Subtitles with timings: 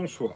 [0.00, 0.34] bonsoir.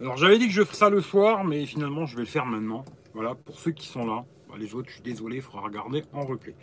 [0.00, 2.46] Alors j'avais dit que je ferais ça le soir, mais finalement je vais le faire
[2.46, 2.84] maintenant.
[3.14, 4.24] Voilà, pour ceux qui sont là.
[4.48, 6.54] Bah, les autres, je suis désolé, il faudra regarder en replay.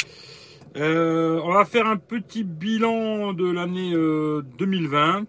[0.78, 5.20] Euh, on va faire un petit bilan de l'année 2020.
[5.20, 5.26] Euh,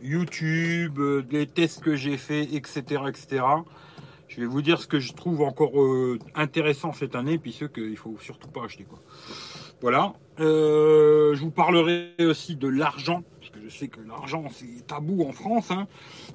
[0.00, 3.44] YouTube, euh, des tests que j'ai fait, etc., etc.
[4.28, 5.72] Je vais vous dire ce que je trouve encore
[6.36, 8.84] intéressant cette année, puis ce qu'il faut surtout pas acheter.
[8.84, 9.00] Quoi.
[9.80, 10.14] Voilà.
[10.38, 13.24] je vous parlerai aussi de l'argent,
[13.78, 15.86] sais que l'argent c'est tabou en France, hein.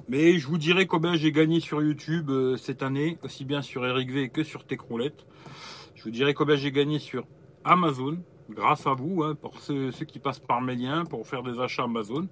[0.08, 4.10] mais je vous dirai combien j'ai gagné sur YouTube cette année, aussi bien sur Eric
[4.10, 5.26] V que sur Techroulette.
[5.94, 7.26] Je vous dirai combien j'ai gagné sur
[7.64, 11.58] Amazon, grâce à vous, hein, pour ceux, qui passent par mes liens pour faire des
[11.60, 12.28] achats Amazon.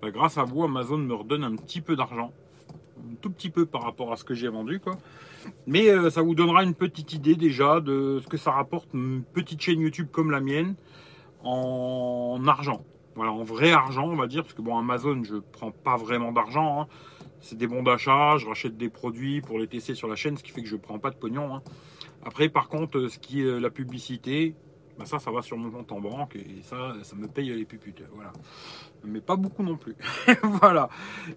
[0.00, 2.32] Ben, grâce à vous, Amazon me redonne un petit peu d'argent.
[2.98, 4.80] Un tout petit peu par rapport à ce que j'ai vendu.
[5.66, 9.22] Mais euh, ça vous donnera une petite idée déjà de ce que ça rapporte une
[9.24, 10.74] petite chaîne YouTube comme la mienne
[11.42, 12.84] en argent.
[13.18, 16.30] Voilà, en vrai argent, on va dire, parce que bon, Amazon, je prends pas vraiment
[16.30, 16.82] d'argent.
[16.82, 16.86] Hein.
[17.40, 20.44] C'est des bons d'achat, je rachète des produits pour les tester sur la chaîne, ce
[20.44, 21.56] qui fait que je prends pas de pognon.
[21.56, 21.62] Hein.
[22.24, 24.54] Après, par contre, ce qui est la publicité,
[24.96, 27.64] bah, ça, ça va sur mon compte en banque et ça, ça me paye les
[27.64, 28.04] puputes.
[28.14, 28.32] Voilà.
[29.02, 29.96] Mais pas beaucoup non plus.
[30.44, 30.88] voilà.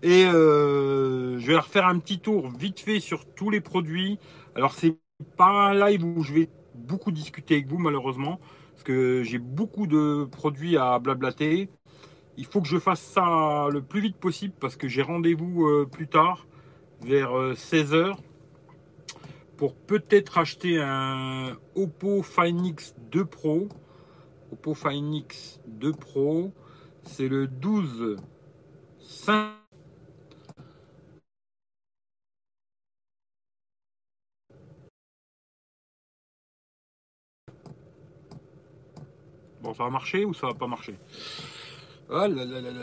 [0.03, 4.19] Et euh, je vais refaire un petit tour vite fait sur tous les produits.
[4.55, 4.99] Alors, c'est
[5.35, 8.39] pas un live où je vais beaucoup discuter avec vous, malheureusement,
[8.81, 11.69] parce que j'ai beaucoup de produits à blablater.
[12.35, 15.85] Il faut que je fasse ça le plus vite possible parce que j'ai rendez-vous euh,
[15.85, 16.47] plus tard,
[17.05, 18.13] vers 16h, euh,
[19.55, 23.69] pour peut-être acheter un Oppo Find X2 Pro.
[24.51, 26.51] Oppo Find X2 Pro,
[27.03, 28.15] c'est le 12
[28.99, 29.60] 5
[39.61, 40.95] Bon, ça va marcher ou ça va pas marcher
[42.13, 42.27] ah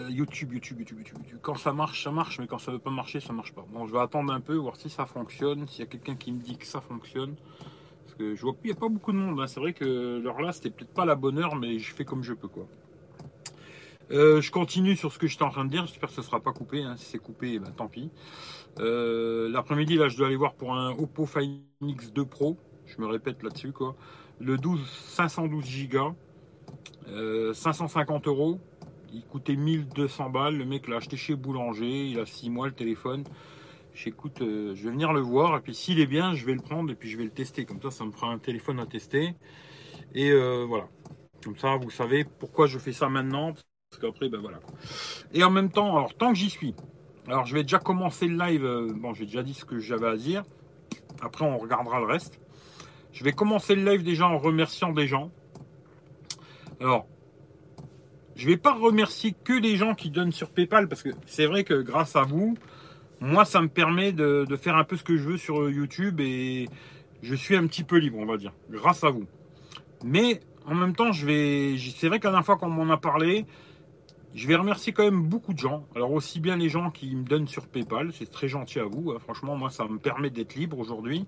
[0.08, 3.20] YouTube, YouTube, YouTube, YouTube, Quand ça marche, ça marche, mais quand ça veut pas marcher,
[3.20, 3.66] ça marche pas.
[3.70, 6.32] Bon, je vais attendre un peu, voir si ça fonctionne, s'il y a quelqu'un qui
[6.32, 7.34] me dit que ça fonctionne.
[8.04, 9.38] Parce que je vois qu'il n'y a pas beaucoup de monde.
[9.38, 9.46] Hein.
[9.46, 12.22] C'est vrai que l'heure là, c'était peut-être pas la bonne heure, mais je fais comme
[12.22, 12.66] je peux, quoi.
[14.10, 15.84] Euh, je continue sur ce que j'étais en train de dire.
[15.84, 16.82] J'espère que ça ne sera pas coupé.
[16.82, 16.96] Hein.
[16.96, 18.10] Si c'est coupé, ben, tant pis.
[18.80, 22.56] Euh, l'après-midi, là, je dois aller voir pour un Oppo Find X2 Pro.
[22.86, 23.94] Je me répète là-dessus, quoi.
[24.40, 26.14] Le 12, 512 Go.
[27.54, 28.60] 550 euros.
[29.12, 30.56] Il coûtait 1200 balles.
[30.56, 32.06] Le mec l'a acheté chez Boulanger.
[32.06, 33.24] Il a 6 mois le téléphone.
[33.94, 35.56] J'écoute, euh, je vais venir le voir.
[35.56, 37.64] Et puis s'il est bien, je vais le prendre et puis je vais le tester.
[37.64, 39.34] Comme ça, ça me fera un téléphone à tester.
[40.14, 40.88] Et euh, voilà.
[41.42, 43.54] Comme ça, vous savez pourquoi je fais ça maintenant.
[43.90, 44.60] Parce qu'après, ben voilà.
[45.32, 46.74] Et en même temps, alors tant que j'y suis.
[47.26, 48.64] Alors je vais déjà commencer le live.
[48.64, 50.44] Euh, bon, j'ai déjà dit ce que j'avais à dire.
[51.20, 52.40] Après, on regardera le reste.
[53.12, 55.32] Je vais commencer le live déjà en remerciant des gens.
[56.80, 57.06] Alors,
[58.36, 61.46] je ne vais pas remercier que les gens qui donnent sur PayPal parce que c'est
[61.46, 62.56] vrai que grâce à vous,
[63.20, 66.68] moi, ça me permet de, faire un peu ce que je veux sur YouTube et
[67.20, 69.26] je suis un petit peu libre, on va dire, grâce à vous.
[70.04, 72.96] Mais en même temps, je vais, c'est vrai que la dernière fois qu'on m'en a
[72.96, 73.44] parlé,
[74.34, 75.84] je vais remercier quand même beaucoup de gens.
[75.96, 79.10] Alors aussi bien les gens qui me donnent sur PayPal, c'est très gentil à vous.
[79.10, 79.18] Hein.
[79.18, 81.26] Franchement, moi, ça me permet d'être libre aujourd'hui.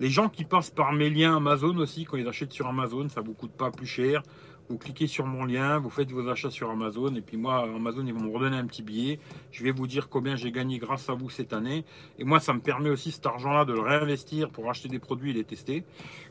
[0.00, 3.20] Les gens qui passent par mes liens Amazon aussi, quand ils achètent sur Amazon, ça
[3.20, 4.24] vous coûte pas plus cher
[4.70, 8.06] vous cliquez sur mon lien, vous faites vos achats sur Amazon, et puis moi, Amazon,
[8.06, 9.18] ils vont me redonner un petit billet.
[9.50, 11.84] Je vais vous dire combien j'ai gagné grâce à vous cette année.
[12.20, 15.30] Et moi, ça me permet aussi cet argent-là de le réinvestir pour acheter des produits
[15.30, 15.84] et les tester.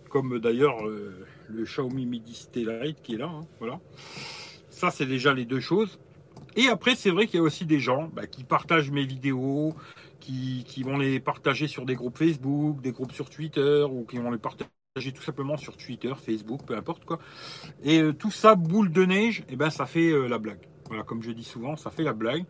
[0.10, 3.28] Comme d'ailleurs euh, le Xiaomi Midi Stellite qui est là.
[3.28, 3.82] Hein, voilà.
[4.70, 6.00] Ça, c'est déjà les deux choses.
[6.56, 9.76] Et après, c'est vrai qu'il y a aussi des gens bah, qui partagent mes vidéos,
[10.22, 14.32] qui, vont les partager sur des groupes Facebook, des groupes sur Twitter, ou qui vont
[14.32, 17.20] les partager tout simplement sur Twitter, Facebook, peu importe quoi.
[17.84, 20.68] Et euh, tout ça, boule de neige, et eh ben ça fait euh, la blague.
[20.88, 22.44] Voilà, comme je dis souvent, ça fait la blague.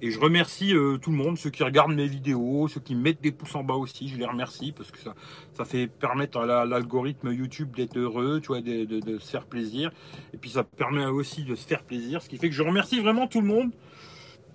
[0.00, 3.22] Et je remercie euh, tout le monde, ceux qui regardent mes vidéos, ceux qui mettent
[3.22, 5.14] des pouces en bas aussi, je les remercie parce que ça,
[5.52, 9.92] ça fait permettre à l'algorithme YouTube d'être heureux, tu vois, de, de, se faire plaisir.
[10.34, 13.00] Et puis ça permet aussi de se faire plaisir, ce qui fait que je remercie
[13.00, 13.70] vraiment tout le monde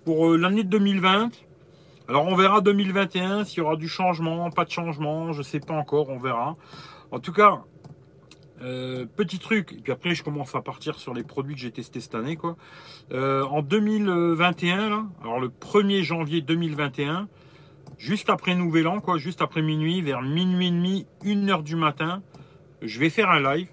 [0.04, 1.30] pour l'année 2020.
[2.08, 5.74] Alors on verra 2021 s'il y aura du changement, pas de changement, je sais pas
[5.74, 6.56] encore, on verra.
[7.10, 7.62] En tout cas,
[8.60, 11.70] euh, petit truc, et puis après je commence à partir sur les produits que j'ai
[11.70, 12.36] testés cette année.
[13.12, 17.28] Euh, en 2021, alors le 1er janvier 2021,
[17.98, 21.76] juste après Nouvel An, quoi, juste après minuit, vers minuit et demi, 1 heure du
[21.76, 22.22] matin,
[22.82, 23.68] je vais faire un live.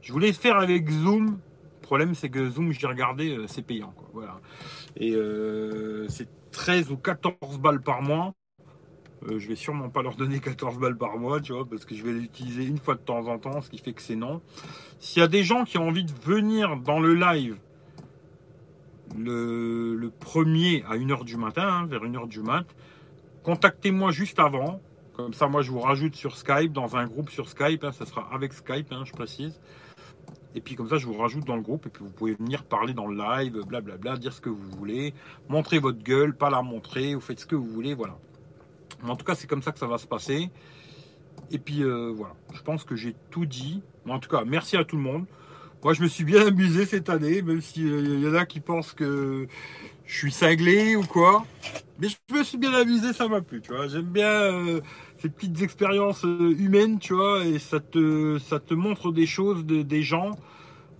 [0.00, 1.38] Je voulais faire avec Zoom.
[1.80, 3.92] Le problème c'est que Zoom, j'ai regardé, euh, c'est payant.
[3.96, 4.40] Quoi, voilà.
[4.96, 5.12] Et
[6.08, 8.32] c'est 13 ou 14 balles par mois.
[9.24, 11.94] Euh, je vais sûrement pas leur donner 14 balles par mois, tu vois, parce que
[11.94, 14.42] je vais l'utiliser une fois de temps en temps, ce qui fait que c'est non.
[14.98, 17.56] S'il y a des gens qui ont envie de venir dans le live
[19.16, 22.66] le, premier à 1h du matin, hein, vers 1h du mat.
[23.42, 24.80] Contactez-moi juste avant.
[25.14, 27.84] Comme ça, moi, je vous rajoute sur Skype, dans un groupe sur Skype.
[27.84, 29.58] Hein, ça sera avec Skype, hein, je précise.
[30.54, 32.64] Et puis comme ça, je vous rajoute dans le groupe et puis vous pouvez venir
[32.64, 35.12] parler dans le live, blablabla, dire ce que vous voulez,
[35.50, 38.16] montrer votre gueule, pas la montrer, vous faites ce que vous voulez, voilà.
[39.02, 40.50] Mais en tout cas, c'est comme ça que ça va se passer.
[41.50, 43.82] Et puis euh, voilà, je pense que j'ai tout dit.
[44.04, 45.26] Mais en tout cas, merci à tout le monde.
[45.84, 48.60] Moi, je me suis bien amusé cette année, même s'il euh, y en a qui
[48.60, 49.46] pensent que
[50.04, 51.44] je suis cinglé ou quoi.
[51.98, 53.88] Mais je me suis bien amusé, ça m'a plu, tu vois.
[53.88, 54.80] J'aime bien euh,
[55.18, 60.32] ces petites expériences humaines, tu vois, et ça te, montre des choses, des gens.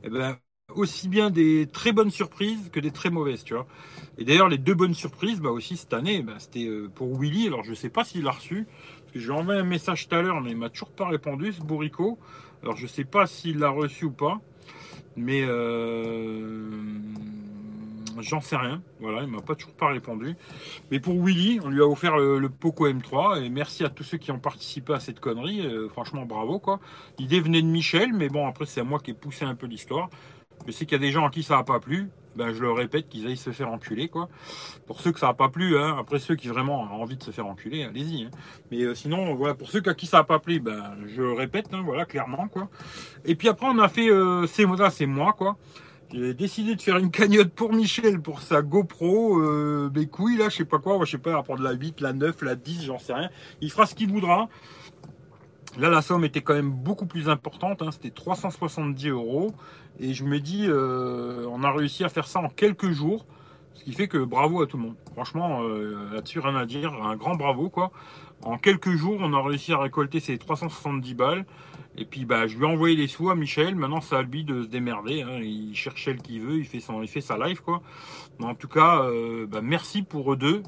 [0.02, 0.36] Et eh ben,
[0.74, 3.66] aussi bien des très bonnes surprises que des très mauvaises, tu vois.
[4.18, 7.46] Et d'ailleurs, les deux bonnes surprises, bah aussi cette année, bah, c'était pour Willy.
[7.46, 8.66] Alors, je sais pas s'il l'a reçu,
[9.14, 11.52] je lui ai envoyé un message tout à l'heure, mais il m'a toujours pas répondu,
[11.52, 12.18] ce bourricot.
[12.62, 14.40] Alors je sais pas s'il l'a reçu ou pas,
[15.16, 16.70] mais euh,
[18.18, 18.82] j'en sais rien.
[19.00, 20.34] Voilà, il m'a pas toujours pas répondu.
[20.90, 24.18] Mais pour Willy, on lui a offert le, Poco M3 et merci à tous ceux
[24.18, 25.60] qui ont participé à cette connerie.
[25.60, 26.80] Euh, franchement, bravo quoi.
[27.18, 29.66] L'idée venait de Michel, mais bon après c'est à moi qui ai poussé un peu
[29.66, 30.10] l'histoire.
[30.66, 32.60] Je sais qu'il y a des gens à qui ça n'a pas plu ben, je
[32.60, 34.28] le répète, qu'ils aillent se faire enculer, quoi.
[34.86, 37.22] Pour ceux que ça n'a pas plu, hein, après ceux qui vraiment ont envie de
[37.22, 38.24] se faire enculer, allez-y.
[38.24, 38.30] Hein.
[38.70, 41.32] Mais euh, sinon, voilà, pour ceux à qui ça n'a pas plu, ben, je le
[41.32, 42.68] répète, hein, voilà, clairement, quoi.
[43.24, 45.56] Et puis après, on a fait, euh, c'est moi, c'est moi, quoi.
[46.12, 50.56] J'ai décidé de faire une cagnotte pour Michel pour sa GoPro, euh, mes là, je
[50.56, 52.98] sais pas quoi, je sais pas, à prendre la 8, la 9, la 10, j'en
[52.98, 53.30] sais rien.
[53.60, 54.48] Il fera ce qu'il voudra.
[55.78, 59.52] Là, la somme était quand même beaucoup plus importante, hein, c'était 370 euros.
[59.98, 63.26] Et je me dis, euh, on a réussi à faire ça en quelques jours.
[63.74, 64.96] Ce qui fait que bravo à tout le monde.
[65.12, 66.94] Franchement, euh, là-dessus, rien à dire.
[67.04, 67.92] Un grand bravo, quoi.
[68.42, 71.44] En quelques jours, on a réussi à récolter ces 370 balles.
[71.98, 73.74] Et puis, bah, je lui ai envoyé les sous à Michel.
[73.74, 75.22] Maintenant, c'est à lui de se démerder.
[75.22, 75.40] Hein.
[75.42, 76.56] Il cherche le qu'il veut.
[76.56, 77.82] Il fait, son, il sa live, quoi.
[78.38, 80.62] Mais en tout cas, euh, bah, merci pour eux deux.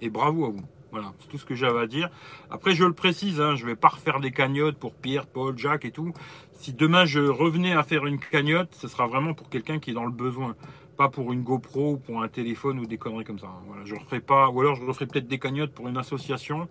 [0.00, 0.64] Et bravo à vous.
[0.90, 2.08] Voilà, c'est tout ce que j'avais à dire.
[2.50, 5.56] Après, je le précise, hein, je ne vais pas refaire des cagnottes pour Pierre, Paul,
[5.58, 6.12] Jacques et tout.
[6.54, 9.94] Si demain je revenais à faire une cagnotte, ce sera vraiment pour quelqu'un qui est
[9.94, 10.56] dans le besoin.
[10.96, 13.48] Pas pour une GoPro ou pour un téléphone ou des conneries comme ça.
[13.66, 16.68] Voilà, je referai pas, ou alors je referai peut-être des cagnottes pour une association.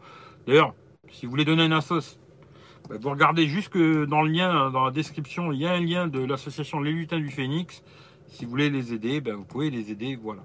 [0.47, 0.73] D'ailleurs,
[1.11, 2.17] si vous voulez donner une assos,
[2.89, 6.07] bah, vous regardez juste dans le lien, dans la description, il y a un lien
[6.07, 7.83] de l'association Les Lutins du Phénix.
[8.27, 10.43] Si vous voulez les aider, ben vous pouvez les aider, voilà.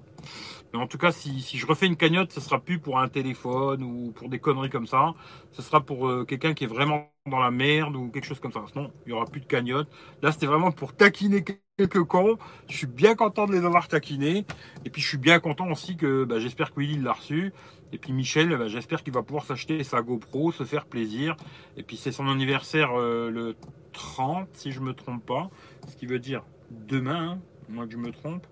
[0.73, 3.83] Mais en tout cas, si, je refais une cagnotte, ce sera plus pour un téléphone
[3.83, 5.13] ou pour des conneries comme ça.
[5.51, 8.51] Ce sera pour euh, quelqu'un qui est vraiment dans la merde ou quelque chose comme
[8.51, 8.63] ça.
[8.71, 9.87] Sinon, il n'y aura plus de cagnotte.
[10.23, 11.43] Là, c'était vraiment pour taquiner
[11.77, 12.39] quelques cons.
[12.67, 14.45] Je suis bien content de les avoir taquinés.
[14.83, 17.53] Et puis, je suis bien content aussi que bah, j'espère que Willy l'a reçu.
[17.91, 21.35] Et puis, Michel, bah, j'espère qu'il va pouvoir s'acheter sa GoPro, se faire plaisir.
[21.77, 23.55] Et puis, c'est son anniversaire euh, le
[23.91, 25.51] 30, si je me trompe pas.
[25.87, 28.47] Ce qui veut dire demain, hein, moi que je me trompe.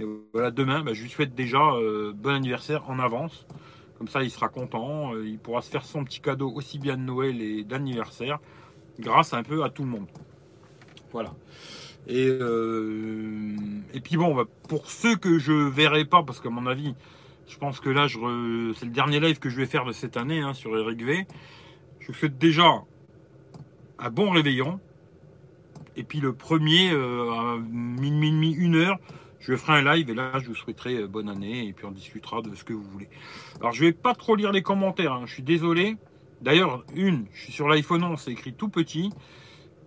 [0.00, 3.46] Et voilà, demain, bah, je lui souhaite déjà euh, bon anniversaire en avance.
[3.98, 5.14] Comme ça, il sera content.
[5.14, 8.38] Euh, il pourra se faire son petit cadeau aussi bien de Noël et d'anniversaire,
[9.00, 10.06] grâce un peu à tout le monde.
[11.12, 11.34] Voilà.
[12.06, 13.56] Et, euh,
[13.92, 16.94] et puis bon, bah, pour ceux que je verrai pas, parce qu'à mon avis,
[17.48, 20.40] je pense que là, c'est le dernier live que je vais faire de cette année
[20.40, 21.26] hein, sur Eric V.
[21.98, 22.84] Je vous souhaite déjà
[23.98, 24.78] un bon réveillon.
[25.96, 28.98] Et puis le premier, à minuit, une heure,
[29.48, 31.90] je ferai un live et là, je vous souhaiterai euh, bonne année et puis on
[31.90, 33.08] discutera de ce que vous voulez.
[33.60, 35.22] Alors, je vais pas trop lire les commentaires, hein.
[35.24, 35.96] je suis désolé.
[36.42, 39.10] D'ailleurs, une, je suis sur l'iPhone 11, c'est écrit tout petit.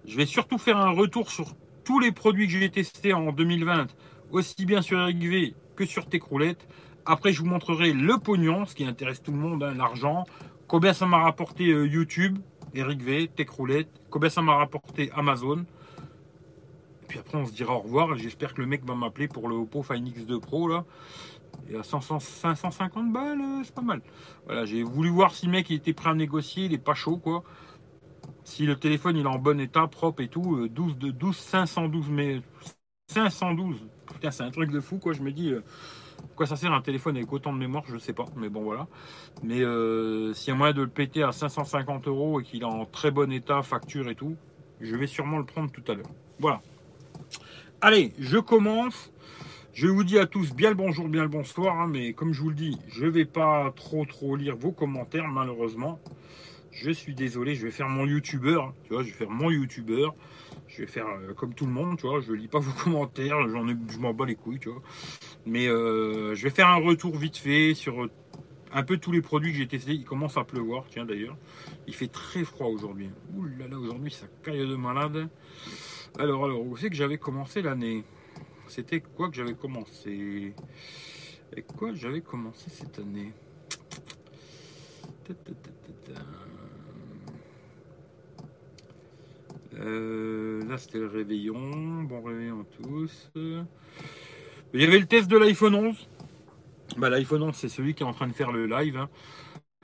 [0.06, 1.54] Je vais surtout faire un retour sur
[1.84, 3.88] tous les produits que j'ai testés en 2020,
[4.32, 6.68] aussi bien sur RXV que sur Techroulette.
[7.06, 10.26] Après, je vous montrerai le pognon, ce qui intéresse tout le monde, hein, l'argent.
[10.68, 12.40] Combien ça m'a rapporté euh, YouTube,
[12.74, 13.90] Eric V, Techroulette.
[14.10, 15.66] Combien ça m'a rapporté Amazon
[17.12, 18.16] puis après, on se dira au revoir.
[18.16, 20.86] J'espère que le mec va m'appeler pour le Oppo Find X2 Pro là.
[21.70, 24.02] Et à 550 balles, euh, c'est pas mal.
[24.46, 27.18] Voilà, j'ai voulu voir si le mec était prêt à négocier, il est pas chaud
[27.18, 27.44] quoi.
[28.46, 31.36] Si le téléphone il est en bon état, propre et tout, 12 euh, de 12
[31.36, 32.42] 512 mais
[33.08, 33.76] 512.
[34.06, 35.62] Putain, c'est un truc de fou quoi, je me dis euh,
[36.38, 38.88] quoi ça sert un téléphone avec autant de mémoire, je sais pas, mais bon voilà.
[39.44, 39.58] Mais
[40.34, 43.12] s'il y a moyen de le péter à 550 euros et qu'il est en très
[43.12, 44.38] bon état, facture et tout,
[44.80, 46.10] je vais sûrement le prendre tout à l'heure.
[46.40, 46.62] Voilà.
[47.82, 49.12] Allez, je commence.
[49.74, 52.42] Je vous dis à tous bien le bonjour, bien le bonsoir, hein, mais comme je
[52.42, 56.00] vous le dis, je ne vais pas trop trop lire vos commentaires malheureusement.
[56.72, 59.50] Je suis désolé, je vais faire mon youtubeur, hein, tu vois, je vais faire mon
[59.50, 60.14] youtubeur.
[60.68, 63.48] Je vais faire euh, comme tout le monde, tu vois, je lis pas vos commentaires,
[63.50, 64.60] j'en ai, je m'en bats les couilles.
[65.46, 68.12] Mais euh, je vais faire un retour vite fait sur euh,
[68.74, 69.94] un peu tous les produits que j'ai testés.
[69.94, 71.38] Il commence à pleuvoir, tiens d'ailleurs.
[71.88, 73.10] Il fait très froid aujourd'hui.
[73.36, 75.28] Ouh là là, aujourd'hui ça caille de malade.
[76.20, 78.04] Alors, alors, où c'est que j'avais commencé l'année?
[78.68, 80.54] C'était quoi que j'avais commencé?
[81.52, 83.34] Avec quoi j'avais commencé cette année?
[89.80, 92.04] Euh, là, c'était le réveillon.
[92.04, 93.32] Bon réveillon tous.
[93.36, 96.08] Il y avait le test de l'iPhone 11.
[96.98, 98.98] Bah, L'iPhone 11, c'est celui qui est en train de faire le live.
[98.98, 99.10] Hein.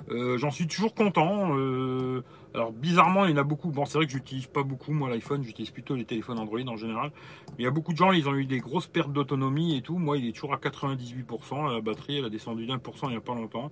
[0.09, 1.57] Euh, j'en suis toujours content.
[1.57, 2.23] Euh,
[2.57, 3.69] alors bizarrement, il y en a beaucoup.
[3.69, 6.75] Bon, c'est vrai que j'utilise pas beaucoup moi l'iPhone, j'utilise plutôt les téléphones Android en
[6.75, 7.11] général.
[7.49, 9.81] Mais il y a beaucoup de gens, ils ont eu des grosses pertes d'autonomie et
[9.81, 9.97] tout.
[9.99, 11.73] Moi, il est toujours à 98%.
[11.73, 13.71] La batterie, elle a descendu d'un pour cent il n'y a pas longtemps.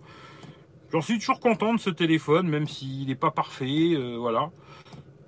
[0.92, 3.96] J'en suis toujours content de ce téléphone, même s'il n'est pas parfait.
[3.96, 4.52] Euh, voilà.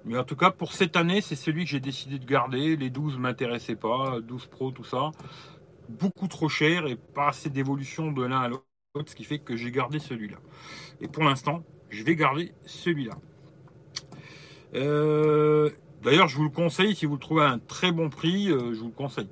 [0.05, 2.77] Mais en tout cas, pour cette année, c'est celui que j'ai décidé de garder.
[2.77, 5.11] Les 12 m'intéressaient pas, 12 Pro, tout ça.
[5.89, 8.63] Beaucoup trop cher et pas assez d'évolution de l'un à l'autre,
[9.07, 10.37] ce qui fait que j'ai gardé celui-là.
[11.01, 13.17] Et pour l'instant, je vais garder celui-là.
[14.77, 15.69] Euh,
[16.03, 18.73] d'ailleurs, je vous le conseille, si vous le trouvez à un très bon prix, euh,
[18.73, 19.27] je vous le conseille.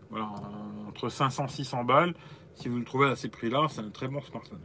[0.88, 2.14] Entre 500 et 600 balles,
[2.56, 4.60] si vous le trouvez à ces prix-là, c'est un très bon smartphone.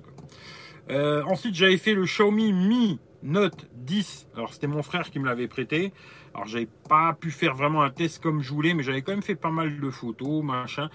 [0.91, 4.29] Euh, ensuite, j'avais fait le Xiaomi Mi Note 10.
[4.35, 5.93] Alors, c'était mon frère qui me l'avait prêté.
[6.35, 9.23] Alors, j'avais pas pu faire vraiment un test comme je voulais, mais j'avais quand même
[9.23, 10.89] fait pas mal de photos, machin.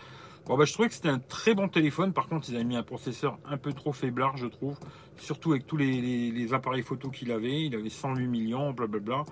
[0.46, 2.14] Bon, bah, je trouvais que c'était un très bon téléphone.
[2.14, 4.78] Par contre, ils avaient mis un processeur un peu trop faiblard, je trouve.
[5.18, 7.64] Surtout avec tous les, appareils photo qu'il avait.
[7.64, 9.24] Il avait 108 millions, blablabla.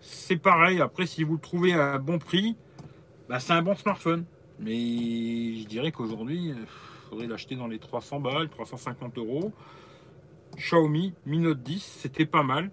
[0.00, 0.80] C'est pareil.
[0.80, 2.56] Après, si vous le trouvez à un bon prix,
[3.28, 4.24] bah, c'est un bon smartphone.
[4.58, 6.66] Mais je dirais qu'aujourd'hui, il
[7.08, 9.52] faudrait l'acheter dans les 300 balles, 350 euros.
[10.56, 12.70] Xiaomi Mi Note 10, c'était pas mal.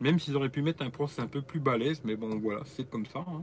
[0.00, 2.88] Même s'ils auraient pu mettre un processeur un peu plus balèze, mais bon, voilà, c'est
[2.88, 3.18] comme ça.
[3.18, 3.42] Hein.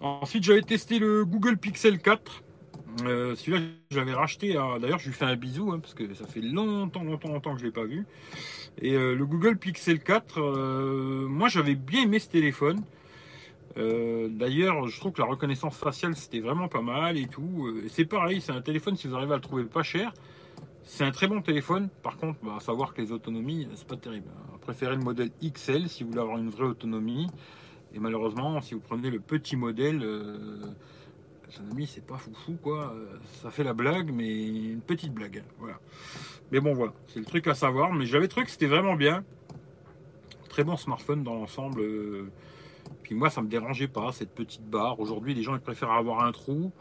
[0.00, 2.42] Ensuite, j'avais testé le Google Pixel 4.
[3.04, 4.54] Euh, celui-là, je l'avais racheté.
[4.80, 7.60] D'ailleurs, je lui fais un bisou hein, parce que ça fait longtemps, longtemps, longtemps que
[7.60, 8.06] je ne l'ai pas vu.
[8.80, 12.82] Et euh, le Google Pixel 4, euh, moi, j'avais bien aimé ce téléphone.
[13.74, 17.74] D'ailleurs, je trouve que la reconnaissance faciale, c'était vraiment pas mal et tout.
[17.88, 20.12] C'est pareil, c'est un téléphone, si vous arrivez à le trouver pas cher,
[20.84, 21.88] c'est un très bon téléphone.
[22.02, 24.26] Par contre, bah, à savoir que les autonomies, c'est pas terrible.
[24.60, 27.28] Préférez le modèle XL si vous voulez avoir une vraie autonomie.
[27.94, 30.04] Et malheureusement, si vous prenez le petit modèle,
[31.60, 32.94] euh, c'est pas foufou, quoi.
[33.42, 35.42] Ça fait la blague, mais une petite blague.
[35.58, 35.78] Voilà.
[36.50, 37.92] Mais bon, voilà, c'est le truc à savoir.
[37.92, 39.24] Mais j'avais trouvé que c'était vraiment bien.
[40.48, 41.80] Très bon smartphone dans l'ensemble.
[41.80, 42.30] Euh.
[43.02, 45.00] Puis moi, ça me dérangeait pas, cette petite barre.
[45.00, 46.72] Aujourd'hui, les gens préfèrent avoir un trou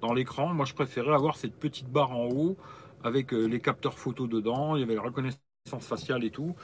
[0.00, 0.52] dans l'écran.
[0.52, 2.56] Moi, je préférais avoir cette petite barre en haut
[3.02, 4.76] avec euh, les capteurs photo dedans.
[4.76, 5.38] Il y avait la reconnaissance
[5.80, 6.54] faciale et tout.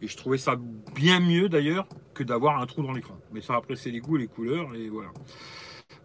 [0.00, 0.56] Et je trouvais ça
[0.94, 3.16] bien mieux d'ailleurs que d'avoir un trou dans l'écran.
[3.32, 5.10] Mais ça après c'est les goûts les couleurs et voilà.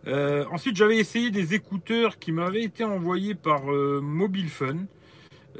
[0.07, 4.77] Euh, ensuite j'avais essayé des écouteurs qui m'avaient été envoyés par euh, Mobile Fun.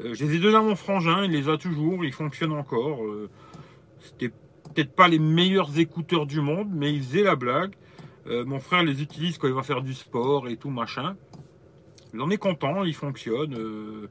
[0.00, 3.00] Euh, je les ai donnés à mon frangin, il les a toujours, ils fonctionnent encore.
[4.00, 7.74] C'était peut-être pas les meilleurs écouteurs du monde, mais ils faisaient la blague.
[8.26, 11.16] mon frère les utilise quand il va faire du sport et tout machin.
[12.14, 14.08] Il en est content, ils fonctionnent.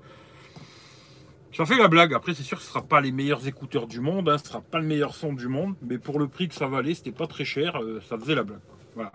[1.51, 2.13] J'en fais la blague.
[2.13, 4.43] Après, c'est sûr que ce ne sera pas les meilleurs écouteurs du monde, hein, ce
[4.43, 6.93] ne sera pas le meilleur son du monde, mais pour le prix que ça valait,
[6.93, 8.59] c'était pas très cher, ça faisait la blague.
[8.93, 9.11] Voilà.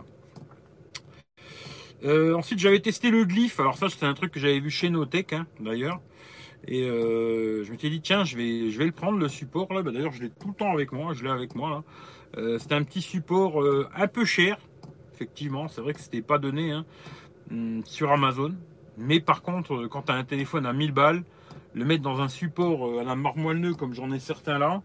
[2.05, 3.61] Euh, ensuite, j'avais testé le glyphe.
[3.61, 6.01] Alors ça, c'était un truc que j'avais vu chez Notech, hein, d'ailleurs.
[6.67, 9.73] Et euh, je m'étais dit, tiens, je vais, je vais le prendre, le support.
[9.73, 9.83] là.
[9.83, 11.13] Bah, d'ailleurs, je l'ai tout le temps avec moi.
[11.15, 11.85] Je l'ai avec moi.
[12.59, 13.63] c'était un petit support
[13.95, 14.59] un peu cher.
[15.15, 16.85] Effectivement, c'est vrai que c'était pas donné hein,
[17.51, 18.55] hum, sur Amazon.
[18.99, 21.23] Mais par contre, quand tu as un téléphone à 1000 balles,
[21.75, 24.83] le mettre dans un support euh, à la marmoileneux comme j'en ai certains là,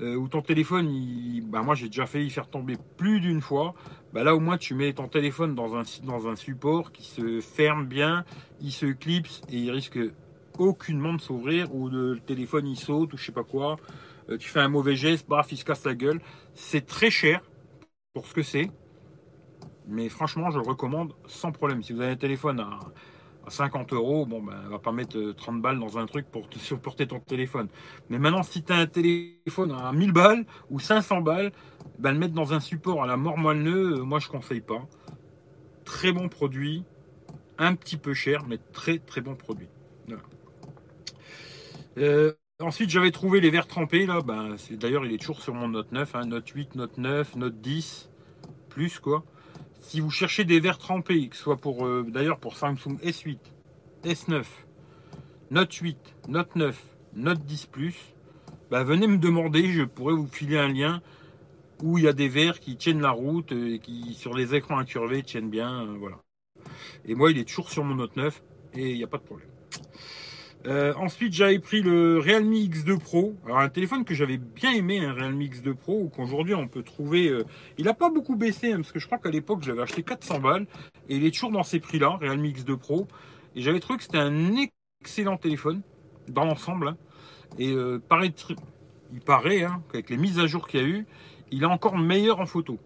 [0.00, 0.88] euh, où ton téléphone,
[1.44, 3.74] bah moi j'ai déjà failli faire tomber plus d'une fois.
[4.12, 7.40] Bah là au moins tu mets ton téléphone dans un, dans un support qui se
[7.40, 8.24] ferme bien,
[8.60, 9.98] il se clipse et il risque
[10.58, 13.76] aucunement de s'ouvrir ou le téléphone il saute ou je sais pas quoi.
[14.30, 16.20] Euh, tu fais un mauvais geste, bref, il se casse la gueule.
[16.54, 17.42] C'est très cher
[18.12, 18.70] pour ce que c'est.
[19.86, 21.82] Mais franchement, je le recommande sans problème.
[21.82, 22.78] Si vous avez un téléphone à,
[23.50, 26.58] 50 euros, bon, ben, va pas mettre 30 euh, balles dans un truc pour te
[26.58, 27.68] supporter ton téléphone.
[28.08, 31.52] Mais maintenant, si tu as un téléphone à 1000 balles ou 500 balles,
[31.98, 34.86] ben, le mettre dans un support à la mort moelleux, euh, moi, je conseille pas.
[35.84, 36.84] Très bon produit,
[37.58, 39.68] un petit peu cher, mais très très bon produit.
[41.98, 44.20] Euh, ensuite, j'avais trouvé les verres trempés là.
[44.22, 47.60] Ben, d'ailleurs, il est toujours sur mon Note 9, hein, Note 8, Note 9, Note
[47.60, 48.10] 10,
[48.68, 49.24] plus quoi.
[49.88, 53.38] Si vous cherchez des verres trempés, que ce soit pour euh, d'ailleurs pour Samsung S8,
[54.04, 54.44] S9,
[55.50, 55.96] Note 8,
[56.28, 56.78] Note 9,
[57.14, 57.96] Note 10 Plus,
[58.70, 61.00] bah, venez me demander, je pourrais vous filer un lien
[61.82, 64.76] où il y a des verres qui tiennent la route et qui sur les écrans
[64.76, 66.18] incurvés tiennent bien, euh, voilà.
[67.06, 68.42] Et moi, il est toujours sur mon Note 9
[68.74, 69.48] et il n'y a pas de problème.
[70.68, 73.34] Euh, ensuite, j'avais pris le Realme X2 Pro.
[73.46, 77.28] Alors, un téléphone que j'avais bien aimé, un Realme X2 Pro, qu'aujourd'hui on peut trouver.
[77.28, 77.44] Euh,
[77.78, 80.40] il n'a pas beaucoup baissé, hein, parce que je crois qu'à l'époque j'avais acheté 400
[80.40, 80.66] balles,
[81.08, 83.08] et il est toujours dans ces prix-là, Realme X2 Pro.
[83.56, 84.56] Et j'avais trouvé que c'était un
[85.00, 85.80] excellent téléphone,
[86.28, 86.88] dans l'ensemble.
[86.88, 86.96] Hein.
[87.58, 88.02] Et euh,
[89.10, 91.06] il paraît, hein, qu'avec les mises à jour qu'il y a eu,
[91.50, 92.78] il est encore meilleur en photo.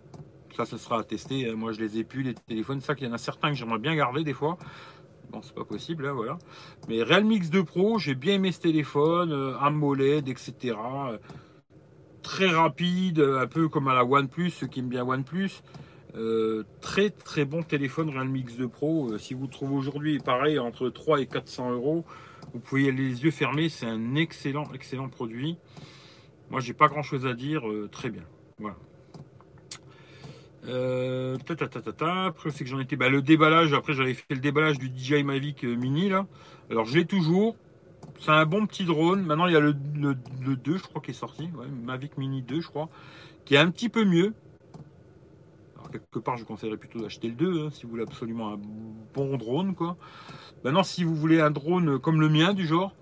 [0.57, 1.53] Ça, ce sera à tester.
[1.55, 2.81] Moi, je les ai plus, les téléphones.
[2.81, 4.59] Ça, qu'il y en a certains que j'aimerais bien garder des fois.
[5.33, 6.39] Bon, c'est pas possible, là, voilà.
[6.89, 10.77] Mais Realme X2 Pro, j'ai bien aimé ce téléphone, euh, AMOLED, etc.
[12.23, 15.63] très rapide, un peu comme à la OnePlus, ceux qui aiment bien OnePlus.
[16.15, 19.13] Euh, très très bon téléphone Realme X2 Pro.
[19.13, 22.05] Euh, si vous le trouvez aujourd'hui, pareil, entre 3 et 400 euros,
[22.53, 23.71] vous pouvez aller les yeux fermés.
[23.71, 25.57] C'est un excellent, excellent produit.
[26.51, 27.63] Moi, j'ai pas grand chose à dire.
[27.91, 28.25] très bien.
[28.59, 28.77] Voilà.
[30.69, 31.37] Euh,
[32.27, 32.97] Après, c'est que j'en étais.
[32.97, 36.27] Bah, le déballage, après, j'avais fait le déballage du DJI Mavic euh, Mini, là.
[36.71, 37.57] Alors, je l'ai toujours.
[38.21, 39.23] C'est un bon petit drone.
[39.23, 41.49] Maintenant, il y a le, 2, je crois, qui est sorti.
[41.85, 42.89] Mavic Mini 2, je crois.
[43.45, 44.35] Qui est un petit peu mieux.
[45.77, 48.61] Alors, quelque part, je conseillerais plutôt d'acheter le 2, hein, si vous voulez absolument un
[49.15, 49.97] bon drone, quoi.
[50.65, 52.95] Maintenant, si vous voulez un drone comme le mien, du genre,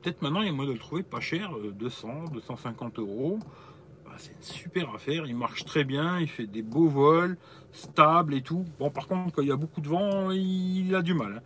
[0.00, 3.38] peut-être maintenant, il y a moyen de le trouver pas cher, 200, euh, 250 euros.
[4.14, 7.36] Ah, c'est une super affaire, il marche très bien, il fait des beaux vols,
[7.72, 8.64] stable et tout.
[8.78, 11.38] Bon, par contre, quand il y a beaucoup de vent, il a du mal.
[11.38, 11.42] Hein.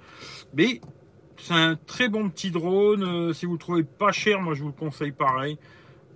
[0.53, 0.83] Mais
[1.39, 3.05] c'est un très bon petit drone.
[3.05, 5.57] Euh, si vous le trouvez pas cher, moi je vous le conseille pareil.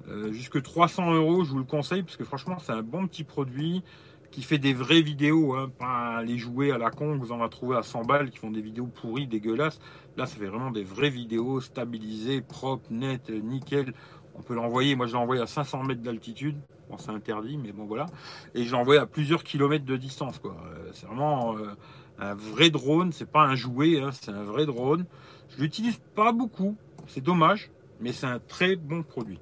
[0.09, 3.25] Euh, jusque 300 euros, je vous le conseille parce que franchement, c'est un bon petit
[3.25, 3.83] produit
[4.31, 7.49] qui fait des vraies vidéos, hein, pas les jouer à la con, vous en va
[7.49, 9.79] trouver à 100 balles qui font des vidéos pourries, dégueulasses.
[10.17, 13.95] Là, ça fait vraiment des vraies vidéos stabilisées, propres, nettes, nickel.
[14.35, 16.57] On peut l'envoyer, moi je l'ai envoyé à 500 mètres d'altitude,
[16.91, 18.07] bon c'est interdit, mais bon voilà,
[18.55, 20.41] et je l'ai envoyé à plusieurs kilomètres de distance.
[20.45, 20.51] Euh,
[20.93, 21.75] c'est vraiment euh,
[22.19, 25.05] un vrai drone, c'est pas un jouet, hein, c'est un vrai drone.
[25.51, 27.71] Je l'utilise pas beaucoup, c'est dommage,
[28.01, 29.39] mais c'est un très bon produit.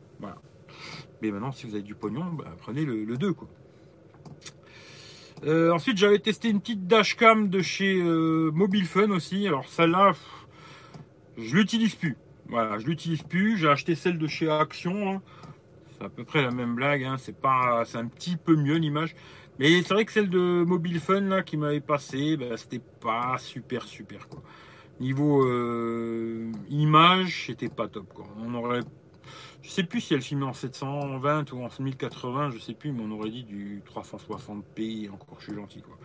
[1.23, 3.49] Mais maintenant, si vous avez du pognon, bah, prenez le, 2 quoi.
[5.44, 9.47] Euh, ensuite, j'avais testé une petite dashcam de chez Mobile Fun aussi.
[9.47, 10.12] Alors celle-là,
[11.37, 12.16] je l'utilise plus.
[12.50, 13.57] Voilà, je l'utilise plus.
[13.57, 15.12] J'ai acheté celle de chez Action.
[15.12, 15.23] Hein.
[15.92, 17.04] C'est à peu près la même blague.
[17.04, 17.17] Hein.
[17.17, 19.15] C'est pas, c'est un petit peu mieux l'image.
[19.60, 23.36] Mais c'est vrai que celle de Mobile Fun là qui m'avait passé, ben, c'était pas
[23.39, 24.43] super super quoi.
[25.00, 28.25] Niveau euh, image, c'était pas top quoi.
[28.39, 28.80] On aurait,
[29.60, 33.02] je sais plus si elle filmait en 720 ou en 1080, je sais plus, mais
[33.04, 35.10] on aurait dit du 360p.
[35.10, 35.99] Encore, je suis gentil quoi.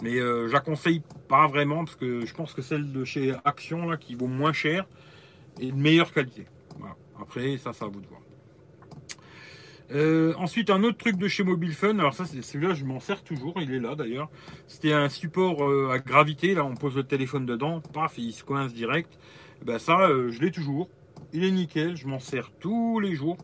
[0.00, 3.34] Mais euh, je la conseille pas vraiment parce que je pense que celle de chez
[3.44, 4.86] Action là qui vaut moins cher
[5.60, 6.46] et de meilleure qualité.
[7.20, 8.20] Après, ça, ça à vous de voir.
[9.94, 11.98] Euh, ensuite, un autre truc de chez Mobile Fun.
[11.98, 13.54] Alors ça, celui-là, je m'en sers toujours.
[13.60, 14.30] Il est là d'ailleurs.
[14.66, 16.54] C'était un support euh, à gravité.
[16.54, 19.18] Là, on pose le téléphone dedans, paf, il se coince direct.
[19.60, 20.88] Eh ben ça, euh, je l'ai toujours.
[21.32, 21.96] Il est nickel.
[21.96, 23.36] Je m'en sers tous les jours.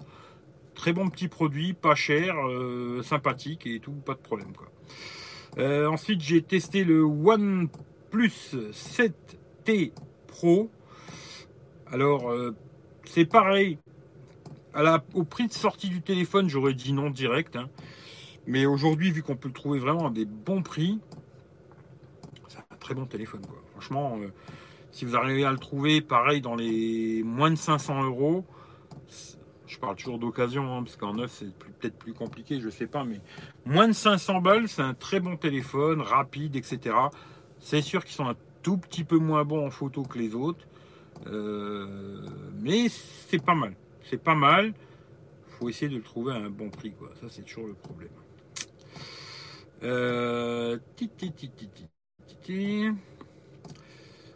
[0.74, 2.36] Très bon petit produit, pas cher,
[3.02, 4.68] sympathique et tout, pas de problème quoi.
[5.88, 9.90] ensuite, j'ai testé le OnePlus 7T
[10.28, 10.70] Pro.
[11.90, 12.54] Alors, euh,
[13.04, 13.78] c'est pareil.
[15.14, 17.56] au prix de sortie du téléphone, j'aurais dit non direct.
[17.56, 17.68] Hein.
[18.46, 20.98] Mais aujourd'hui, vu qu'on peut le trouver vraiment à des bons prix,
[22.48, 23.40] c'est un très bon téléphone.
[23.72, 24.28] Franchement, euh,
[24.92, 28.44] si vous arrivez à le trouver, pareil, dans les moins de 500 euros,
[29.66, 32.86] je parle toujours d'occasion, hein, parce qu'en neuf, c'est peut-être plus compliqué, je ne sais
[32.86, 33.20] pas, mais
[33.64, 36.96] moins de 500 balles, c'est un très bon téléphone, rapide, etc.
[37.60, 40.66] C'est sûr qu'ils sont un tout petit peu moins bons en photo que les autres.
[41.26, 42.20] Euh,
[42.60, 43.74] mais c'est pas mal.
[44.08, 44.72] C'est pas mal.
[45.58, 46.92] faut essayer de le trouver à un bon prix.
[46.92, 47.10] Quoi.
[47.20, 48.10] Ça, c'est toujours le problème.
[49.82, 50.78] Euh,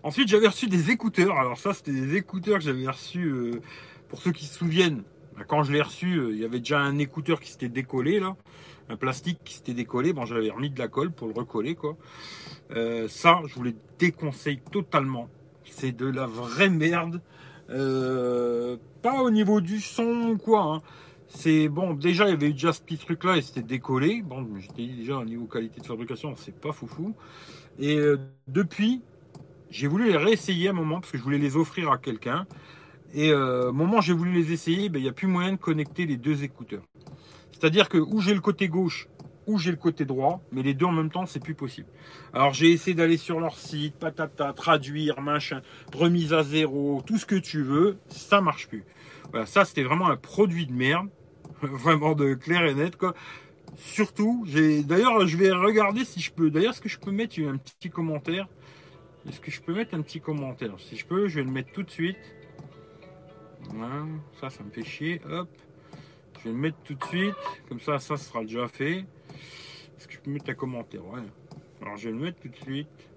[0.03, 1.39] Ensuite, j'avais reçu des écouteurs.
[1.39, 3.29] Alors ça, c'était des écouteurs que j'avais reçus.
[3.29, 3.61] Euh,
[4.09, 5.03] pour ceux qui se souviennent,
[5.37, 8.37] bah, quand je l'ai reçu, il y avait déjà un écouteur qui s'était décollé là,
[8.91, 10.13] un plastique qui s'était décollé.
[10.13, 11.97] Bon, j'avais remis de la colle pour le recoller quoi.
[13.09, 15.31] ça, je vous les déconseille totalement
[15.73, 17.21] c'est de la vraie merde.
[17.71, 20.63] Euh, pas au niveau du son ou quoi.
[20.63, 20.83] Hein.
[21.29, 24.23] C'est bon, déjà il y avait déjà ce petit truc là et c'était décollé.
[24.23, 27.15] Bon, j'étais déjà au niveau qualité de fabrication, c'est pas foufou.
[27.79, 29.01] Et euh, depuis,
[29.71, 32.47] j'ai voulu les réessayer un moment parce que je voulais les offrir à quelqu'un.
[33.15, 35.53] Et euh, au moment où j'ai voulu les essayer, ben, il n'y a plus moyen
[35.53, 36.83] de connecter les deux écouteurs.
[37.53, 39.09] C'est-à-dire que où j'ai le côté gauche
[39.47, 41.89] ou j'ai le côté droit, mais les deux en même temps, c'est plus possible.
[42.33, 45.63] Alors j'ai essayé d'aller sur leur site, patata, traduire, machin,
[45.95, 48.85] remise à zéro, tout ce que tu veux, ça marche plus.
[49.31, 51.09] Voilà, ça c'était vraiment un produit de merde,
[51.63, 53.15] vraiment de clair et net quoi.
[53.77, 56.51] Surtout, j'ai d'ailleurs je vais regarder si je peux.
[56.51, 58.47] D'ailleurs, est-ce que je peux mettre un petit commentaire?
[59.29, 60.75] Est-ce que je peux mettre un petit commentaire?
[60.79, 62.19] Si je peux, je vais le mettre tout de suite.
[63.71, 64.05] Voilà,
[64.41, 65.21] ça, ça me fait chier.
[65.31, 65.49] Hop.
[66.39, 67.35] Je vais le mettre tout de suite.
[67.69, 69.05] Comme ça, ça sera déjà fait.
[70.07, 71.21] Que je peux mettre un commentaire Ouais.
[71.81, 73.09] Alors, je vais le mettre tout de suite.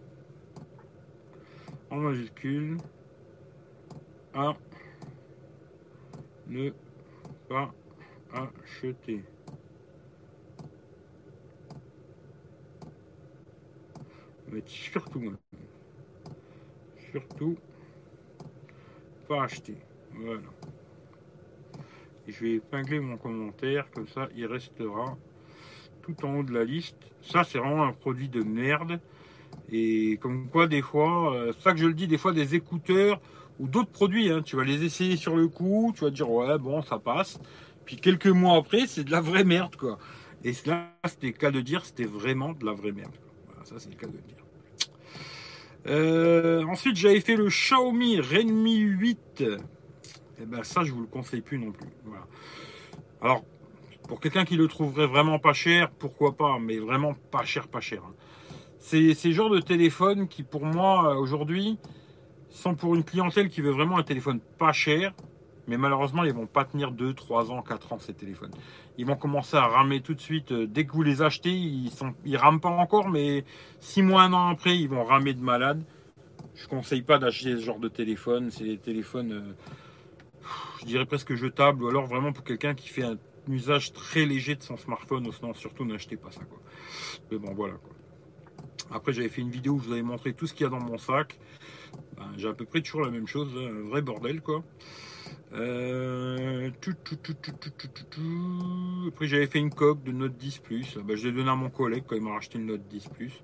[1.89, 2.77] En majuscule.
[4.33, 4.55] À
[6.47, 6.71] ne
[7.49, 7.73] pas
[8.33, 9.23] acheter.
[14.51, 15.33] Mais surtout,
[17.11, 17.57] surtout,
[19.27, 19.77] pas acheter.
[20.13, 20.41] Voilà.
[22.27, 25.17] je vais épingler mon commentaire, comme ça il restera
[26.05, 26.97] tout en haut de la liste.
[27.21, 28.99] Ça, c'est vraiment un produit de merde.
[29.71, 33.19] Et comme quoi, des fois, euh, ça que je le dis, des fois, des écouteurs
[33.59, 36.57] ou d'autres produits, hein, tu vas les essayer sur le coup, tu vas dire, ouais,
[36.57, 37.39] bon, ça passe.
[37.85, 39.97] Puis quelques mois après, c'est de la vraie merde, quoi.
[40.43, 43.13] Et là, c'était le cas de dire, c'était vraiment de la vraie merde.
[43.63, 44.45] Ça, c'est le cas de dire.
[45.87, 49.41] Euh, ensuite, j'avais fait le Xiaomi Redmi 8.
[49.41, 51.87] Et eh ben ça, je vous le conseille plus non plus.
[53.21, 53.43] Alors,
[54.07, 57.81] pour quelqu'un qui le trouverait vraiment pas cher, pourquoi pas, mais vraiment pas cher, pas
[57.81, 58.01] cher.
[58.05, 58.13] Hein.
[58.79, 61.79] C'est ces genres de téléphone qui, pour moi, aujourd'hui,
[62.51, 65.13] sont pour une clientèle qui veut vraiment un téléphone pas cher,
[65.67, 68.51] mais malheureusement, ils vont pas tenir 2, 3 ans, 4 ans ces téléphones.
[68.97, 70.51] Ils vont commencer à ramer tout de suite.
[70.51, 73.43] Euh, dès que vous les achetez, ils sont, ils rament pas encore, mais
[73.79, 75.83] 6 mois, un an après, ils vont ramer de malade.
[76.53, 78.51] Je conseille pas d'acheter ce genre de téléphone.
[78.51, 80.47] C'est des téléphones, euh,
[80.79, 84.55] je dirais presque jetables, ou alors vraiment pour quelqu'un qui fait un usage très léger
[84.55, 85.31] de son smartphone.
[85.31, 86.41] Sinon, surtout, n'achetez pas ça.
[86.43, 86.59] Quoi.
[87.31, 87.75] Mais bon, voilà.
[88.91, 90.69] Après, j'avais fait une vidéo où je vous avais montré tout ce qu'il y a
[90.69, 91.37] dans mon sac.
[92.17, 94.63] Ben, j'ai à peu près toujours la même chose, hein, un vrai bordel, quoi.
[95.53, 96.69] Euh,
[99.07, 100.97] Après, j'avais fait une coque de Note 10 Plus.
[100.97, 103.43] Ben, je l'ai donné à mon collègue quand il m'a racheté une Note 10 Plus.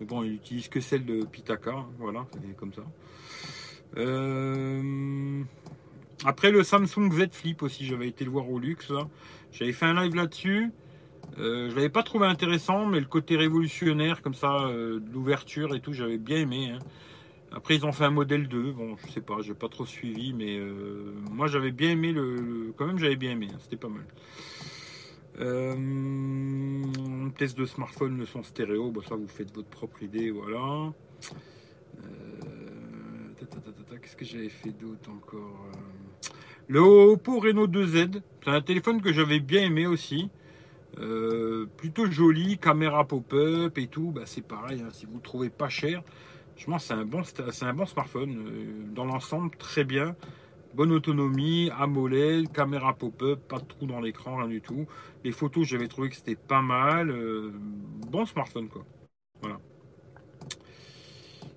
[0.00, 1.70] Bon, il utilise que celle de Pitaka.
[1.70, 2.82] Hein, voilà, c'est comme ça.
[3.96, 5.42] Euh,
[6.24, 8.92] après, le Samsung Z Flip aussi, j'avais été le voir au luxe.
[9.52, 10.70] J'avais fait un live là-dessus.
[11.38, 15.80] Euh, je l'avais pas trouvé intéressant, mais le côté révolutionnaire, comme ça, euh, l'ouverture et
[15.80, 16.70] tout, j'avais bien aimé.
[16.70, 16.78] Hein.
[17.52, 18.72] Après, ils ont fait un modèle 2.
[18.72, 22.72] Bon, je sais pas, j'ai pas trop suivi, mais euh, moi j'avais bien aimé le,
[22.76, 24.04] Quand même, j'avais bien aimé, hein, c'était pas mal.
[25.38, 25.74] Euh,
[27.36, 30.92] test de smartphone, le son stéréo, bah, ça vous faites votre propre idée, voilà.
[34.02, 35.66] Qu'est-ce que j'avais fait d'autre encore
[36.68, 40.30] Le Oppo Reno 2Z, c'est un téléphone que j'avais bien aimé aussi.
[40.98, 45.50] Euh, plutôt joli, caméra pop-up et tout, bah, c'est pareil, hein, si vous le trouvez
[45.50, 46.02] pas cher,
[46.56, 48.48] je pense c'est un, bon, c'est un bon smartphone.
[48.48, 50.16] Euh, dans l'ensemble, très bien.
[50.74, 54.86] Bonne autonomie, AMOLED, caméra pop-up, pas de trou dans l'écran, rien du tout.
[55.22, 57.10] Les photos, j'avais trouvé que c'était pas mal.
[57.10, 57.52] Euh,
[58.10, 58.84] bon smartphone, quoi.
[59.40, 59.58] Voilà.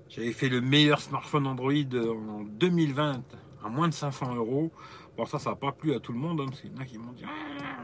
[0.09, 3.23] J'avais fait le meilleur smartphone Android en 2020
[3.63, 4.71] à moins de 500 euros.
[5.19, 6.81] Bon, ça, ça n'a pas plu à tout le monde, hein, parce qu'il y en
[6.81, 7.83] a qui m'ont dit ah,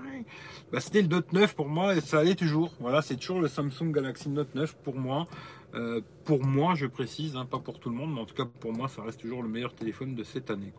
[0.72, 2.72] bah, c'était le Note 9 pour moi et ça allait toujours.
[2.80, 5.28] Voilà, c'est toujours le Samsung Galaxy Note 9 pour moi.
[5.74, 8.46] Euh, pour moi, je précise, hein, pas pour tout le monde, mais en tout cas
[8.46, 10.72] pour moi, ça reste toujours le meilleur téléphone de cette année.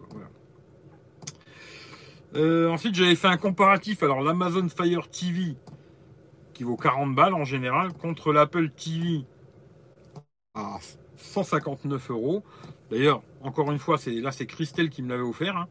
[2.34, 4.02] Euh, ensuite, j'avais fait un comparatif.
[4.02, 5.56] Alors, l'Amazon Fire TV,
[6.54, 9.26] qui vaut 40 balles en général, contre l'Apple TV
[10.54, 10.78] à
[11.18, 12.42] 159 euros.
[12.90, 15.54] D'ailleurs, encore une fois, là, c'est Christelle qui me l'avait offert.
[15.58, 15.68] Hein.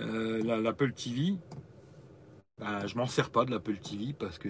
[0.00, 1.34] Euh, L'Apple TV,
[2.58, 4.48] bah, je m'en sers pas de l'Apple TV parce que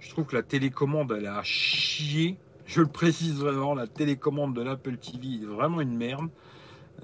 [0.00, 2.38] je trouve que la télécommande elle a chier.
[2.66, 6.28] Je le précise vraiment, la télécommande de l'Apple TV est vraiment une merde.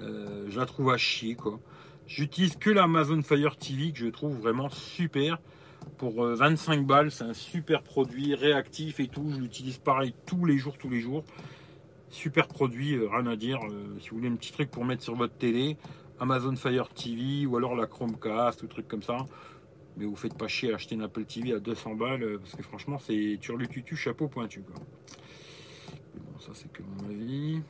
[0.01, 1.59] Euh, je la trouve à chier quoi.
[2.07, 5.39] J'utilise que l'Amazon Fire TV que je trouve vraiment super.
[5.97, 9.31] Pour 25 euh, balles, c'est un super produit, réactif et tout.
[9.33, 11.23] Je l'utilise pareil tous les jours, tous les jours.
[12.09, 13.59] Super produit, rien à dire.
[13.99, 15.77] si vous voulez un petit truc pour mettre sur votre télé,
[16.19, 19.17] Amazon Fire TV ou alors la Chromecast ou truc comme ça
[19.97, 22.55] mais vous faites pas chier à acheter une Apple TV à 200 balles euh, parce
[22.55, 24.73] que franchement c'est tutu chapeau pointu bon
[26.39, 27.61] ça c'est que mon avis.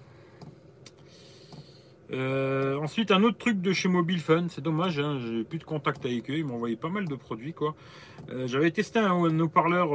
[2.12, 5.63] Euh, ensuite un autre truc de chez Mobile Fun, c'est dommage, hein, j'ai plus de
[5.63, 7.75] contact avec eux, ils m'ont envoyé pas mal de produits quoi.
[8.29, 9.89] Euh, j'avais testé un, haut-parleur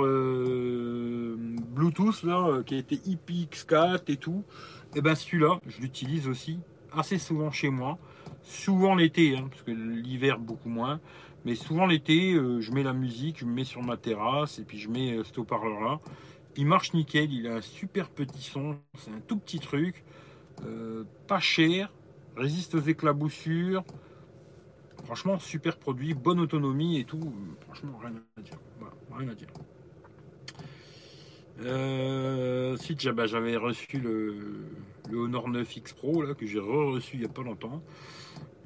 [1.69, 4.45] Bluetooth là, qui été IPX4 et tout.
[4.95, 6.59] Et eh ben celui-là, je l'utilise aussi
[6.93, 7.97] assez souvent chez moi,
[8.51, 11.01] souvent l'été, hein, parce que l'hiver beaucoup moins.
[11.45, 14.65] Mais souvent l'été, euh, je mets la musique, je me mets sur ma terrasse et
[14.65, 16.01] puis je mets euh, ce haut-parleur là.
[16.57, 20.05] Il marche nickel, il a un super petit son, c'est un tout petit truc,
[20.67, 21.91] euh, pas cher,
[22.37, 23.85] résiste aux éclaboussures.
[25.05, 27.33] Franchement, super produit, bonne autonomie et tout.
[27.63, 28.59] Franchement, rien à dire.
[29.17, 29.49] rien à dire.
[32.79, 34.67] si bah, j'avais reçu le,
[35.13, 37.83] Honor 9 X Pro là, que j'ai re-reçu il n'y a pas longtemps.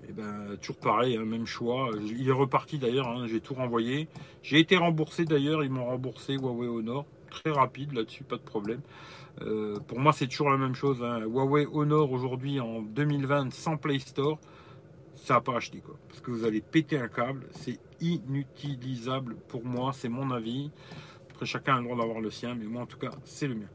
[0.08, 1.90] Et ben, toujours pareil, hein, même choix.
[2.02, 4.08] Il est reparti d'ailleurs, hein, j'ai tout renvoyé.
[4.42, 7.06] J'ai été remboursé d'ailleurs, ils m'ont remboursé Huawei Honor.
[7.30, 8.80] Très rapide là-dessus, pas de problème.
[9.42, 11.02] Euh, pour moi, c'est toujours la même chose.
[11.02, 11.20] Hein.
[11.20, 14.38] Huawei Honor aujourd'hui en 2020 sans Play Store,
[15.16, 15.96] ça n'a pas acheté quoi.
[16.08, 20.70] Parce que vous allez péter un câble, c'est inutilisable pour moi, c'est mon avis.
[21.30, 23.54] Après, chacun a le droit d'avoir le sien, mais moi en tout cas, c'est le
[23.54, 23.68] mien.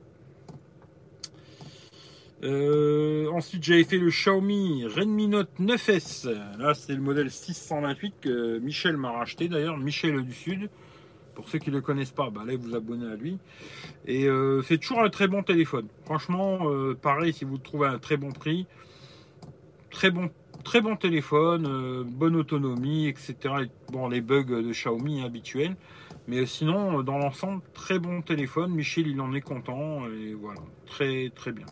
[2.43, 6.29] Euh, ensuite, j'avais fait le Xiaomi Redmi Note 9S.
[6.57, 10.69] Là, c'est le modèle 628 que Michel m'a racheté d'ailleurs, Michel du Sud.
[11.35, 13.39] Pour ceux qui ne le connaissent pas, bah, allez vous abonner à lui.
[14.05, 15.87] Et euh, c'est toujours un très bon téléphone.
[16.05, 18.67] Franchement, euh, pareil, si vous le trouvez à un très bon prix,
[19.89, 20.29] très bon,
[20.63, 23.35] très bon téléphone, bonne autonomie, etc.
[23.91, 25.75] Bon, les bugs de Xiaomi habituels.
[26.27, 28.71] Mais sinon, dans l'ensemble, très bon téléphone.
[28.71, 30.07] Michel, il en est content.
[30.09, 31.65] Et voilà, très très bien.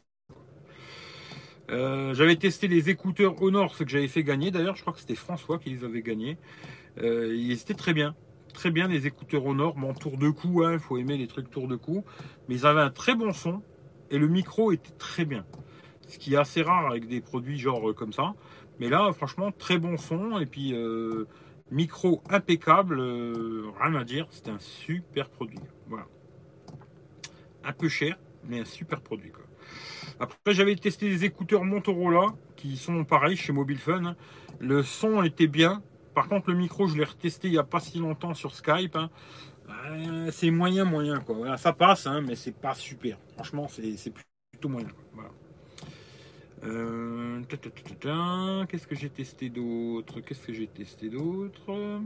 [1.69, 4.51] Euh, j'avais testé les écouteurs Honor, ce que j'avais fait gagner.
[4.51, 6.37] D'ailleurs, je crois que c'était François qui les avait gagnés.
[6.99, 8.15] Euh, ils étaient très bien.
[8.53, 9.75] Très bien, les écouteurs Honor.
[9.75, 12.03] Bon, tour de cou, il hein, faut aimer les trucs tour de cou.
[12.47, 13.61] Mais ils avaient un très bon son
[14.09, 15.45] et le micro était très bien.
[16.07, 18.33] Ce qui est assez rare avec des produits genre euh, comme ça.
[18.79, 20.39] Mais là, franchement, très bon son.
[20.39, 20.73] Et puis,
[21.71, 23.01] micro impeccable.
[23.01, 24.27] rien à dire.
[24.29, 25.59] C'était un super produit.
[25.87, 26.05] Voilà.
[27.63, 29.31] Un peu cher, mais un super produit.
[29.31, 29.46] Quoi.
[30.19, 34.15] Après, j'avais testé des écouteurs Motorola qui sont pareils chez Mobile Fun.
[34.59, 35.83] Le son était bien.
[36.15, 38.95] Par contre, le micro, je l'ai retesté il n'y a pas si longtemps sur Skype.
[38.95, 39.09] Hein.
[39.69, 41.19] Euh, c'est moyen, moyen.
[41.19, 41.57] Quoi.
[41.57, 43.17] ça passe, hein, mais c'est pas super.
[43.35, 44.13] Franchement, c'est
[44.51, 44.87] plutôt moyen.
[46.63, 47.41] Euh,
[48.67, 50.21] qu'est-ce que j'ai testé d'autre?
[50.21, 52.01] Qu'est-ce que j'ai testé d'autre?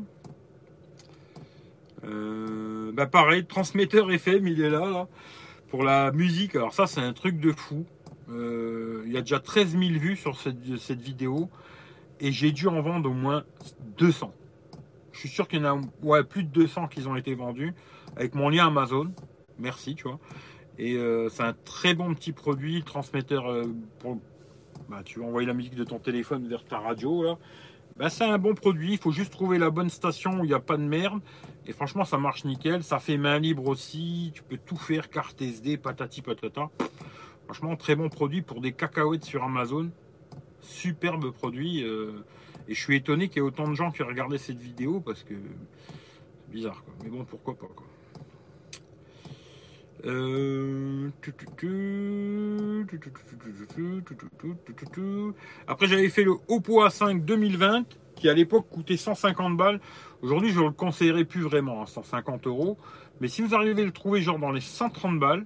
[2.04, 5.08] Euh, bah pareil, transmetteur FM, il est là, là.
[5.70, 7.86] Pour la musique, alors ça c'est un truc de fou.
[8.32, 11.50] Euh, il y a déjà 13 000 vues sur cette, vidéo
[12.20, 13.44] et j'ai dû en vendre au moins
[13.98, 14.34] 200.
[15.12, 15.82] Je suis sûr qu'il y en
[16.14, 17.74] a plus de 200 qui ont été vendus
[18.16, 19.12] avec mon lien Amazon.
[19.60, 20.20] Merci, tu vois.
[20.78, 23.64] Et euh, c'est un très bon petit produit, transmetteur euh,
[24.00, 24.18] pour.
[24.90, 27.24] Bah, tu vas envoyer la musique de ton téléphone vers ta radio.
[27.24, 27.38] Là.
[27.98, 28.94] Bah, c'est un bon produit.
[28.94, 31.22] Il faut juste trouver la bonne station où il n'y a pas de merde.
[31.68, 32.84] Et franchement, ça marche nickel.
[32.84, 34.32] Ça fait main libre aussi.
[34.34, 36.70] Tu peux tout faire, carte SD, patati patata.
[37.52, 39.90] Franchement, très bon produit pour des cacahuètes sur Amazon.
[40.62, 41.84] Superbe produit.
[41.84, 42.24] Euh,
[42.70, 45.24] et je suis étonné qu'il y ait autant de gens qui regardé cette vidéo parce
[45.24, 46.82] que c'est bizarre.
[47.04, 47.68] Mais bon, pourquoi pas.
[55.68, 57.84] Après, j'avais fait le Oppo A5 2020
[58.16, 59.82] qui à l'époque coûtait 150 balles.
[60.22, 62.78] Aujourd'hui, je ne le conseillerais plus vraiment à 150 euros.
[63.20, 65.46] Mais si vous arrivez à le trouver genre dans les 130 balles,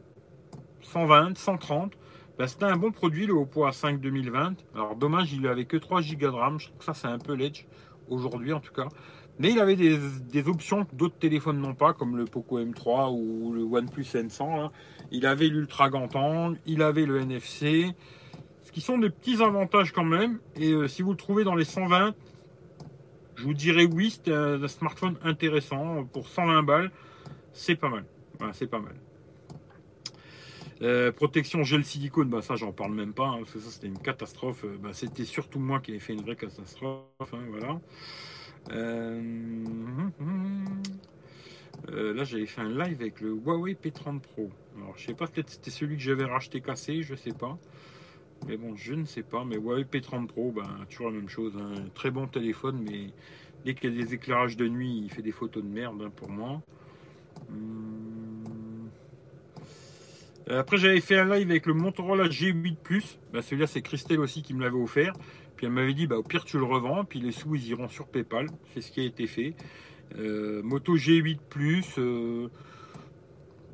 [0.85, 1.93] 120, 130.
[2.37, 4.55] Ben, c'était un bon produit, le Oppo A5 2020.
[4.75, 6.59] Alors dommage, il avait que 3 Go de RAM.
[6.59, 7.65] Je trouve que ça, c'est un peu ledge
[8.09, 8.87] aujourd'hui en tout cas.
[9.39, 13.51] Mais il avait des, options que d'autres téléphones n'ont pas, comme le Poco M3 ou
[13.53, 14.69] le OnePlus N100.
[15.11, 17.93] Il avait l'ultra grand angle, il avait le NFC,
[18.63, 20.39] ce qui sont des petits avantages quand même.
[20.55, 22.15] Et euh, si vous le trouvez dans les 120,
[23.35, 26.05] je vous dirais oui, c'est un, smartphone intéressant.
[26.05, 26.91] Pour 120 balles,
[27.51, 28.05] c'est pas mal.
[28.53, 28.95] c'est pas mal.
[30.81, 33.87] Euh, protection gel silicone, bah ça j'en parle même pas, hein, parce que ça c'était
[33.87, 34.65] une catastrophe.
[34.65, 37.05] Euh, bah, c'était surtout moi qui ai fait une vraie catastrophe.
[37.21, 37.79] Hein, voilà.
[38.71, 40.03] Euh,
[42.13, 44.49] là j'avais fait un live avec le Huawei P30 Pro.
[44.77, 47.57] Alors je sais pas, peut-être c'était celui que j'avais racheté cassé, je sais pas.
[48.47, 49.45] Mais bon, je ne sais pas.
[49.45, 51.55] Mais Huawei P30 Pro, ben, toujours la même chose.
[51.55, 51.85] Un hein.
[51.93, 53.11] très bon téléphone, mais
[53.63, 56.29] dès qu'il y a des éclairages de nuit, il fait des photos de merde pour
[56.29, 56.61] moi.
[57.49, 58.74] Hum.
[60.49, 63.19] Euh, après, j'avais fait un live avec le Motorola G8 Plus.
[63.33, 65.13] Bah, celui-là, c'est Christelle aussi qui me l'avait offert.
[65.55, 67.03] Puis elle m'avait dit, bah, au pire, tu le revends.
[67.03, 68.47] Puis les sous, ils iront sur PayPal.
[68.73, 69.55] C'est ce qui a été fait.
[70.17, 71.95] Euh, Moto G8 Plus.
[71.97, 72.49] Euh,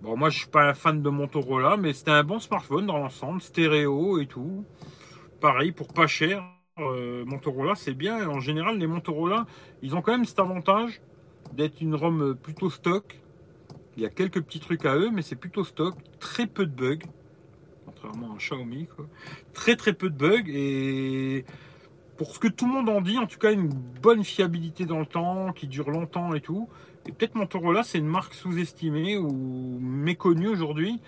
[0.01, 2.97] bon, moi, je suis pas un fan de Motorola, mais c'était un bon smartphone dans
[2.97, 4.63] l'ensemble, stéréo et tout.
[5.39, 6.43] Pareil, pour pas cher.
[6.77, 8.27] Motorola, c'est bien.
[8.27, 9.45] En général, les Motorola,
[9.83, 10.99] ils ont quand même cet avantage
[11.53, 13.20] d'être une ROM plutôt stock
[13.97, 15.95] il y a quelques petits trucs à eux, mais c'est plutôt stock.
[16.19, 17.05] Très peu de bugs.
[17.85, 18.87] Contrairement à Xiaomi.
[19.53, 20.47] Très très peu de bugs.
[20.47, 21.45] Et
[22.17, 24.99] pour ce que tout le monde en dit, en tout cas une bonne fiabilité dans
[24.99, 26.69] le temps, qui dure longtemps et tout.
[27.07, 30.99] Et peut-être Motorola, c'est une marque sous-estimée ou méconnue aujourd'hui.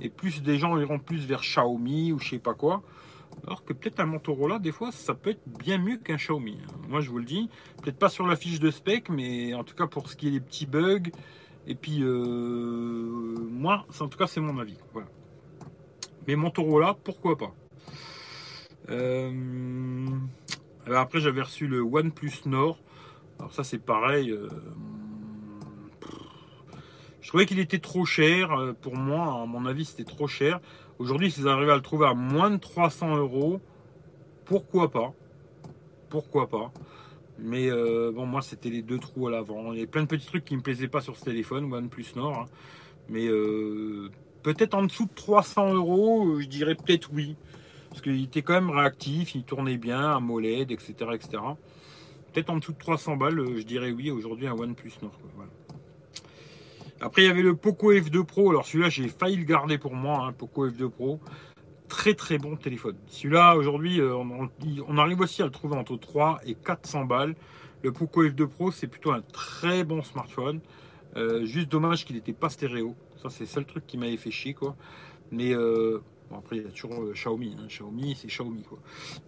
[0.00, 2.82] Et plus des gens iront plus vers Xiaomi ou je sais pas quoi.
[3.46, 6.58] Alors que peut-être un Motorola, des fois, ça peut être bien mieux qu'un Xiaomi.
[6.88, 7.50] Moi, je vous le dis.
[7.82, 10.30] Peut-être pas sur la fiche de spec, mais en tout cas pour ce qui est
[10.30, 11.10] des petits bugs,
[11.66, 14.76] et puis, euh, moi, en tout cas, c'est mon avis.
[14.92, 15.08] Voilà.
[16.26, 17.54] Mais Motorola, pourquoi pas?
[18.88, 20.08] Euh,
[20.86, 22.78] après, j'avais reçu le OnePlus Nord.
[23.38, 24.34] Alors ça, c'est pareil.
[27.20, 28.74] Je trouvais qu'il était trop cher.
[28.80, 30.60] Pour moi, à mon avis, c'était trop cher.
[30.98, 33.60] Aujourd'hui, si vous arrivez à le trouver à moins de 300 euros,
[34.44, 35.14] pourquoi pas?
[36.08, 36.72] Pourquoi pas?
[37.42, 39.72] Mais euh, bon, moi, c'était les deux trous à l'avant.
[39.72, 42.06] Il y a plein de petits trucs qui me plaisaient pas sur ce téléphone, OnePlus
[42.16, 42.38] Nord.
[42.38, 42.46] Hein.
[43.08, 44.10] Mais euh,
[44.42, 47.36] peut-être en dessous de 300 euros, euh, je dirais peut-être oui.
[47.88, 50.94] Parce qu'il était quand même réactif, il tournait bien, AMOLED, etc.
[51.12, 51.42] etc.
[52.32, 55.18] Peut-être en dessous de 300 balles, je dirais oui, aujourd'hui un OnePlus Nord.
[57.02, 58.50] Après, il y avait le Poco F2 Pro.
[58.50, 61.18] Alors celui-là, j'ai failli le garder pour moi, hein, Poco F2 Pro
[62.14, 62.96] très bon téléphone.
[63.08, 67.34] Celui-là, aujourd'hui, euh, on, arrive aussi à le trouver entre 3 et 400 balles.
[67.82, 70.60] Le Poco F2 Pro, c'est plutôt un très bon smartphone.
[71.16, 72.94] Euh, juste dommage qu'il n'était pas stéréo.
[73.22, 74.76] Ça, c'est le seul truc qui m'avait fait chier, quoi.
[75.30, 76.02] Mais euh,
[76.34, 77.56] après, il y a toujours Xiaomi.
[77.58, 77.66] Hein.
[77.68, 78.78] Xiaomi, c'est Xiaomi, quoi.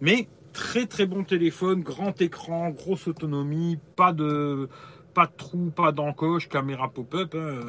[0.01, 4.67] Mais très très bon téléphone, grand écran, grosse autonomie, pas de
[5.13, 7.35] pas de trou, pas d'encoche, caméra pop-up.
[7.35, 7.59] Hein.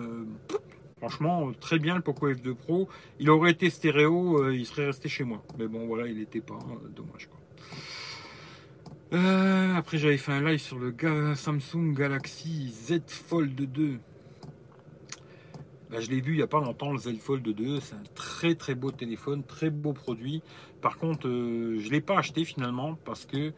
[1.07, 2.89] Franchement, très bien le Poco F2 Pro.
[3.21, 5.43] Il aurait été stéréo, euh, il serait resté chez moi.
[5.59, 6.55] Mais bon, voilà, il n'était pas.
[6.55, 7.39] Hein, dommage quoi.
[9.13, 10.95] Euh, après, j'avais fait un live sur le
[11.35, 13.99] Samsung Galaxy Z Fold 2.
[15.91, 17.81] Bah, je l'ai vu il n'y a pas longtemps, le Z Fold 2.
[17.81, 20.43] C'est un très très beau téléphone, très beau produit.
[20.81, 23.53] Par contre, euh, je ne l'ai pas acheté finalement parce que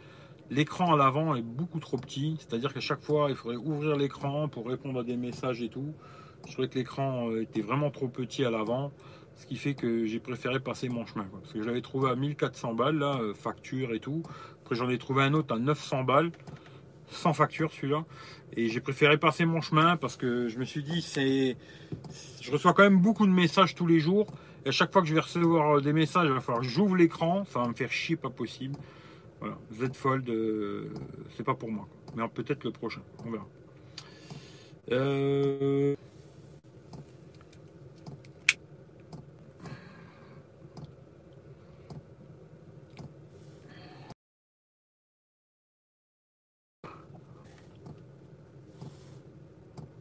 [0.50, 2.38] l'écran à l'avant est beaucoup trop petit.
[2.40, 5.94] C'est-à-dire qu'à chaque fois, il faudrait ouvrir l'écran pour répondre à des messages et tout.
[6.46, 8.92] Je trouvais que l'écran euh, était vraiment trop petit à l'avant,
[9.34, 11.26] ce qui fait que j'ai préféré passer mon chemin.
[11.40, 14.22] Parce que je l'avais trouvé à 1400 balles, là, euh, facture et tout.
[14.62, 16.30] Après, j'en ai trouvé un autre à 900 balles,
[17.08, 18.04] sans facture celui-là.
[18.56, 21.56] Et j'ai préféré passer mon chemin parce que je me suis dit, c'est,
[22.40, 24.26] je reçois quand même beaucoup de messages tous les jours.
[24.64, 26.68] Et à chaque fois que je vais recevoir euh, des messages, il va falloir que
[26.68, 27.44] j'ouvre l'écran.
[27.44, 28.76] Ça va me faire chier, pas possible.
[29.40, 30.32] Voilà, Z Fold,
[31.36, 31.86] c'est pas pour moi.
[32.14, 33.46] Mais peut-être le prochain, on verra.
[34.92, 35.96] Euh...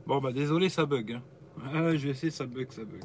[0.05, 1.13] Bon bah désolé ça bug.
[1.13, 1.21] Hein.
[1.73, 3.03] Ah, je vais essayer ça bug, ça bug.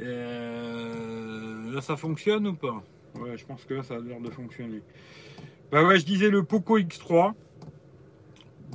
[0.00, 2.82] Euh, là ça fonctionne ou pas?
[3.18, 4.82] Ouais je pense que là ça a l'air de fonctionner.
[5.70, 7.32] Bah ouais je disais le Poco X3.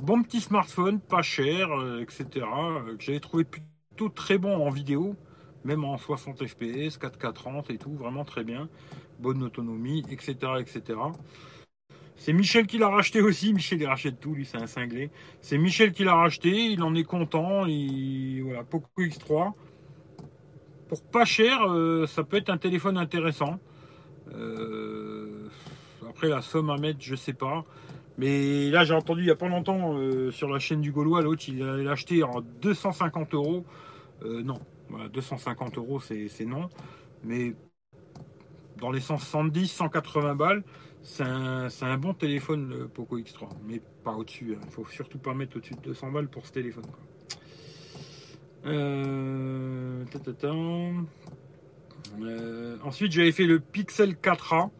[0.02, 2.26] Bon petit smartphone, pas cher, euh, etc.
[2.36, 5.16] Euh, j'avais trouvé plutôt très bon en vidéo,
[5.64, 8.68] même en 60 fps, 4K 30 et tout, vraiment très bien.
[9.18, 10.36] Bonne autonomie, etc.
[10.60, 10.98] etc.
[12.18, 13.54] C'est Michel qui l'a racheté aussi.
[13.54, 15.10] Michel, il rachète tout, lui, c'est un cinglé.
[15.40, 17.64] C'est Michel qui l'a racheté, il en est content.
[17.66, 18.42] Il...
[18.42, 19.52] Voilà, Poco X3.
[20.88, 23.60] Pour pas cher, euh, ça peut être un téléphone intéressant.
[24.34, 25.48] Euh,
[26.08, 27.64] après, la somme à mettre, je sais pas.
[28.18, 31.22] Mais là, j'ai entendu il n'y a pas longtemps euh, sur la chaîne du Gaulois,
[31.22, 33.64] l'autre, il l'a acheté en 250 euros.
[34.24, 34.58] non,
[35.12, 36.68] 250 euros, c'est non.
[37.22, 37.54] Mais
[38.80, 40.64] dans les 170, 180 balles,
[41.02, 44.54] c'est un, bon téléphone le Poco X3, mais pas au-dessus.
[44.54, 44.60] Hein.
[44.62, 46.84] Il ne faut surtout pas mettre au-dessus de 200 balles pour ce téléphone.
[48.66, 50.04] Euh,
[52.20, 54.70] euh, ensuite, j'avais fait le Pixel 4a.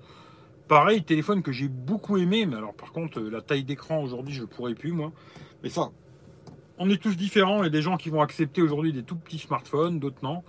[0.66, 4.42] Pareil, téléphone que j'ai beaucoup aimé, mais alors par contre, la taille d'écran aujourd'hui, je
[4.42, 5.12] ne pourrais plus moi.
[5.62, 5.90] Mais ça,
[6.78, 7.62] on est tous différents.
[7.62, 10.42] Il y a des gens qui vont accepter aujourd'hui des tout petits smartphones, d'autres non.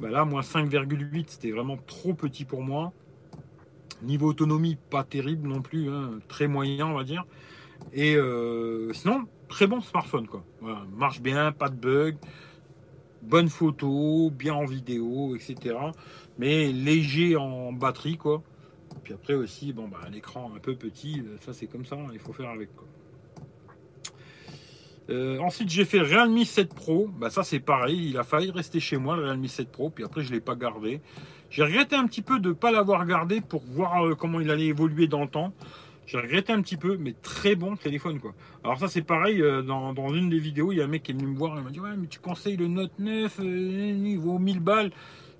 [0.00, 2.92] Bah là, moi, 5,8, c'était vraiment trop petit pour moi.
[4.02, 7.24] Niveau autonomie, pas terrible non plus, hein, très moyen, on va dire.
[7.92, 10.44] Et euh, sinon, très bon smartphone, quoi.
[10.96, 12.16] marche bien, pas de bug,
[13.22, 15.76] bonne photo, bien en vidéo, etc.
[16.38, 18.42] Mais léger en batterie, quoi.
[19.04, 22.32] Puis après aussi, bon, bah, l'écran un peu petit, ça c'est comme ça, il faut
[22.32, 22.68] faire avec.
[25.10, 27.08] Euh, ensuite, j'ai fait Realme 7 Pro.
[27.08, 28.10] Bah, ça, c'est pareil.
[28.10, 29.90] Il a failli rester chez moi, le Realme 7 Pro.
[29.90, 31.00] Puis après, je ne l'ai pas gardé.
[31.52, 34.50] J'ai regretté un petit peu de ne pas l'avoir gardé pour voir euh, comment il
[34.50, 35.52] allait évoluer dans le temps.
[36.06, 38.32] J'ai regretté un petit peu, mais très bon téléphone quoi.
[38.64, 41.10] Alors ça c'est pareil, euh, dans, une des vidéos, il y a un mec qui
[41.10, 44.16] est venu me voir, il m'a dit ouais mais tu conseilles le Note 9, il
[44.16, 44.92] vaut 1000 balles.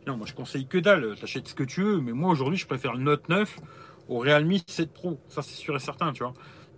[0.06, 2.66] Non moi je conseille que dalle, t'achètes ce que tu veux, mais moi aujourd'hui je
[2.66, 3.56] préfère le Note 9
[4.10, 6.34] au Realme 7 Pro, ça c'est sûr et certain tu vois.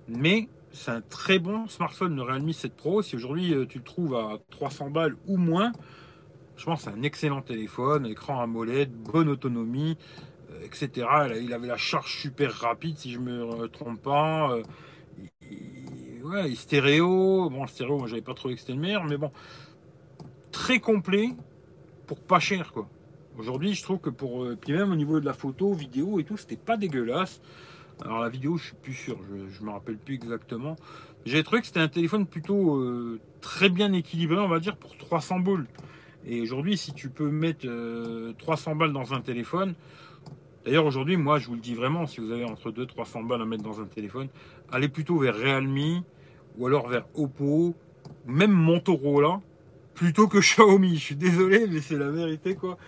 [0.07, 3.03] Mais c'est un très bon smartphone, le Realme 7 Pro.
[3.03, 5.73] Si aujourd'hui euh, tu le trouves à 300 balles ou moins,
[6.57, 9.97] je pense que c'est un excellent téléphone, écran AMOLED, bonne autonomie,
[10.51, 11.07] euh, etc.
[11.41, 14.51] Il avait la charge super rapide, si je me trompe pas.
[14.53, 14.63] Euh,
[16.25, 17.51] ouais, il stéréo.
[17.51, 19.33] Bon, le stéréo, moi j'avais pas trouvé que c'était le meilleur, mais bon,
[20.53, 21.31] très complet
[22.07, 22.89] pour pas cher quoi.
[23.37, 24.47] Aujourd'hui, je trouve que pour.
[24.61, 27.41] puis même au niveau de la photo, vidéo et tout, c'était pas dégueulasse.
[28.03, 30.77] Alors la vidéo, je suis plus sûr, je ne me rappelle plus exactement.
[31.25, 34.97] J'ai trouvé que c'était un téléphone plutôt euh, très bien équilibré, on va dire, pour
[34.97, 35.67] 300 boules.
[36.27, 37.67] Et aujourd'hui, si tu peux mettre
[38.39, 39.75] 300 euh, balles dans un téléphone,
[40.65, 43.43] d'ailleurs aujourd'hui, moi je vous le dis vraiment, si vous avez entre 2 300 balles
[43.43, 44.29] à mettre dans un téléphone,
[44.73, 46.03] allez plutôt vers Realme
[46.57, 47.75] ou alors vers Oppo,
[48.27, 49.41] même Motorola,
[49.95, 50.97] plutôt que Xiaomi.
[50.97, 52.79] Je suis désolé, mais c'est la vérité quoi.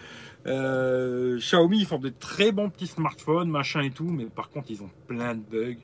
[0.47, 4.71] Euh, Xiaomi, ils font des très bons petits smartphones, machin et tout, mais par contre,
[4.71, 5.81] ils ont plein de bugs,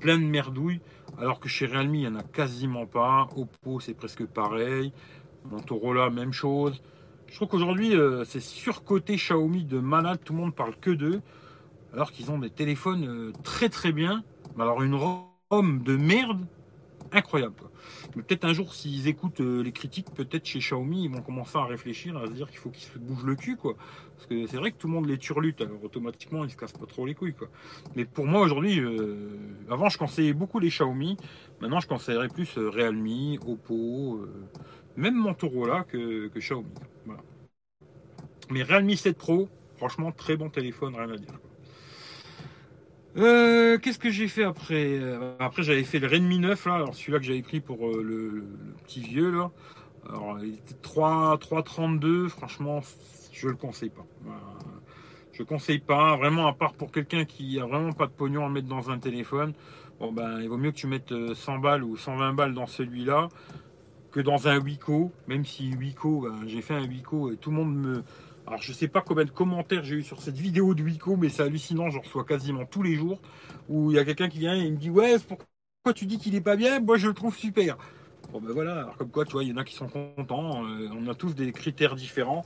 [0.00, 0.80] plein de merdouilles,
[1.18, 3.28] alors que chez Realme, il n'y en a quasiment pas.
[3.36, 4.92] Oppo, c'est presque pareil.
[5.50, 6.80] Motorola, même chose.
[7.32, 11.22] Je trouve qu'aujourd'hui, euh, c'est surcoté Xiaomi de malade, tout le monde parle que d'eux,
[11.94, 14.22] alors qu'ils ont des téléphones euh, très très bien.
[14.58, 16.44] Alors, une ROM de merde,
[17.10, 17.54] incroyable.
[18.14, 21.56] Mais peut-être un jour, s'ils écoutent euh, les critiques, peut-être chez Xiaomi, ils vont commencer
[21.56, 23.56] à réfléchir, à se dire qu'il faut qu'ils se bougent le cul.
[23.56, 26.72] Parce que c'est vrai que tout le monde les turlute, alors automatiquement, ils se cassent
[26.72, 27.34] pas trop les couilles.
[27.96, 28.78] Mais pour moi, aujourd'hui,
[29.70, 31.16] avant, je conseillais beaucoup les Xiaomi.
[31.62, 34.20] Maintenant, je conseillerais plus Realme, Oppo,
[34.96, 36.68] même Motorola que, que Xiaomi.
[38.50, 41.38] Mais Realme 7 Pro, franchement, très bon téléphone, rien à dire.
[43.16, 44.98] Euh, qu'est-ce que j'ai fait après?
[45.00, 46.74] Euh, Après, j'avais fait le Redmi 9, là.
[46.74, 48.44] Alors, celui-là que j'avais pris pour euh, le,
[48.84, 49.50] petit vieux, là.
[50.08, 52.28] Alors, il était 3,32.
[52.28, 52.80] Franchement,
[53.32, 54.06] je le conseille pas.
[55.32, 56.16] Je conseille pas.
[56.16, 58.98] Vraiment, à part pour quelqu'un qui a vraiment pas de pognon à mettre dans un
[58.98, 59.52] téléphone.
[60.00, 63.28] Bon, ben, il vaut mieux que tu mettes 100 balles ou 120 balles dans celui-là
[64.12, 65.10] que dans un Wiko.
[65.26, 68.04] Même si Wiko, ben, j'ai fait un Wiko et tout le monde me
[68.46, 71.28] alors je sais pas combien de commentaires j'ai eu sur cette vidéo de Wico, mais
[71.28, 73.20] c'est hallucinant, j'en reçois quasiment tous les jours,
[73.68, 75.46] où il y a quelqu'un qui vient et il me dit ouais pourquoi
[75.94, 77.78] tu dis qu'il est pas bien, moi je le trouve super.
[78.32, 80.64] Bon ben voilà, alors comme quoi tu vois, il y en a qui sont contents,
[80.64, 82.44] euh, on a tous des critères différents.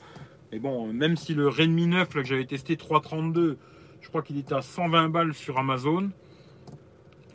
[0.53, 3.59] Mais bon, même si le Redmi 9 là, que j'avais testé 332,
[4.01, 6.11] je crois qu'il était à 120 balles sur Amazon,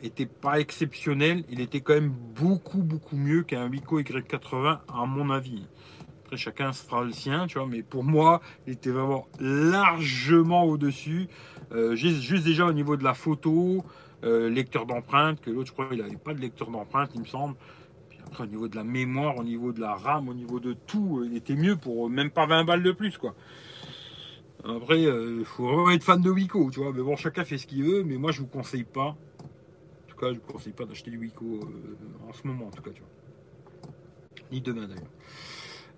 [0.06, 5.30] était pas exceptionnel, il était quand même beaucoup beaucoup mieux qu'un Wico Y80 à mon
[5.30, 5.64] avis
[6.36, 7.66] chacun se fera le sien, tu vois.
[7.66, 11.28] Mais pour moi, il était vraiment largement au-dessus.
[11.72, 13.84] Euh, juste, déjà au niveau de la photo,
[14.24, 17.26] euh, lecteur d'empreinte, que l'autre, je crois, il n'avait pas de lecteur d'empreinte, il me
[17.26, 17.54] semble.
[18.08, 20.74] Puis après, au niveau de la mémoire, au niveau de la RAM, au niveau de
[20.74, 23.34] tout, euh, il était mieux pour même pas 20 balles de plus, quoi.
[24.64, 26.92] Après, il faut vraiment être fan de Wiko, tu vois.
[26.92, 29.16] Mais bon, chacun fait ce qu'il veut, mais moi, je vous conseille pas.
[30.30, 31.60] Je vous conseille pas d'acheter du Wiko
[32.28, 33.92] en ce moment, en tout cas, tu vois.
[34.52, 35.10] Ni demain, d'ailleurs.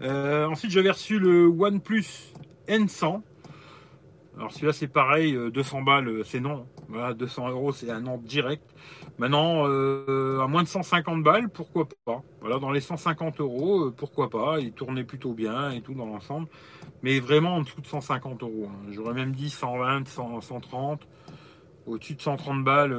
[0.02, 2.32] Euh, ensuite, j'avais reçu le OnePlus
[2.68, 3.22] N100.
[4.36, 6.66] Alors celui-là, c'est pareil, 200 euh, balles, euh, c'est non.
[6.88, 8.64] Voilà, 200 euros, c'est un an direct.
[9.18, 12.22] Maintenant, à moins de 150 balles, pourquoi pas?
[12.40, 14.58] Voilà, dans les 150 euros, pourquoi pas?
[14.58, 16.48] Il tournait plutôt bien et tout dans l'ensemble.
[17.04, 18.68] Mais vraiment en dessous de 150 euros.
[18.68, 18.90] Hein.
[18.90, 21.06] J'aurais même dit 120, 130.
[21.86, 22.94] Au-dessus de 130 balles,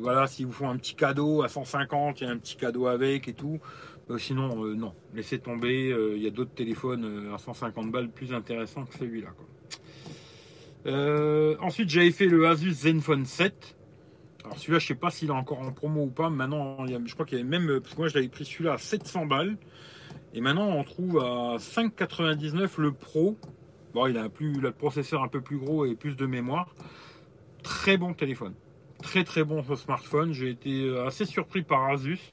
[0.00, 2.86] voilà, si vous font un petit cadeau à 150, il y a un petit cadeau
[2.86, 3.58] avec et tout.
[4.10, 5.90] Euh, sinon, euh, non, laissez tomber.
[5.90, 9.28] Euh, il y a d'autres téléphones à 150 balles plus intéressants que celui-là.
[11.60, 13.76] ensuite, j'avais fait le Asus Zenfone 7.
[14.44, 16.30] Alors celui-là, je sais pas s'il est encore en promo ou pas.
[16.30, 18.78] Maintenant, je crois qu'il y avait même, parce que moi, je l'avais pris celui-là à
[18.78, 19.58] 700 balles.
[20.32, 23.36] Et maintenant, on trouve à 5,99 le Pro.
[23.92, 26.74] Bon, il a plus, le processeur un peu plus gros et plus de mémoire.
[27.68, 28.54] Très bon téléphone.
[29.02, 30.32] Très très bon smartphone.
[30.32, 32.32] J'ai été assez surpris par Asus.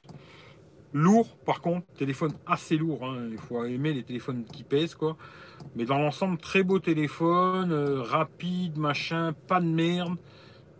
[0.94, 3.04] Lourd, par contre, téléphone assez lourd.
[3.04, 3.28] Hein.
[3.30, 5.18] Il faut aimer les téléphones qui pèsent, quoi.
[5.74, 10.16] Mais dans l'ensemble, très beau téléphone, euh, rapide, machin, pas de merde,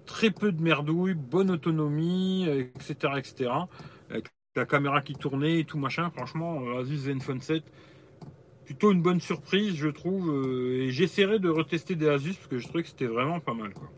[0.06, 3.50] très peu de merdouille, bonne autonomie, etc., euh, etc.
[4.08, 6.08] Avec la caméra qui tournait et tout machin.
[6.08, 7.62] Franchement, euh, Asus Zenfone 7,
[8.64, 10.46] plutôt une bonne surprise, je trouve.
[10.48, 13.74] et j'essaierai de retester des Asus parce que je trouvais que c'était vraiment pas mal,
[13.74, 13.90] quoi.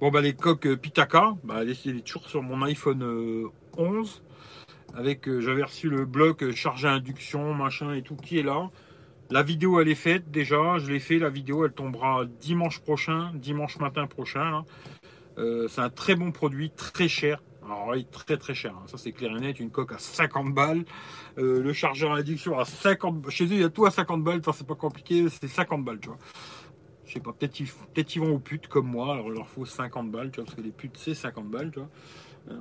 [0.00, 4.22] Bon, bah, les coques Pitaka, bah, elle est toujours sur mon iPhone 11
[4.94, 8.42] avec euh, j'avais reçu le bloc euh, charge à induction, machin et tout qui est
[8.42, 8.70] là.
[9.30, 13.32] La vidéo elle est faite déjà, je l'ai fait, la vidéo elle tombera dimanche prochain,
[13.34, 14.64] dimanche matin prochain.
[15.38, 17.42] Euh, c'est un très bon produit, très cher.
[17.64, 18.84] Alors oui, très très cher, hein.
[18.86, 20.84] ça c'est clair et net, une coque à 50 balles,
[21.36, 24.40] le chargeur à induction à 50 chez eux il y a tout à 50 balles,
[24.54, 26.18] c'est pas compliqué, c'est 50 balles, tu vois.
[27.20, 30.36] Pas, peut-être ils, vont aux putes comme moi, alors il leur faut 50 balles, tu
[30.36, 31.88] vois, parce que les putes c'est 50 balles, tu vois.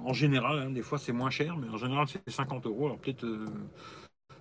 [0.03, 2.85] En général, hein, des fois c'est moins cher, mais en général c'est 50 euros.
[2.87, 3.45] Alors peut-être euh,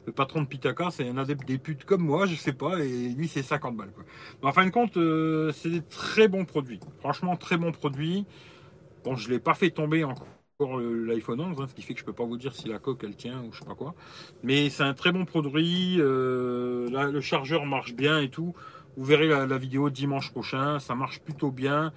[0.07, 3.09] le patron de Pitaka, c'est un adepte des putes comme moi, je sais pas, et
[3.09, 3.93] lui c'est 50 balles.
[3.93, 4.05] Quoi.
[4.43, 6.81] Mais en fin de compte, euh, c'est des très bons produits.
[7.01, 8.27] Franchement, très bons produits.
[9.05, 10.27] Bon, je l'ai pas fait tomber encore
[10.61, 13.03] l'iPhone 11, hein, ce qui fait que je peux pas vous dire si la coque
[13.05, 13.95] elle tient ou je sais pas quoi.
[14.43, 15.97] Mais c'est un très bon produit.
[15.99, 18.55] Euh, le chargeur marche bien et tout.
[18.97, 21.93] Vous verrez la, vidéo dimanche prochain, ça marche plutôt bien.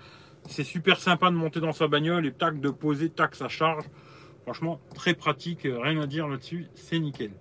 [0.47, 3.85] C'est super sympa de monter dans sa bagnole et tac, de poser, tac, ça charge.
[4.43, 7.31] Franchement, très pratique, rien à dire là-dessus, c'est nickel.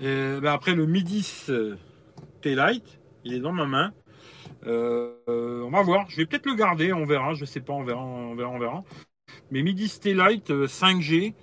[0.00, 1.52] Ben après le Mi 10
[2.40, 3.92] T-Lite, il est dans ma main.
[4.66, 8.02] on va voir, je vais peut-être le garder, on verra, je sais pas, on verra,
[8.02, 8.84] on verra, on verra.
[9.50, 11.34] Mais Mi 10 T-Lite 5G,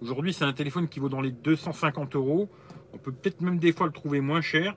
[0.00, 2.48] aujourd'hui c'est un téléphone qui vaut dans les 250 euros.
[2.92, 4.74] On peut peut-être même des fois le trouver moins cher.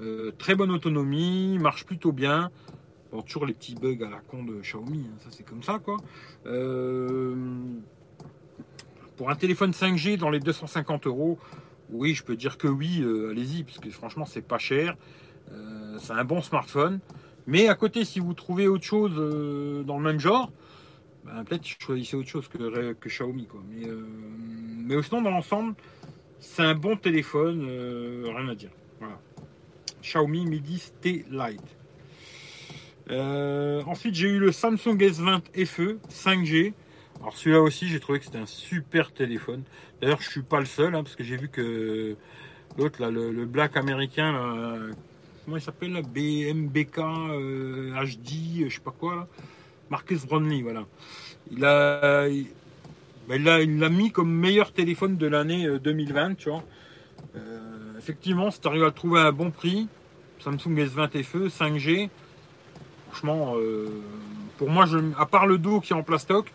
[0.00, 2.50] Euh, très bonne autonomie, marche plutôt bien.
[3.26, 5.98] Toujours les petits bugs à la con de Xiaomi, hein, ça c'est comme ça quoi.
[6.46, 7.34] Euh,
[9.18, 11.38] pour un téléphone 5G dans les 250 euros,
[11.90, 14.96] oui, je peux dire que oui, euh, allez-y, parce que franchement c'est pas cher.
[15.98, 17.00] c'est un bon smartphone.
[17.46, 19.14] Mais à côté, si vous trouvez autre chose
[19.84, 20.50] dans le même genre,
[21.26, 23.46] ben, peut-être choisissez autre chose que, Xiaomi.
[23.68, 23.88] Mais,
[24.86, 25.74] mais sinon, dans l'ensemble,
[26.40, 27.66] c'est un bon téléphone,
[28.24, 28.70] rien à dire.
[29.00, 29.18] Voilà.
[30.02, 31.60] Xiaomi Mi 10 T Lite.
[33.10, 36.72] Euh, ensuite, j'ai eu le Samsung S20 FE 5G.
[37.20, 39.62] Alors celui-là aussi, j'ai trouvé que c'était un super téléphone.
[40.00, 42.16] D'ailleurs, je suis pas le seul, hein, parce que j'ai vu que
[42.76, 44.92] l'autre, le, black américain,
[45.44, 49.28] comment il s'appelle BMBK euh, HD, je sais pas quoi.
[49.90, 50.84] Marcus Brownlee, voilà.
[51.50, 52.28] Il a,
[53.28, 56.64] ben, il l'a mis comme meilleur téléphone de l'année 2020, euh, tu vois.
[58.02, 59.86] Effectivement, si tu arrives à le trouver à un bon prix,
[60.40, 62.08] Samsung S20 FE 5G,
[63.10, 63.86] franchement, euh,
[64.58, 64.86] pour moi,
[65.18, 66.52] à part le dos qui est en plastoc,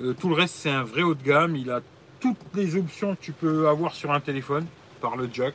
[0.00, 1.54] euh, tout le reste c'est un vrai haut de gamme.
[1.54, 1.80] Il a
[2.20, 4.66] toutes les options que tu peux avoir sur un téléphone
[5.00, 5.54] par le jack.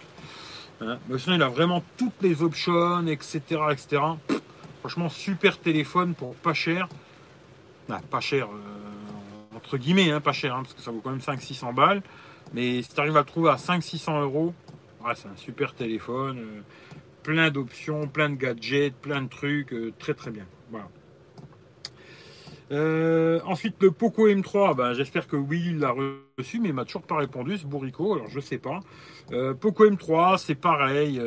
[0.81, 0.97] Hein.
[1.09, 3.41] Mais sinon, il a vraiment toutes les options, etc.
[3.71, 4.01] etc.
[4.79, 6.87] franchement, super téléphone pour pas cher.
[7.89, 11.09] Ah, pas cher, euh, entre guillemets, hein, pas cher, hein, parce que ça vaut quand
[11.09, 12.01] même 500-600 balles.
[12.53, 14.53] Mais si tu arrives à le trouver à 500-600 euros,
[15.15, 16.63] c'est un super téléphone
[17.23, 20.45] plein d'options, plein de gadgets, plein de trucs, euh, très très bien.
[20.69, 20.89] Voilà.
[22.71, 25.93] Euh, ensuite, le Poco M3, ben, j'espère que oui, il l'a
[26.37, 28.79] reçu, mais il m'a toujours pas répondu, ce bourricot, alors je sais pas.
[29.31, 31.21] Euh, Poco M3, c'est pareil.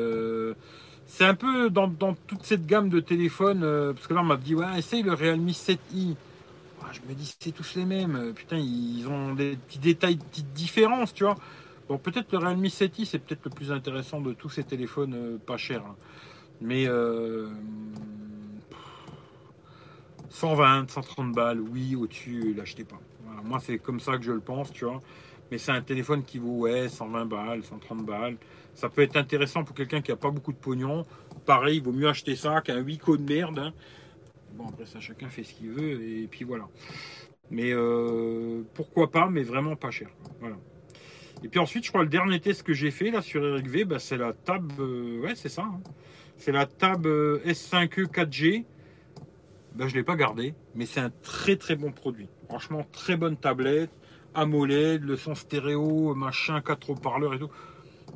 [1.06, 1.88] c'est un peu dans,
[2.26, 3.60] toute cette gamme de téléphones,
[3.94, 6.16] parce que là, on m'a dit, ouais, essaye le Realme 7i.
[6.82, 8.32] Ah, je me dis, c'est tous les mêmes.
[8.34, 11.36] Putain, ils ont des petits détails, petites différences, tu vois.
[11.88, 15.38] Bon, peut-être le Realme 7i, c'est peut-être le plus intéressant de tous ces téléphones euh,
[15.38, 15.84] pas chers.
[15.84, 15.94] Hein.
[16.60, 17.48] Mais 120, euh,
[20.88, 22.98] 130 balles, oui, au-dessus, l'achetez pas.
[23.44, 25.00] moi, c'est comme ça que je le pense, tu vois.
[25.50, 28.36] Mais c'est un téléphone qui vaut ouais, 120 balles, 130 balles.
[28.74, 31.06] Ça peut être intéressant pour quelqu'un qui n'a pas beaucoup de pognon.
[31.44, 33.58] Pareil, il vaut mieux acheter ça qu'un 8 de merde.
[33.60, 33.72] Hein.
[34.54, 36.66] Bon, après ça, chacun fait ce qu'il veut, et puis voilà.
[37.50, 40.08] Mais euh, pourquoi pas, mais vraiment pas cher.
[40.40, 40.56] Voilà.
[41.42, 43.84] Et puis ensuite, je crois le dernier test que j'ai fait là sur Eric V,
[43.84, 44.72] bah, c'est la Tab.
[44.80, 45.62] Euh, ouais, c'est ça.
[45.62, 45.80] Hein.
[46.38, 48.64] C'est la Tab euh, S5e 4G.
[49.74, 52.28] Bah, je ne l'ai pas gardé, mais c'est un très très bon produit.
[52.48, 53.90] Franchement, très bonne tablette,
[54.34, 57.50] AMOLED, le son stéréo, machin, 4 haut-parleurs et tout.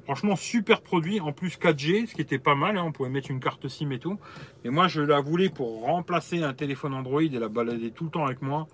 [0.04, 1.20] Franchement, super produit.
[1.20, 2.78] En plus 4G, ce qui était pas mal.
[2.78, 2.84] Hein.
[2.86, 4.18] on pouvait mettre une carte SIM et tout.
[4.64, 8.10] Et moi, je la voulais pour remplacer un téléphone Android et la balader tout le
[8.10, 8.66] temps avec moi.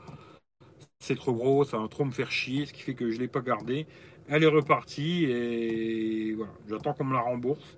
[0.98, 3.20] C'est trop gros, ça va trop me faire chier, ce qui fait que je ne
[3.20, 3.86] l'ai pas gardé.
[4.28, 7.76] Elle est repartie et voilà, j'attends qu'on me la rembourse.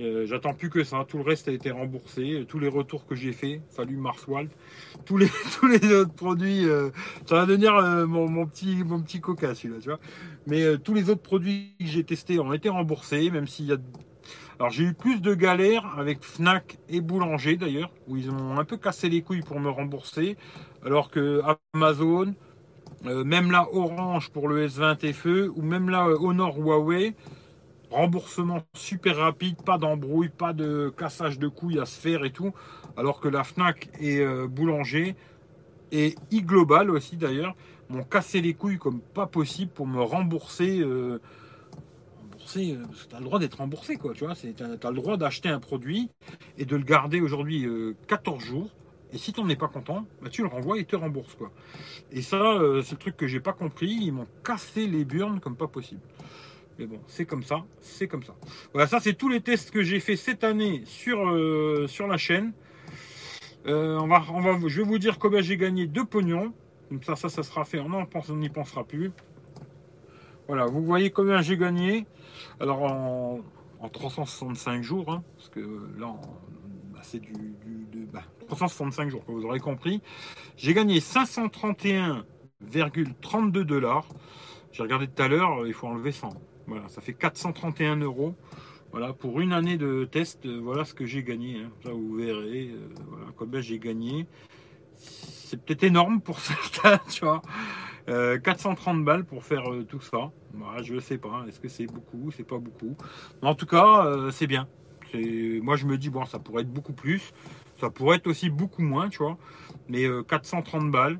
[0.00, 1.04] Euh, j'attends plus que ça.
[1.06, 2.44] Tout le reste a été remboursé.
[2.48, 4.50] Tous les retours que j'ai fait, salut Marswald.
[5.04, 5.28] Tous les,
[5.92, 6.90] autres produits, euh,
[7.26, 10.00] ça va devenir euh, mon, petit, mon coca celui-là, tu vois.
[10.46, 13.76] Mais tous les autres produits que j'ai testés ont été remboursés, même s'il y a.
[14.58, 18.64] Alors j'ai eu plus de galères avec Fnac et Boulanger d'ailleurs, où ils ont un
[18.64, 20.36] peu cassé les couilles pour me rembourser,
[20.84, 21.42] alors que
[21.74, 22.34] Amazon,
[23.06, 27.14] euh, même là, Orange pour le S20 FE, ou même là, euh, Honor Huawei,
[27.90, 32.52] remboursement super rapide, pas d'embrouille, pas de cassage de couilles à se faire et tout.
[32.96, 35.16] Alors que la Fnac et euh, Boulanger,
[35.90, 37.54] et e-Global aussi d'ailleurs,
[37.90, 40.82] m'ont cassé les couilles comme pas possible pour me rembourser.
[40.82, 42.78] rembourser
[43.10, 44.34] tu as le droit d'être remboursé, quoi, tu vois.
[44.34, 46.08] Tu as, le droit d'acheter un produit
[46.56, 47.66] et de le garder aujourd'hui
[48.06, 48.70] 14 jours
[49.12, 51.34] et si tu n'en es pas content, bah, tu le renvoies et te rembourses.
[51.34, 51.50] Quoi.
[52.10, 53.90] Et ça, euh, c'est le truc que j'ai pas compris.
[53.90, 56.00] Ils m'ont cassé les burnes comme pas possible.
[56.78, 58.34] Mais bon, c'est comme ça, c'est comme ça.
[58.72, 62.16] Voilà, ça c'est tous les tests que j'ai fait cette année sur, euh, sur la
[62.16, 62.52] chaîne.
[63.66, 66.54] Euh, on va, on va, je vais vous dire combien j'ai gagné de pognon.
[66.88, 67.78] Comme ça, ça, ça sera fait.
[67.78, 69.12] On n'y pensera plus.
[70.48, 72.06] Voilà, vous voyez combien j'ai gagné.
[72.58, 73.40] Alors en,
[73.80, 75.60] en 365 jours, hein, parce que
[75.98, 76.14] là,
[76.92, 78.06] bah, c'est du, du
[78.56, 80.02] 365 jours, vous aurez compris.
[80.56, 84.06] J'ai gagné 531,32 dollars.
[84.72, 86.28] J'ai regardé tout à l'heure, il faut enlever 100.
[86.66, 88.34] Voilà, ça fait 431 euros.
[88.90, 91.62] Voilà, pour une année de test, euh, voilà ce que j'ai gagné.
[91.62, 91.70] hein.
[91.90, 94.26] Vous verrez, euh, voilà combien j'ai gagné.
[94.96, 97.40] C'est peut-être énorme pour certains, tu vois.
[98.10, 100.30] Euh, 430 balles pour faire euh, tout ça.
[100.52, 101.46] Voilà, je ne sais pas.
[101.48, 102.98] Est-ce que c'est beaucoup C'est pas beaucoup.
[103.40, 104.68] En tout cas, euh, c'est bien.
[105.14, 107.32] Moi, je me dis, bon, ça pourrait être beaucoup plus.
[107.82, 109.36] Ça pourrait être aussi beaucoup moins, tu vois.
[109.88, 111.18] Mais euh, 430 balles,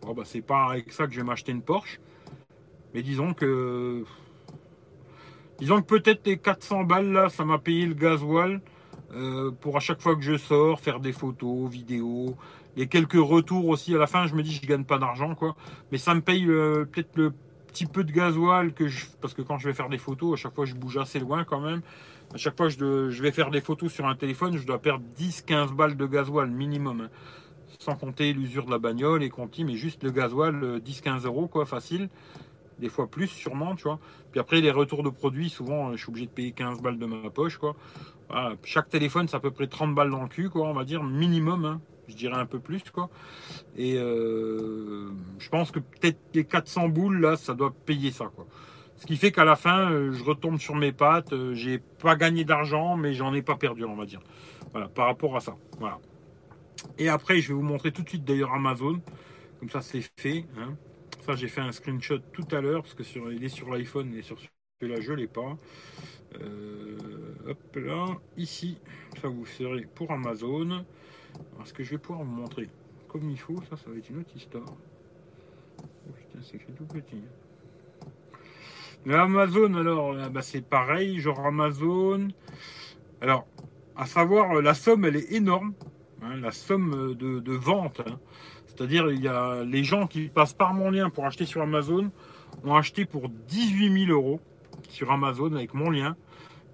[0.00, 2.00] bon, bah, c'est pas avec ça que je vais m'acheter une Porsche.
[2.94, 4.02] Mais disons que.
[5.58, 8.62] Disons que peut-être les 400 balles là, ça m'a payé le gasoil
[9.12, 12.36] euh, pour à chaque fois que je sors, faire des photos, vidéos,
[12.74, 13.94] et quelques retours aussi.
[13.94, 15.56] À la fin, je me dis, je gagne pas d'argent, quoi.
[15.90, 17.34] Mais ça me paye euh, peut-être le
[17.72, 19.06] petit peu de gasoil que je.
[19.20, 21.44] Parce que quand je vais faire des photos, à chaque fois, je bouge assez loin
[21.44, 21.80] quand même.
[22.34, 25.04] À chaque fois je, je vais faire des photos sur un téléphone, je dois perdre
[25.18, 27.08] 10-15 balles de gasoil minimum.
[27.78, 31.48] Sans compter l'usure de la bagnole et compter, mais juste le gasoil, euh, 10-15 euros,
[31.48, 32.08] quoi, facile.
[32.78, 33.98] Des fois plus, sûrement, tu vois.
[34.30, 36.98] Puis après, les retours de produits, souvent, euh, je suis obligé de payer 15 balles
[36.98, 37.74] de ma poche, quoi.
[38.64, 41.02] Chaque téléphone, c'est à peu près 30 balles dans le cul, quoi, on va dire,
[41.02, 41.64] minimum.
[41.66, 41.80] hein.
[42.12, 43.10] Je dirais un peu plus, quoi.
[43.76, 48.46] Et euh, je pense que peut-être les 400 boules, là, ça doit payer ça, quoi.
[48.96, 51.32] Ce qui fait qu'à la fin, euh, je retombe sur mes pattes.
[51.32, 54.20] euh, J'ai pas gagné d'argent, mais j'en ai pas perdu, on va dire.
[54.72, 55.56] Voilà, par rapport à ça.
[55.80, 55.98] Voilà.
[56.98, 59.00] Et après, je vais vous montrer tout de suite d'ailleurs Amazon.
[59.60, 60.46] Comme ça, c'est fait.
[60.58, 60.76] hein.
[61.26, 64.14] Ça, j'ai fait un screenshot tout à l'heure parce que sur, il est sur l'iPhone
[64.14, 64.38] et sur
[64.80, 65.56] celui-là, je l'ai pas.
[67.46, 68.06] Hop là,
[68.36, 68.78] ici,
[69.20, 70.84] ça vous serez pour Amazon.
[71.54, 72.68] Alors, ce que je vais pouvoir vous montrer
[73.08, 74.64] comme il faut, ça, ça va être une autre histoire.
[74.68, 77.22] Oh putain, c'est écrit tout petit.
[79.10, 82.28] Amazon, alors, là, bah, c'est pareil, genre Amazon.
[83.20, 83.46] Alors,
[83.96, 85.74] à savoir, euh, la somme, elle est énorme.
[86.22, 88.00] hein, la somme euh, de, vente.
[88.06, 88.18] hein.
[88.66, 92.10] C'est-à-dire, il y a les gens qui passent par mon lien pour acheter sur Amazon
[92.64, 94.40] ont acheté pour 18 000 euros
[94.88, 96.16] sur Amazon avec mon lien.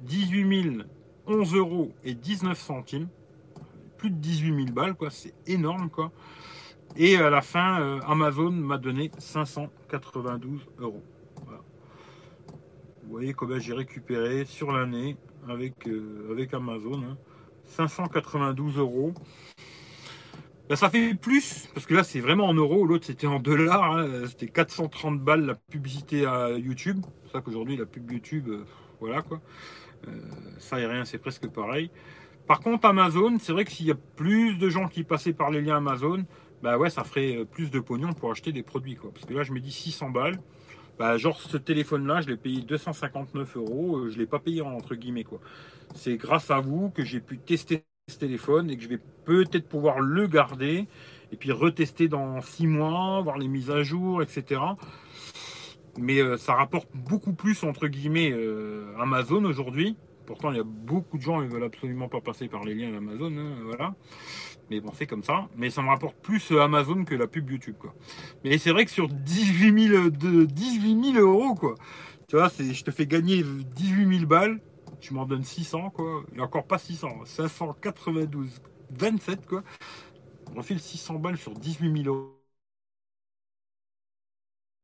[0.02, 0.74] 18 000,
[1.26, 3.08] 11 euros et 19 centimes.
[3.98, 5.10] Plus de 18 000 balles, quoi.
[5.10, 6.12] C'est énorme, quoi.
[6.96, 11.02] Et à la fin, euh, Amazon m'a donné 592 euros.
[13.02, 15.16] Vous voyez combien j'ai récupéré sur l'année
[15.48, 17.02] avec, euh, avec Amazon.
[17.02, 17.16] hein.
[17.64, 19.12] 592 euros.
[20.68, 23.96] Ben, ça fait plus, parce que là c'est vraiment en euros, l'autre c'était en dollars,
[23.96, 24.26] hein.
[24.26, 26.98] c'était 430 balles la publicité à YouTube.
[27.24, 28.64] C'est ça qu'aujourd'hui la pub YouTube, euh,
[29.00, 29.40] voilà quoi.
[30.58, 31.90] Ça et rien, c'est presque pareil.
[32.48, 35.50] Par contre, Amazon, c'est vrai que s'il y a plus de gens qui passaient par
[35.50, 36.24] les liens Amazon,
[36.62, 39.10] bah ouais, ça ferait euh, plus de pognon pour acheter des produits quoi.
[39.12, 40.40] Parce que là, je me dis 600 balles.
[40.98, 44.94] Bah, genre ce téléphone-là, je l'ai payé 259 euros, euh, je l'ai pas payé entre
[44.94, 45.40] guillemets quoi.
[45.94, 49.68] C'est grâce à vous que j'ai pu tester ce téléphone et que je vais peut-être
[49.68, 50.88] pouvoir le garder
[51.30, 54.62] et puis retester dans 6 mois, voir les mises à jour, etc.
[55.98, 58.34] Mais euh, ça rapporte beaucoup plus entre guillemets
[58.98, 59.98] Amazon aujourd'hui.
[60.28, 62.92] Pourtant, il y a beaucoup de gens qui veulent absolument pas passer par les liens
[62.92, 63.94] d'Amazon, hein, voilà.
[64.68, 65.48] Mais bon, c'est comme ça.
[65.56, 67.76] Mais ça me rapporte plus euh, Amazon que la pub YouTube.
[68.44, 71.76] Mais c'est vrai que sur 18 000, de 18 000 euros, quoi.
[72.28, 74.60] Tu vois, je te fais gagner 18 000 balles,
[75.00, 76.22] tu m'en donnes 600, quoi.
[76.36, 78.60] Et encore pas 600, 592,
[78.90, 79.62] 27, quoi.
[80.52, 82.37] On refile 600 balles sur 18 000 euros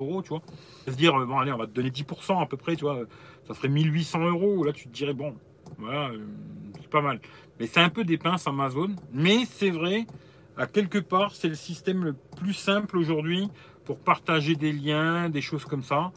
[0.00, 0.42] euros, tu vois.
[0.88, 3.04] Se dire, euh, bon, allez, on va te donner 10% à peu près, tu vois,
[3.46, 4.64] ça ferait 1800 euros.
[4.64, 5.36] Là, tu te dirais, bon,
[5.78, 6.26] voilà, euh,
[6.80, 7.20] c'est pas mal.
[7.60, 8.96] Mais c'est un peu des pinces Amazon.
[9.12, 10.06] Mais c'est vrai,
[10.56, 13.48] à quelque part, c'est le système le plus simple aujourd'hui
[13.84, 16.10] pour partager des liens, des choses comme ça.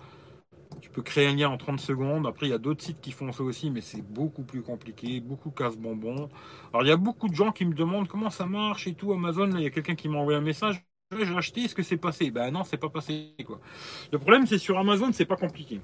[0.81, 2.25] Tu peux créer un lien en 30 secondes.
[2.25, 5.19] Après, il y a d'autres sites qui font ça aussi, mais c'est beaucoup plus compliqué,
[5.19, 6.29] beaucoup casse-bonbon.
[6.73, 9.13] Alors, il y a beaucoup de gens qui me demandent comment ça marche et tout.
[9.13, 10.86] Amazon, là, il y a quelqu'un qui m'a envoyé un message.
[11.15, 13.33] J'ai acheté, est-ce que c'est passé Ben non, c'est pas passé.
[13.45, 13.61] Quoi.
[14.11, 15.79] Le problème, c'est sur Amazon, c'est pas compliqué.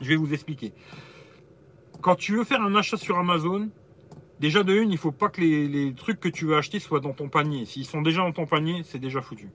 [0.00, 0.72] Je vais vous expliquer.
[2.00, 3.68] Quand tu veux faire un achat sur Amazon,
[4.40, 7.00] déjà de une, il faut pas que les, les trucs que tu veux acheter soient
[7.00, 7.66] dans ton panier.
[7.66, 9.50] S'ils sont déjà dans ton panier, c'est déjà foutu.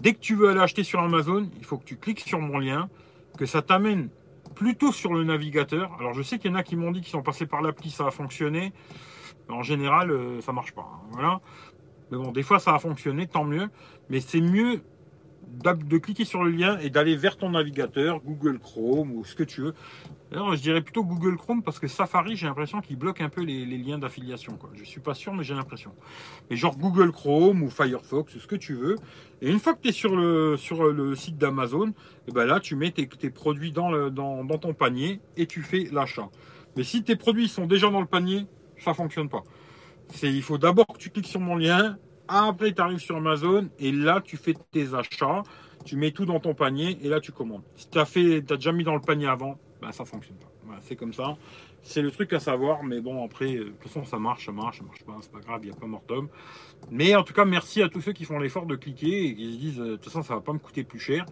[0.00, 2.58] Dès que tu veux aller acheter sur Amazon, il faut que tu cliques sur mon
[2.58, 2.88] lien,
[3.38, 4.08] que ça t'amène
[4.56, 5.94] plutôt sur le navigateur.
[6.00, 7.90] Alors je sais qu'il y en a qui m'ont dit qu'ils sont passés par l'appli,
[7.90, 8.72] ça a fonctionné.
[9.48, 10.88] En général, euh, ça marche pas.
[10.92, 11.06] hein.
[11.12, 11.40] Voilà.
[12.10, 13.68] Mais bon, des fois ça a fonctionné, tant mieux.
[14.08, 14.80] Mais c'est mieux
[15.62, 19.42] de cliquer sur le lien et d'aller vers ton navigateur, Google Chrome ou ce que
[19.42, 19.74] tu veux.
[20.32, 23.42] Alors, je dirais plutôt Google Chrome parce que Safari, j'ai l'impression qu'il bloque un peu
[23.42, 24.56] les, liens d'affiliation.
[24.74, 25.92] Je suis pas sûr, mais j'ai l'impression.
[26.48, 28.96] Mais genre Google Chrome ou Firefox, ce que tu veux.
[29.42, 30.56] Et une fois que tu es sur le,
[31.16, 31.92] site d'Amazon,
[32.28, 35.88] et ben là, tu mets tes, produits dans, dans, dans ton panier et tu fais
[35.90, 36.28] l'achat.
[36.76, 38.46] Mais si tes produits sont déjà dans le panier,
[38.78, 39.42] ça fonctionne pas.
[40.12, 41.96] C'est, il faut d'abord que tu cliques sur mon lien,
[42.28, 45.42] après tu arrives sur Amazon et là tu fais tes achats,
[45.84, 47.62] tu mets tout dans ton panier et là tu commandes.
[47.76, 50.46] Si tu as fait, as déjà mis dans le panier avant, ben ça fonctionne pas.
[50.82, 51.36] C'est comme ça.
[51.82, 54.52] C'est le truc à savoir, mais bon, après, euh, de toute façon, ça marche, ça
[54.52, 56.28] marche, ça marche pas, c'est pas grave, il n'y a pas mort d'homme.
[56.90, 59.52] Mais en tout cas, merci à tous ceux qui font l'effort de cliquer et qui
[59.54, 61.24] se disent, euh, de toute façon, ça va pas me coûter plus cher,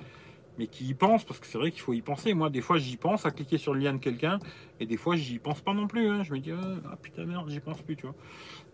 [0.59, 2.35] mais qui y pensent, parce que c'est vrai qu'il faut y penser.
[2.35, 4.39] Moi, des fois, j'y pense à cliquer sur le lien de quelqu'un,
[4.81, 6.09] et des fois, j'y pense pas non plus.
[6.09, 6.23] hein.
[6.25, 8.17] Je me dis, euh, ah putain, merde, j'y pense plus, tu vois.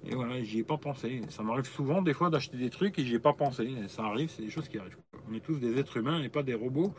[0.06, 1.20] Et voilà, j'y ai pas pensé.
[1.28, 3.68] Ça m'arrive souvent, des fois, d'acheter des trucs et j'y ai pas pensé.
[3.88, 4.98] Ça arrive, c'est des choses qui arrivent.
[5.30, 6.94] On est tous des êtres humains et pas des robots.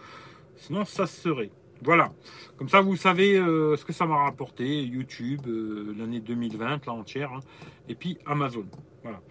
[0.56, 1.52] Sinon, ça se serait.
[1.84, 2.14] Voilà.
[2.58, 4.82] Comme ça, vous savez euh, ce que ça m'a rapporté.
[4.84, 7.34] YouTube, euh, l'année 2020, là entière.
[7.34, 7.42] hein.
[7.90, 8.66] Et puis Amazon.
[9.04, 9.22] Voilà.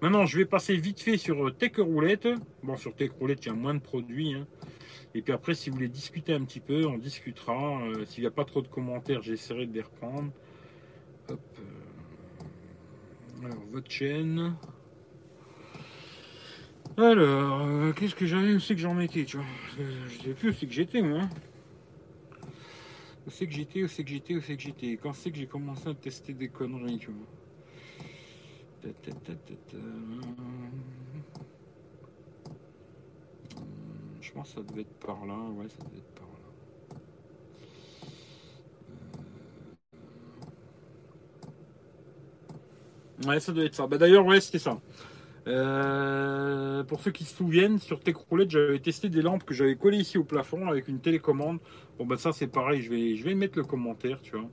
[0.00, 2.28] Maintenant, je vais passer vite fait sur euh, Tech Roulette.
[2.62, 4.34] Bon, sur Tech Roulette, il y a moins de produits.
[4.34, 4.46] hein.
[5.16, 7.80] Et puis après, si vous voulez discuter un petit peu, on discutera.
[8.06, 10.30] S'il n'y a pas trop de commentaires, j'essaierai de les reprendre.
[11.30, 11.40] Hop.
[13.44, 14.56] Euh, Alors, votre chaîne.
[16.96, 20.50] Alors, euh, qu'est-ce que j'avais c'est que j'en mettais, tu vois que Je sais plus
[20.50, 21.28] où c'est que j'étais, moi.
[23.26, 25.36] Où c'est que j'étais Où c'est que j'étais Où c'est que j'étais Quand c'est que
[25.38, 27.26] j'ai commencé à tester des conneries, tu vois.
[29.74, 30.20] Hum,
[34.20, 35.34] Je pense que ça devait être par là.
[35.34, 36.34] Ouais, ça devait être par là.
[38.90, 39.24] Euh.
[43.26, 43.86] Ouais, ça devait être ça.
[43.86, 44.78] Bah, D'ailleurs, ouais, c'était ça.
[45.46, 49.98] Euh, pour ceux qui se souviennent, sur Techroulette, j'avais testé des lampes que j'avais collées
[49.98, 51.58] ici au plafond avec une télécommande.
[51.98, 54.48] Bon, bah ça c'est pareil, je vais, je vais mettre le commentaire, tu vois.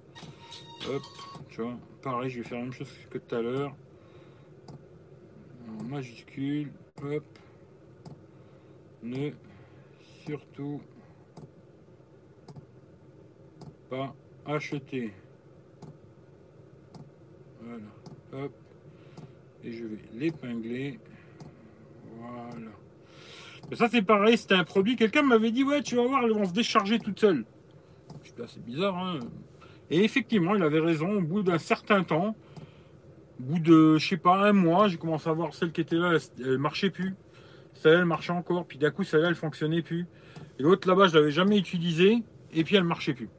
[0.90, 1.02] Hop,
[1.50, 1.78] tu vois.
[2.02, 3.74] Pareil, je vais faire la même chose que tout à l'heure.
[5.88, 6.72] Majuscule,
[7.04, 7.24] hop.
[9.04, 9.32] Ne
[10.26, 10.82] surtout
[13.90, 14.14] pas
[14.46, 15.14] acheter.
[17.62, 17.84] Voilà,
[19.64, 21.00] et je vais l'épingler.
[22.20, 22.72] Voilà.
[23.74, 24.96] Ça c'est pareil, c'était un produit.
[24.96, 27.46] Quelqu'un m'avait dit ouais tu vas voir, elles vont se décharger toutes seules.
[28.40, 28.98] Ah, c'est bizarre.
[28.98, 29.20] Hein
[29.92, 31.18] et effectivement, il avait raison.
[31.18, 32.36] Au bout d'un certain temps,
[33.40, 35.98] au bout de je sais pas un mois, j'ai commencé à voir celle qui était
[35.98, 37.14] là, elle marchait plus.
[37.76, 40.08] Celle-là elle marchait encore, puis d'un coup celle-là elle fonctionnait plus.
[40.60, 42.24] Et l'autre là-bas je l'avais jamais utilisée
[42.54, 43.30] et puis elle marchait plus.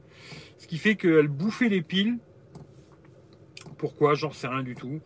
[0.59, 2.19] Ce qui fait qu'elle bouffait les piles.
[3.83, 5.01] Pourquoi J'en sais rien du tout.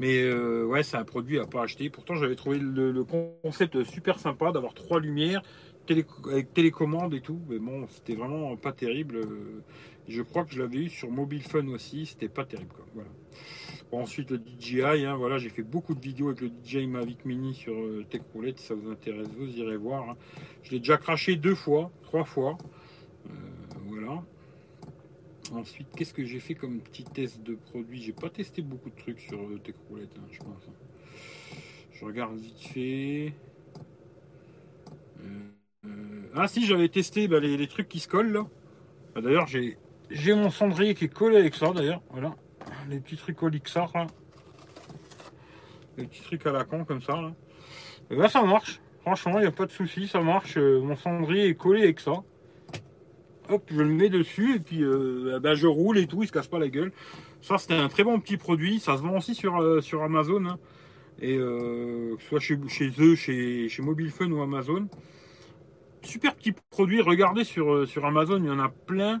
[0.00, 1.90] Mais euh, ouais, c'est un produit à pas acheter.
[1.90, 5.42] Pourtant, j'avais trouvé le, concept super sympa d'avoir trois lumières
[5.88, 7.38] avec télécommande et tout.
[7.48, 9.18] Mais bon, c'était vraiment pas terrible.
[9.18, 9.62] Euh,
[10.08, 12.06] Je crois que je l'avais eu sur Mobile Fun aussi.
[12.06, 12.74] C'était pas terrible.
[12.94, 13.08] Voilà.
[13.92, 14.82] Ensuite, le DJI.
[15.06, 18.22] Hein, voilà, j'ai fait beaucoup de vidéos avec le DJI Mavic Mini sur euh, Tech
[18.34, 18.58] Roulette.
[18.58, 20.10] Si ça vous intéresse, vous irez voir.
[20.10, 20.16] hein.
[20.64, 22.58] Je l'ai déjà craché deux fois, trois fois.
[23.86, 24.20] Voilà.
[25.54, 28.02] Ensuite, qu'est-ce que j'ai fait comme petit test de produit?
[28.02, 30.68] J'ai pas testé beaucoup de trucs sur euh, Techroulette, hein, je pense.
[31.92, 33.32] Je regarde vite fait.
[35.20, 35.50] Euh,
[35.86, 38.46] euh, Ah si, j'avais testé bah, les, trucs qui se collent là.
[39.14, 42.02] Bah, d'ailleurs, j'ai mon cendrier qui est collé avec ça d'ailleurs.
[42.10, 42.34] Voilà.
[42.88, 44.06] Les petits trucs Olixar là.
[45.96, 47.32] Les petits trucs à la con comme ça là.
[48.10, 48.80] Et bah, ça marche.
[49.02, 50.56] Franchement, il n'y a pas de souci, ça marche.
[50.56, 52.24] Mon cendrier est collé avec ça
[53.50, 56.32] hop, je le mets dessus et puis euh, ben, je roule et tout, il se
[56.32, 56.92] casse pas la gueule.
[57.40, 58.80] Ça, c'était un très bon petit produit.
[58.80, 60.44] Ça se vend aussi sur, euh, sur Amazon.
[60.46, 60.58] hein.
[61.20, 62.58] Et euh, soit chez,
[62.98, 64.88] eux, chez, chez Mobile Fun ou Amazon.
[66.02, 67.00] Super petit produit.
[67.00, 69.20] Regardez sur, sur Amazon, il y en a plein.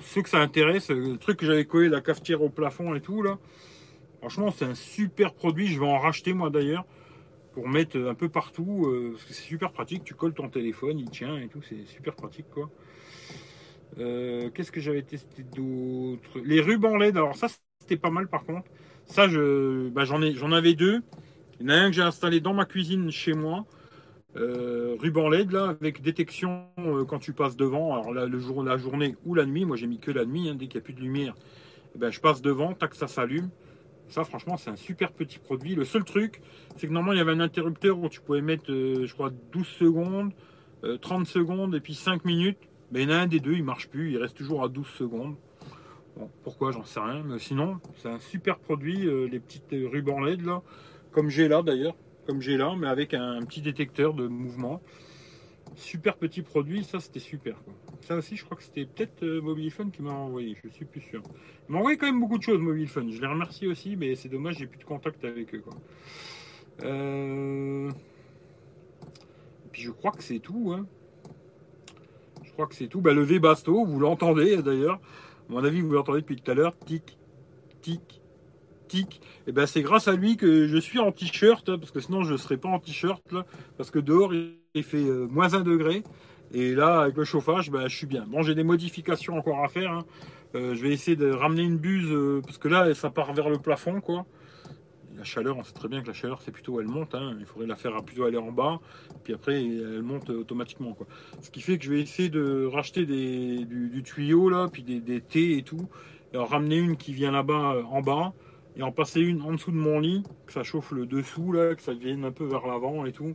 [0.00, 3.22] Ceux que ça intéresse, le truc que j'avais collé, la cafetière au plafond et tout
[3.22, 3.38] là.
[4.18, 5.66] Franchement, c'est un super produit.
[5.66, 6.84] Je vais en racheter moi d'ailleurs
[7.58, 10.04] pour mettre un peu partout euh, parce que c'est super pratique.
[10.04, 12.70] Tu colles ton téléphone, il tient et tout, c'est super pratique quoi.
[13.98, 16.38] Euh, Qu'est-ce que j'avais testé d'autre?
[16.44, 17.16] Les rubans LED.
[17.16, 17.48] Alors ça,
[17.80, 18.68] c'était pas mal par contre.
[19.06, 21.02] Ça, je, bah, j'en ai, j'en avais deux.
[21.58, 23.66] Il y en a un que j'ai installé dans ma cuisine chez moi.
[24.36, 26.66] Euh, ruban LED là avec détection
[27.08, 27.92] quand tu passes devant.
[27.94, 29.64] Alors là, le jour, la journée ou la nuit.
[29.64, 30.48] Moi, j'ai mis que la nuit.
[30.48, 31.34] hein, dès qu'il n'y a plus de lumière,
[31.96, 32.72] eh ben, je passe devant.
[32.72, 33.50] Tac, ça s'allume.
[34.08, 35.74] Ça, franchement, c'est un super petit produit.
[35.74, 36.40] Le seul truc,
[36.76, 39.30] c'est que normalement, il y avait un interrupteur où tu pouvais mettre, euh, je crois,
[39.52, 40.32] 12 secondes,
[40.84, 42.58] euh, 30 secondes et puis 5 minutes.
[42.90, 44.12] Mais il des deux, il marche plus.
[44.12, 45.36] Il reste toujours à 12 secondes.
[46.42, 47.22] Pourquoi, j'en sais rien.
[47.24, 49.06] Mais sinon, c'est un super produit.
[49.06, 50.62] euh, les petites euh, rubans LED, là,
[51.12, 51.94] comme j'ai là d'ailleurs.
[52.26, 54.82] Comme j'ai là, mais avec un petit détecteur de mouvement.
[55.76, 57.54] Super petit produit, ça c'était super.
[57.64, 57.72] quoi.
[58.00, 59.40] Ça aussi, je crois que c'était peut-être euh,
[59.92, 61.22] qui m'a envoyé, je suis plus sûr.
[61.68, 63.08] Ils m'ont envoyé quand même beaucoup de choses, Mobile Fun.
[63.10, 65.62] Je les remercie aussi, mais c'est dommage, j'ai plus de contact avec eux.
[66.82, 70.72] Euh, Et puis je crois que c'est tout.
[70.76, 70.86] hein.
[72.44, 73.00] Je crois que c'est tout.
[73.00, 75.00] Bah, le V-Basto, vous l'entendez d'ailleurs.
[75.48, 76.76] À mon avis, vous l'entendez depuis tout à l'heure.
[76.86, 77.16] Tic,
[77.82, 78.17] tic,
[79.46, 82.22] Et ben c'est grâce à lui que je suis en t-shirt, hein, parce que sinon
[82.24, 83.22] je ne serais pas en t-shirt,
[83.76, 86.02] parce que dehors il fait euh, moins 1 degré.
[86.52, 88.24] Et là, avec le chauffage, ben, je suis bien.
[88.26, 89.92] Bon, j'ai des modifications encore à faire.
[89.92, 90.04] hein.
[90.54, 93.50] Euh, je vais essayer de ramener une buse, euh, parce que là, ça part vers
[93.50, 94.24] le plafond, quoi.
[95.18, 97.14] La chaleur, on sait très bien que la chaleur, c'est plutôt elle monte.
[97.14, 97.36] hein.
[97.38, 98.80] Il faudrait la faire plutôt aller en bas,
[99.24, 101.06] puis après, elle monte automatiquement, quoi.
[101.42, 105.00] Ce qui fait que je vais essayer de racheter des, du, tuyau, là, puis des,
[105.00, 105.86] des T et tout,
[106.32, 108.32] et en ramener une qui vient là-bas, en bas,
[108.78, 111.74] et en passer une en dessous de mon lit, que ça chauffe le dessous, là,
[111.74, 113.34] que ça vienne un peu vers l'avant et tout.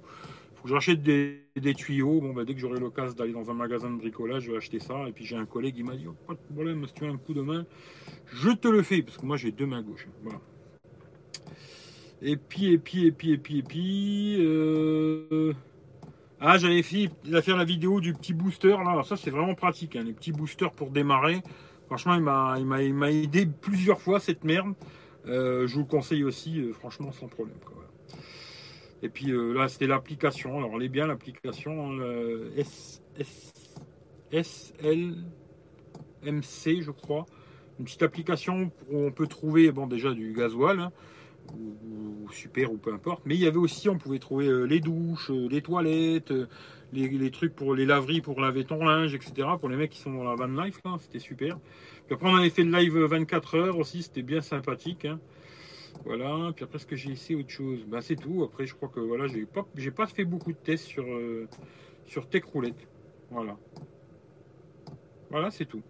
[0.56, 1.44] Faut que je rachète des,
[1.76, 2.22] tuyaux.
[2.22, 4.80] Bon, bah, dès que j'aurai l'occasion d'aller dans un magasin de bricolage, je vais acheter
[4.80, 5.08] ça.
[5.08, 7.10] Et puis j'ai un collègue qui m'a dit, oh, pas de problème, si tu as
[7.10, 7.66] un coup de main,
[8.34, 10.08] je te le fais, parce que moi j'ai deux mains gauches.
[10.24, 10.40] Voilà.
[12.22, 14.38] Et puis, et puis, et puis, et puis, et puis.
[14.40, 15.54] euh,
[16.40, 18.92] Ah, j'avais fait il fait la vidéo du petit booster là.
[18.92, 21.42] Alors ça, c'est vraiment pratique, hein, les petits boosters pour démarrer.
[21.88, 24.74] Franchement, il il il m'a aidé plusieurs fois cette merde.
[25.28, 27.58] Euh, je vous le conseille aussi, euh, franchement, sans problème.
[29.02, 30.58] Et puis euh, là, c'était l'application.
[30.58, 31.92] Alors, elle est bien l'application.
[31.92, 33.54] hein, S, S,
[34.32, 35.22] SLMC,
[36.82, 37.26] je crois.
[37.80, 40.92] Une petite application où on peut trouver, bon, déjà du gasoil, hein,
[41.58, 43.24] ou, super, ou peu importe.
[43.26, 46.32] Mais il y avait aussi, on pouvait trouver les douches, les toilettes,
[46.94, 49.48] les, les trucs pour les laveries, pour laver ton linge, etc.
[49.60, 51.58] Pour les mecs qui sont dans la van life, là, c'était super.
[52.06, 55.06] Puis après, on avait fait le live 24 heures aussi, c'était bien sympathique.
[55.06, 55.20] hein.
[56.06, 58.44] Voilà, puis après, ce que j'ai essayé autre chose bah, C'est tout.
[58.44, 61.48] Après, je crois que voilà, j'ai pas, pas fait beaucoup de tests sur, euh,
[62.06, 62.88] sur Tech Roulette.
[63.32, 63.58] Voilà.
[65.30, 65.82] Voilà, c'est tout.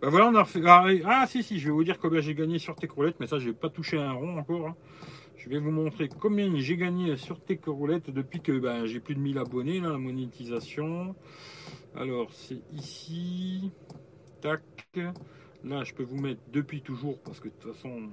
[0.00, 0.46] Bah voilà, on a.
[0.66, 3.26] Ah, ah, si, si, je vais vous dire combien j'ai gagné sur Tech Roulette, mais
[3.26, 4.68] ça, je vais pas touché un rond encore.
[4.68, 4.76] hein.
[5.36, 9.14] Je vais vous montrer combien j'ai gagné sur Tech Roulette depuis que ben, j'ai plus
[9.14, 11.14] de 1000 abonnés, là, la monétisation.
[11.96, 13.70] Alors, c'est ici.
[14.40, 14.62] Tac.
[15.68, 18.08] Là, je peux vous mettre depuis toujours, parce que de toute façon,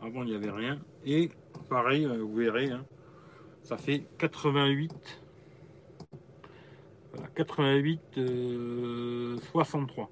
[0.00, 0.80] avant, il n'y avait rien.
[1.04, 1.28] Et
[1.68, 2.86] pareil, euh, vous verrez, hein,
[3.62, 4.90] ça fait 88.
[7.12, 10.10] Voilà, 88, euh, 63.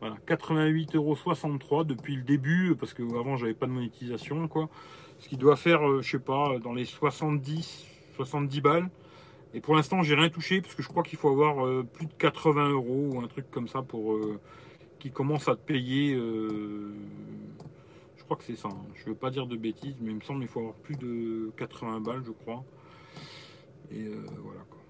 [0.00, 4.70] Voilà, 88,63 euros depuis le début, parce que avant j'avais pas de monétisation, quoi.
[5.18, 7.86] Ce qui doit faire, euh, je sais pas, dans les 70,
[8.16, 8.90] 70 balles.
[9.54, 12.06] Et pour l'instant, j'ai rien touché, parce que je crois qu'il faut avoir euh, plus
[12.06, 14.40] de 80 euros ou un truc comme ça pour euh,
[15.02, 16.14] qui commence à te payer.
[16.16, 16.94] euh,
[18.16, 18.68] je crois que c'est ça.
[18.70, 18.86] hein.
[18.96, 21.52] Je veux pas dire de bêtises, mais il me semble qu'il faut avoir plus de
[21.58, 22.64] 80 balles, je crois.
[23.92, 24.80] Et euh, voilà quoi.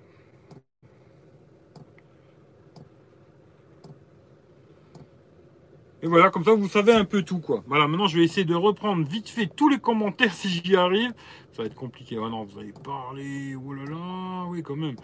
[6.02, 7.64] Et voilà, comme ça vous savez un peu tout quoi.
[7.68, 11.12] Voilà, maintenant je vais essayer de reprendre vite fait tous les commentaires si j'y arrive.
[11.52, 12.18] Ça va être compliqué.
[12.24, 13.56] Ah non, vous allez parler.
[13.56, 14.96] Oh oui quand même.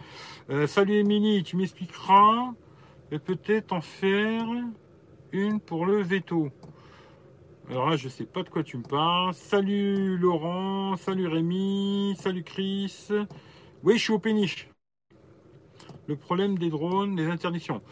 [0.51, 2.53] Euh, salut Émilie, tu m'expliqueras
[3.13, 4.47] et peut-être en faire
[5.33, 6.51] une pour le veto.
[7.71, 9.35] Alors là, je sais pas de quoi tu me parles.
[9.35, 13.09] Salut Laurent, salut Rémi, salut Chris.
[13.83, 14.69] Oui, je suis au péniche.
[16.07, 17.83] Le problème des drones, des interdictions.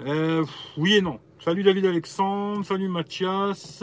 [0.00, 0.44] Euh,
[0.76, 1.18] oui et non.
[1.42, 3.82] Salut David Alexandre, salut Mathias.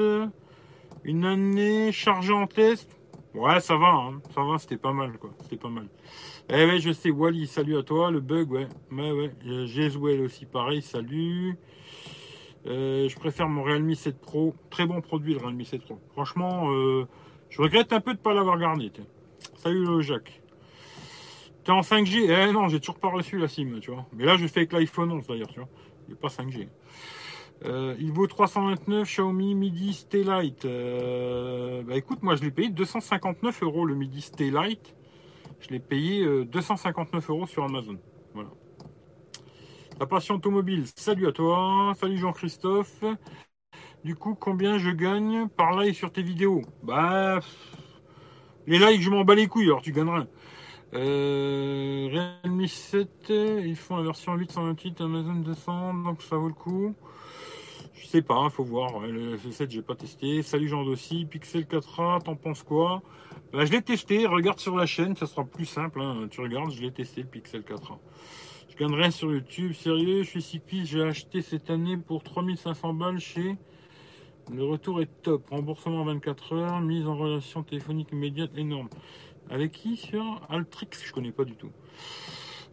[1.03, 2.95] Une année chargée en test.
[3.33, 4.21] Ouais, ça va, hein.
[4.33, 5.31] ça va, c'était pas mal, quoi.
[5.41, 5.87] C'était pas mal.
[6.47, 8.09] Eh ouais, je sais, Wally, salut à toi.
[8.09, 8.67] Le bug, ouais.
[8.91, 9.31] Ouais, ouais.
[9.45, 11.57] Euh, Jesuel aussi, pareil, salut.
[12.67, 14.55] Euh, je préfère mon Realme 7 Pro.
[14.69, 15.99] Très bon produit, le Realme 7 Pro.
[16.13, 17.07] Franchement, euh,
[17.49, 18.89] je regrette un peu de ne pas l'avoir gardé.
[18.91, 19.05] tiens.
[19.55, 20.41] Salut le Jacques.
[21.63, 24.05] T'es en 5G Eh non, j'ai toujours pas reçu la SIM, tu vois.
[24.13, 25.69] Mais là, je fais avec l'iPhone 11 d'ailleurs, tu vois.
[26.07, 26.67] Il n'est pas 5G.
[27.63, 30.65] Euh, il vaut 329 Xiaomi Midi Stay Light.
[30.65, 34.95] Euh, bah écoute, moi je l'ai payé 259 euros le Midi Stay Light.
[35.61, 37.97] Je l'ai payé euh, 259 euros sur Amazon.
[38.33, 38.49] Voilà.
[39.99, 41.93] La passion automobile, salut à toi.
[41.99, 43.03] Salut Jean-Christophe.
[44.03, 46.61] Du coup, combien je gagne par live sur tes vidéos?
[46.83, 47.39] Bah.
[48.67, 50.25] Les likes, je m'en bats les couilles, alors tu gagneras.
[50.93, 56.95] Euh, Realme 7, ils font la version 828 Amazon 200, donc ça vaut le coup.
[57.93, 58.99] Je sais pas, il faut voir.
[58.99, 60.41] Le 7, j'ai pas testé.
[60.43, 63.01] Salut Jean Dossi, Pixel 4a, t'en penses quoi?
[63.53, 66.01] Bah, Je l'ai testé, regarde sur la chaîne, ça sera plus simple.
[66.01, 66.27] hein.
[66.29, 67.97] Tu regardes, je l'ai testé le Pixel 4a.
[68.75, 72.93] Je gagne rien sur YouTube, sérieux, je suis cycliste, j'ai acheté cette année pour 3500
[72.93, 73.55] balles chez.
[74.53, 78.89] Le retour est top, remboursement 24 heures, mise en relation téléphonique immédiate énorme.
[79.49, 80.89] Avec qui sur Altrix?
[81.05, 81.71] Je connais pas du tout.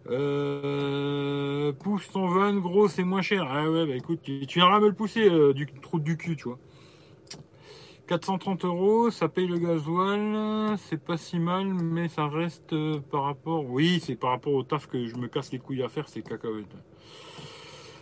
[0.08, 3.46] Euh, pousse ton van, gros, c'est moins cher.
[3.48, 6.34] Ah ouais, bah écoute, tu, tu viendras me le pousser euh, du trou du cul,
[6.34, 6.58] tu vois.
[8.08, 13.24] 430 euros, ça paye le gasoil, c'est pas si mal, mais ça reste euh, par
[13.24, 13.64] rapport.
[13.64, 16.22] Oui, c'est par rapport au taf que je me casse les couilles à faire, c'est
[16.22, 16.74] cacahuète.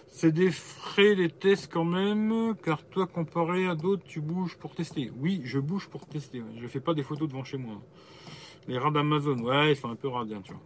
[0.09, 4.74] C'est des frais, les tests quand même, car toi, comparé à d'autres, tu bouges pour
[4.74, 5.11] tester.
[5.18, 6.42] Oui, je bouge pour tester.
[6.61, 7.80] Je fais pas des photos devant chez moi.
[8.68, 10.62] Les rats d'Amazon, ouais, ils sont un peu radiens, tu vois.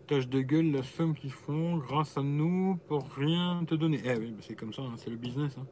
[0.00, 4.00] foutage de gueule, la somme qu'ils font grâce à nous pour rien te donner.
[4.04, 5.56] Eh oui, c'est comme ça, hein, c'est le business.
[5.58, 5.66] Hein.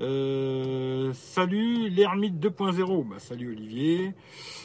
[0.00, 3.08] Euh, salut l'ermite 2.0.
[3.08, 4.12] Bah, salut Olivier.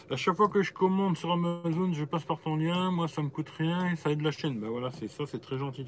[0.10, 2.90] À chaque fois que je commande sur Amazon, je passe par ton lien.
[2.92, 4.60] Moi, ça me coûte rien et ça aide la chaîne.
[4.60, 5.86] Bah voilà, c'est ça, c'est très gentil.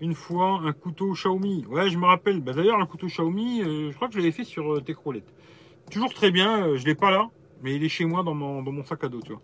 [0.00, 1.64] Une fois, un couteau Xiaomi.
[1.66, 2.40] Ouais, je me rappelle.
[2.40, 4.84] Bah, D'ailleurs, le couteau Xiaomi, euh, je crois que je l'avais fait sur euh,
[5.90, 6.68] Toujours très bien.
[6.68, 7.28] Euh, je l'ai pas là,
[7.62, 9.22] mais il est chez moi dans mon, dans sac à dos.
[9.22, 9.42] Tu vois.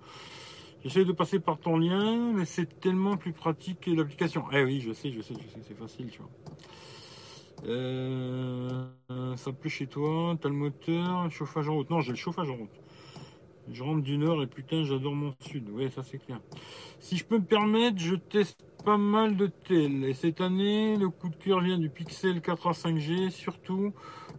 [0.84, 4.44] J'essaie de passer par ton lien, mais c'est tellement plus pratique que l'application.
[4.52, 6.30] Eh oui, je sais, je sais, je sais, c'est facile, tu vois.
[7.64, 8.86] Euh,
[9.36, 11.90] ça plaît chez toi, t'as le moteur, chauffage en route.
[11.90, 12.80] Non, j'ai le chauffage en route.
[13.70, 15.68] Je rentre du nord et putain, j'adore mon sud.
[15.70, 16.40] Oui, ça c'est clair.
[16.98, 20.04] Si je peux me permettre, je teste pas mal de tels.
[20.04, 23.92] Et cette année, le coup de cœur vient du Pixel 4A 5G, surtout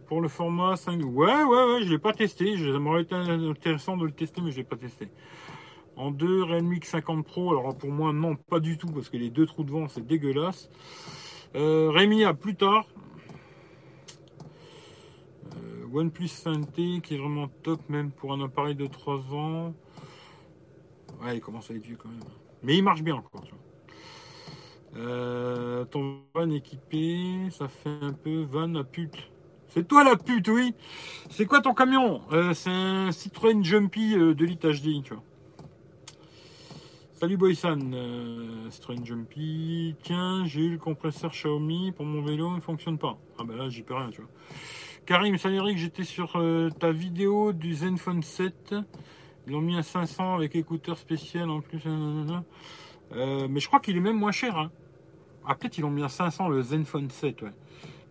[0.06, 1.02] pour le format 5.
[1.04, 2.56] Ouais, ouais, ouais, je l'ai pas testé.
[2.58, 5.08] J'aimerais être intéressant de le tester, mais je l'ai pas testé.
[5.96, 7.50] En deux, Realme X50 Pro.
[7.58, 10.06] Alors pour moi, non, pas du tout, parce que les deux trous de vent, c'est
[10.06, 10.68] dégueulasse.
[11.56, 12.86] Euh, Rémi, à plus tard.
[15.94, 19.74] Euh, OnePlus 5T qui est vraiment top, même pour un appareil de 3 ans.
[21.22, 22.20] Ouais, il commence à être vieux quand même.
[22.62, 23.60] Mais il marche bien encore, tu vois.
[24.96, 29.30] Euh, ton van équipé, ça fait un peu van à pute.
[29.68, 30.72] C'est toi la pute, oui.
[31.30, 32.20] C'est quoi ton camion?
[32.54, 35.22] C'est un Citroën Jumpy de Lite HD, tu vois.
[37.24, 39.96] Salut Boysan, euh, Strange Jumpy.
[40.02, 43.16] Tiens, j'ai eu le compresseur Xiaomi pour mon vélo, il ne fonctionne pas.
[43.38, 44.30] Ah bah là, j'y peux rien, tu vois.
[45.06, 48.74] Karim, salut Eric, j'étais sur euh, ta vidéo du Zenfone 7.
[49.46, 51.82] Ils l'ont mis à 500 avec écouteurs spécial en plus.
[51.86, 54.56] Euh, mais je crois qu'il est même moins cher.
[54.56, 54.70] Hein.
[55.46, 57.50] Ah, peut-être ils l'ont mis à 500 le Zenfone 7, ouais.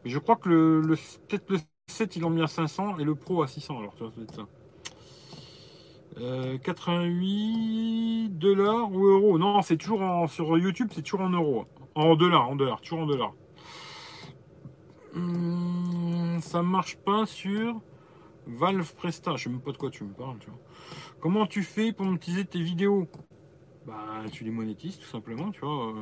[0.04, 0.96] Mais je crois que le,
[1.28, 3.80] peut-être le 7 ils l'ont mis à 500 et le Pro à 600.
[3.80, 4.48] Alors, ça va être ça.
[6.64, 9.40] 88 euh, dollars ou euros.
[9.40, 11.66] Non, c'est toujours en, sur YouTube, c'est toujours en euros.
[11.96, 13.34] En dollars, en dollars, toujours en dollars.
[15.16, 16.03] Hum,
[16.44, 17.82] ça marche pas sur
[18.46, 19.36] Valve Presta.
[19.36, 20.38] Je sais même pas de quoi tu me parles.
[21.20, 23.08] Comment tu fais pour monétiser tes vidéos?
[23.86, 25.94] Bah, tu les monétises tout simplement, tu vois.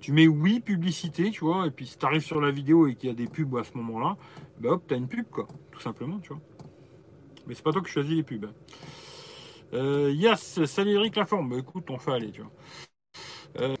[0.00, 2.94] Tu mets oui, publicité, tu vois, et puis si tu arrives sur la vidéo et
[2.94, 4.16] qu'il y a des pubs à ce moment-là,
[4.60, 6.40] bah hop, t'as une pub, quoi, tout simplement, tu vois.
[7.46, 8.44] Mais c'est pas toi qui choisis les pubs.
[8.44, 8.52] Hein.
[9.72, 11.48] Euh, yes, salut Eric Laforme.
[11.48, 12.52] Bah, écoute, on fait aller, tu vois.
[13.60, 13.76] Euh,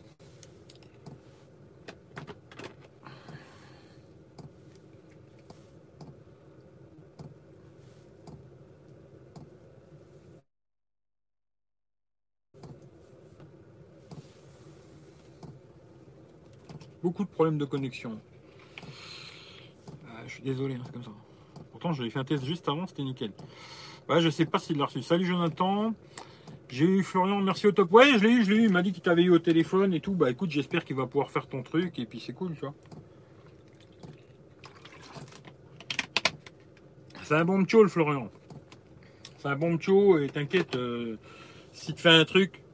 [17.06, 18.18] beaucoup de problèmes de connexion.
[20.08, 21.12] Ah, je suis désolé, hein, c'est comme ça.
[21.70, 23.30] Pourtant, j'avais fait un test juste avant, c'était nickel.
[24.08, 25.02] Ouais, je sais pas s'il l'a reçu.
[25.02, 25.94] Salut Jonathan.
[26.68, 27.92] J'ai eu Florian, merci au top.
[27.92, 28.64] Ouais, je l'ai eu, je l'ai eu.
[28.64, 30.14] Il m'a dit qu'il t'avait eu au téléphone et tout.
[30.14, 32.74] Bah écoute, j'espère qu'il va pouvoir faire ton truc et puis c'est cool, tu vois.
[37.22, 38.32] C'est un bon le Florian.
[39.38, 41.18] C'est un bon mtio et t'inquiète, euh,
[41.70, 42.64] si tu fais un truc,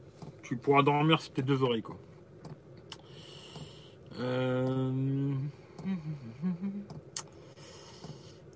[0.42, 1.98] tu pourras dormir sur tes deux oreilles, quoi.
[4.20, 5.32] Euh...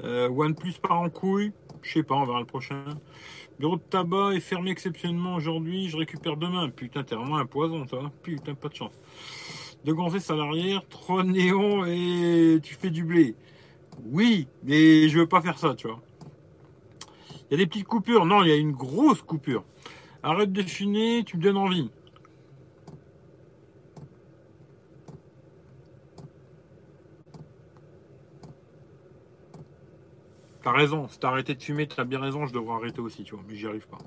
[0.05, 1.53] Euh, OnePlus part en couille.
[1.83, 2.85] Je sais pas, on verra le prochain.
[3.59, 5.89] Bureau de tabac est fermé exceptionnellement aujourd'hui.
[5.89, 6.69] Je récupère demain.
[6.69, 8.11] Putain, t'es vraiment un poison, toi.
[8.23, 8.93] Putain, pas de chance.
[9.85, 13.35] Deux gonzesses à l'arrière, trois néons et tu fais du blé.
[14.05, 16.01] Oui, mais je veux pas faire ça, tu vois.
[17.49, 18.27] Il y a des petites coupures.
[18.27, 19.65] Non, il y a une grosse coupure.
[20.23, 21.91] Arrête de fumer, tu me donnes envie.
[30.67, 33.37] T'as raison, si t'as arrêté de fumer, t'as bien raison, je devrais arrêter aussi, tu
[33.37, 33.99] vois, mais j'y arrive pas.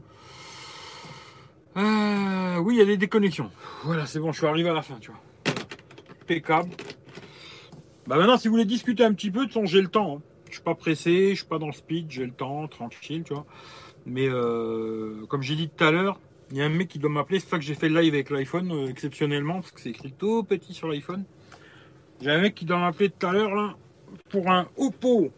[1.77, 3.49] Euh, oui, il y a des déconnexions.
[3.85, 5.21] Voilà, c'est bon, je suis arrivé à la fin, tu vois.
[6.21, 6.71] Impeccable.
[8.07, 10.17] Bah maintenant, si vous voulez discuter un petit peu, de son, j'ai le temps.
[10.17, 10.21] Hein.
[10.49, 13.33] Je suis pas pressé, je suis pas dans le speed, j'ai le temps, tranquille, tu
[13.33, 13.45] vois.
[14.05, 16.19] Mais euh, comme j'ai dit tout à l'heure,
[16.51, 17.39] il y a un mec qui doit m'appeler.
[17.39, 20.11] C'est ça que j'ai fait le live avec l'iPhone euh, exceptionnellement, parce que c'est écrit
[20.11, 21.23] tout petit sur l'iPhone.
[22.21, 23.77] J'ai un mec qui doit m'appeler tout à l'heure là
[24.29, 25.31] pour un Oppo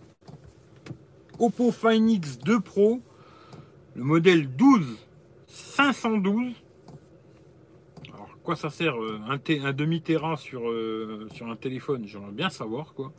[1.41, 3.01] Oppo Find X2 Pro,
[3.95, 4.95] le modèle 12
[5.47, 6.53] 512.
[8.13, 12.05] Alors, quoi ça sert euh, un, demi Tera sur, euh, sur un téléphone?
[12.05, 13.11] J'aimerais bien savoir quoi.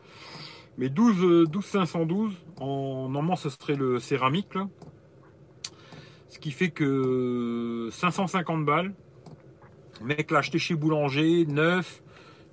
[0.79, 4.69] Mais 12, 12 512, en, normalement ce serait le céramique là.
[6.29, 8.95] Ce qui fait que 550 balles.
[10.01, 12.05] Le mec l'a acheté chez Boulanger, neuf.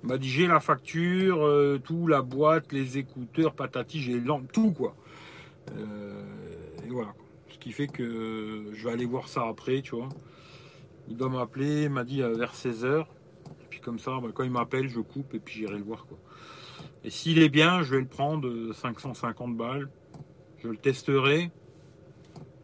[0.02, 4.20] Il m'a dit j'ai la facture, euh, tout, la boîte, les écouteurs, patati, j'ai
[4.52, 4.96] tout quoi.
[5.76, 6.22] Euh,
[6.84, 7.14] et voilà.
[7.48, 10.08] Ce qui fait que je vais aller voir ça après, tu vois.
[11.08, 13.00] Il doit m'appeler, il m'a dit euh, vers 16h.
[13.02, 16.06] Et puis comme ça, bah, quand il m'appelle, je coupe et puis j'irai le voir.
[17.04, 19.88] Et s'il est bien, je vais le prendre 550 balles.
[20.62, 21.50] Je le testerai.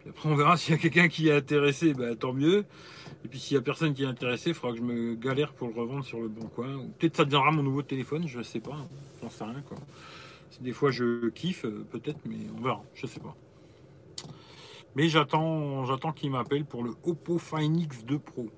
[0.09, 2.65] après, on verra s'il y a quelqu'un qui est intéressé, bah, tant mieux.
[3.25, 5.53] Et puis s'il y a personne qui est intéressé, il faudra que je me galère
[5.53, 6.77] pour le revendre sur le bon coin.
[6.77, 8.77] Ou peut-être ça deviendra mon nouveau téléphone, je ne sais pas.
[9.21, 9.63] J'en sais rien.
[9.67, 9.79] Quoi.
[10.61, 13.37] Des fois je kiffe, euh, peut-être, mais on verra, je sais pas.
[14.95, 18.49] Mais j'attends, j'attends qu'il m'appelle pour le Oppo Find X2 Pro.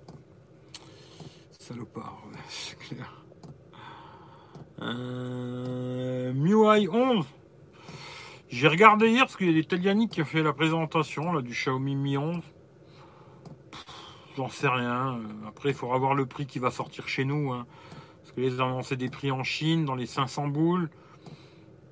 [1.58, 3.24] Salopard, c'est clair.
[4.80, 7.26] Euh, MIUI 11.
[8.48, 11.42] J'ai regardé hier parce qu'il y a des Teliani qui a fait la présentation là,
[11.42, 12.40] du Xiaomi Mi 11.
[14.36, 15.20] J'en sais rien.
[15.46, 17.52] Après, il faudra voir le prix qui va sortir chez nous.
[17.52, 17.66] Hein.
[18.22, 20.88] Parce que les annoncé des prix en Chine dans les 500 boules.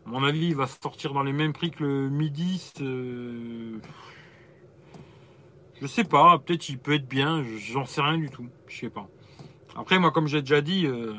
[0.06, 2.74] Mon avis, il va sortir dans les mêmes prix que le Mi 10.
[2.80, 3.78] Euh,
[5.80, 8.90] je sais pas, peut-être il peut être bien, j'en sais rien du tout, je sais
[8.90, 9.08] pas.
[9.76, 11.12] Après, moi, comme j'ai déjà dit, euh,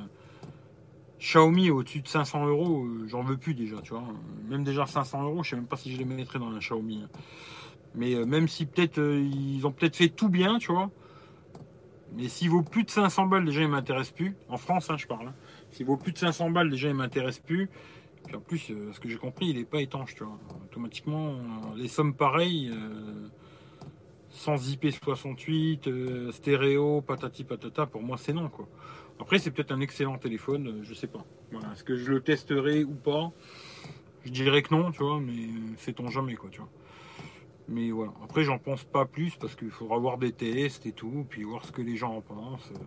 [1.20, 4.04] Xiaomi au-dessus de 500 euros, euh, j'en veux plus déjà, tu vois.
[4.50, 7.04] Même déjà 500 euros, je sais même pas si je les mettrais dans un Xiaomi.
[7.94, 10.90] Mais euh, même si peut-être ils ont peut-être fait tout bien, tu vois.
[12.16, 14.36] Mais s'il vaut plus de 500 balles, déjà il m'intéresse plus.
[14.50, 15.28] En France, hein, je parle.
[15.28, 15.34] Hein.
[15.72, 17.70] S'il vaut plus de 500 balles, déjà il m'intéresse plus.
[18.34, 18.60] En plus,
[18.92, 20.38] ce que j'ai compris, il est pas étanche, tu vois.
[20.66, 21.36] Automatiquement,
[21.76, 22.72] les sommes pareilles
[24.38, 28.68] sans IP68, euh, stéréo, patati patata, pour moi c'est non quoi.
[29.20, 31.26] Après c'est peut-être un excellent téléphone, euh, je sais pas.
[31.74, 33.32] Est-ce que je le testerai ou pas?
[34.24, 35.48] Je dirais que non, tu vois, mais
[35.78, 36.70] c'est on jamais quoi, tu vois.
[37.68, 38.14] Mais voilà.
[38.24, 41.66] Après j'en pense pas plus parce qu'il faudra voir des tests et tout, puis voir
[41.66, 42.84] ce que les gens en pensent, euh,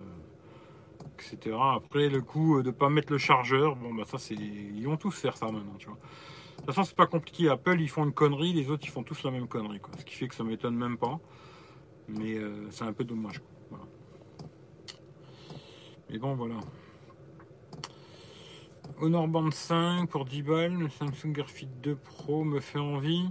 [1.75, 4.35] Après le coup de pas mettre le chargeur, bon bah ça c'est.
[4.35, 5.97] Ils vont tous faire ça maintenant, tu vois.
[5.97, 7.49] De toute façon, c'est pas compliqué.
[7.49, 9.81] Apple, ils font une connerie, les autres, ils font tous la même connerie.
[9.81, 9.95] Quoi.
[9.99, 11.19] Ce qui fait que ça m'étonne même pas.
[12.09, 13.41] Mais euh, c'est un peu dommage.
[16.11, 16.57] Mais bon, voilà.
[19.01, 20.75] Honor Band 5 pour 10 balles.
[20.75, 23.29] Le Samsung Gear Fit 2 Pro me fait envie.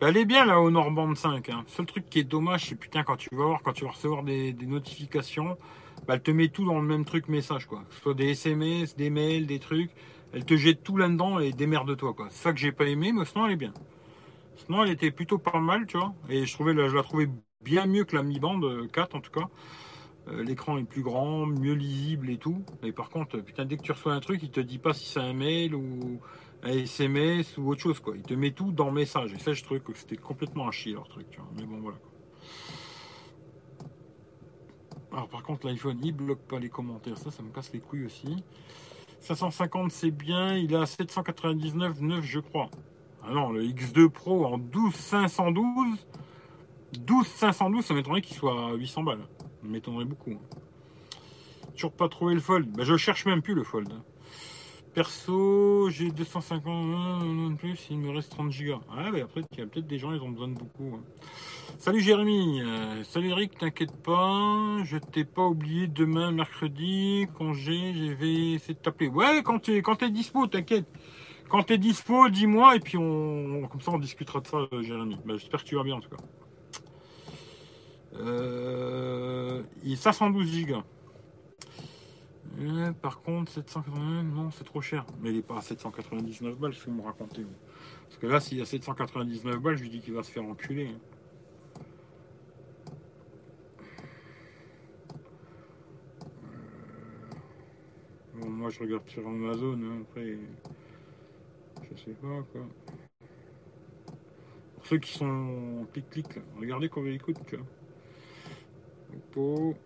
[0.00, 1.48] Bah, elle est bien la Honor Band 5.
[1.50, 1.64] Hein.
[1.66, 4.22] Seul truc qui est dommage, c'est putain, quand tu vas voir, quand tu vas recevoir
[4.22, 5.58] des, notifications,
[6.06, 7.66] bah, elle te met tout dans le même truc message.
[7.66, 7.84] Quoi.
[7.88, 9.90] Que ce soit des SMS, des mails, des trucs.
[10.32, 12.14] Elle te jette tout là-dedans et démerde-toi.
[12.14, 12.26] quoi.
[12.30, 13.72] C'est ça que j'ai pas aimé, mais sinon elle est bien.
[14.56, 16.14] Sinon elle était plutôt pas mal, tu vois.
[16.28, 17.28] Et je, trouvais, je la trouvais
[17.64, 18.60] bien mieux que la Mi Band
[18.92, 19.48] 4 en tout cas.
[20.30, 22.62] Euh, l'écran est plus grand, mieux lisible et tout.
[22.82, 25.06] Mais par contre, putain, dès que tu reçois un truc, il te dit pas si
[25.06, 26.20] c'est un mail ou
[26.62, 28.14] un SMS ou autre chose, quoi.
[28.16, 29.32] Il te met tout dans message.
[29.32, 31.48] Et ça, je trouvais que c'était complètement un chier leur truc, tu vois.
[31.56, 31.98] Mais bon, voilà.
[35.12, 37.16] Alors, par contre, l'iPhone, il bloque pas les commentaires.
[37.16, 38.44] Ça, ça me casse les couilles aussi.
[39.20, 40.56] 550, c'est bien.
[40.56, 42.70] Il est à 799,9, je crois.
[43.24, 45.98] Ah non, le X2 Pro en 12 512.
[47.00, 49.26] 12 512, ça m'étonnerait qu'il soit à 800 balles.
[49.38, 50.38] Ça m'étonnerait beaucoup.
[51.74, 52.70] Toujours pas trouvé le fold.
[52.70, 53.92] Bah, je cherche même plus le fold.
[54.98, 58.80] Perso, j'ai 250 plus, il me reste 30 gigas.
[58.90, 60.96] Ah, bah après, il y a peut-être des gens, ils ont besoin de beaucoup.
[60.96, 61.04] Hein.
[61.78, 68.12] Salut Jérémy, euh, salut Eric, t'inquiète pas, je t'ai pas oublié demain, mercredi, congé, je
[68.12, 69.06] vais essayer de t'appeler.
[69.08, 70.88] Ouais, quand t'es quand es dispo, t'inquiète.
[71.48, 75.16] Quand t'es dispo, dis-moi et puis on, comme ça on discutera de ça, Jérémy.
[75.24, 76.24] Bah, J'espère que tu vas bien en tout cas.
[78.16, 80.50] Euh, est 512
[83.00, 85.06] Par contre, 780, non, c'est trop cher.
[85.20, 87.46] Mais il est pas à 799 balles, je vais me raconter.
[88.04, 90.44] Parce que là, s'il y a 799 balles, je lui dis qu'il va se faire
[90.44, 90.90] enculer.
[98.34, 99.78] Euh, moi, je regarde sur Amazon.
[99.80, 100.38] Hein, après,
[101.82, 102.62] je sais pas quoi.
[104.74, 106.26] Pour ceux qui sont clic-clic,
[106.58, 107.38] regardez combien il coûte.
[107.48, 107.60] Quoi.
[109.14, 109.76] Oppo.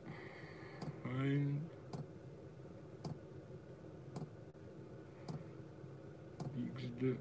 [7.02, 7.16] X2.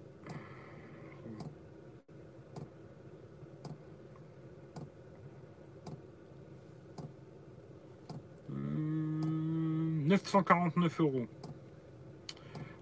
[10.12, 11.28] 949 euros.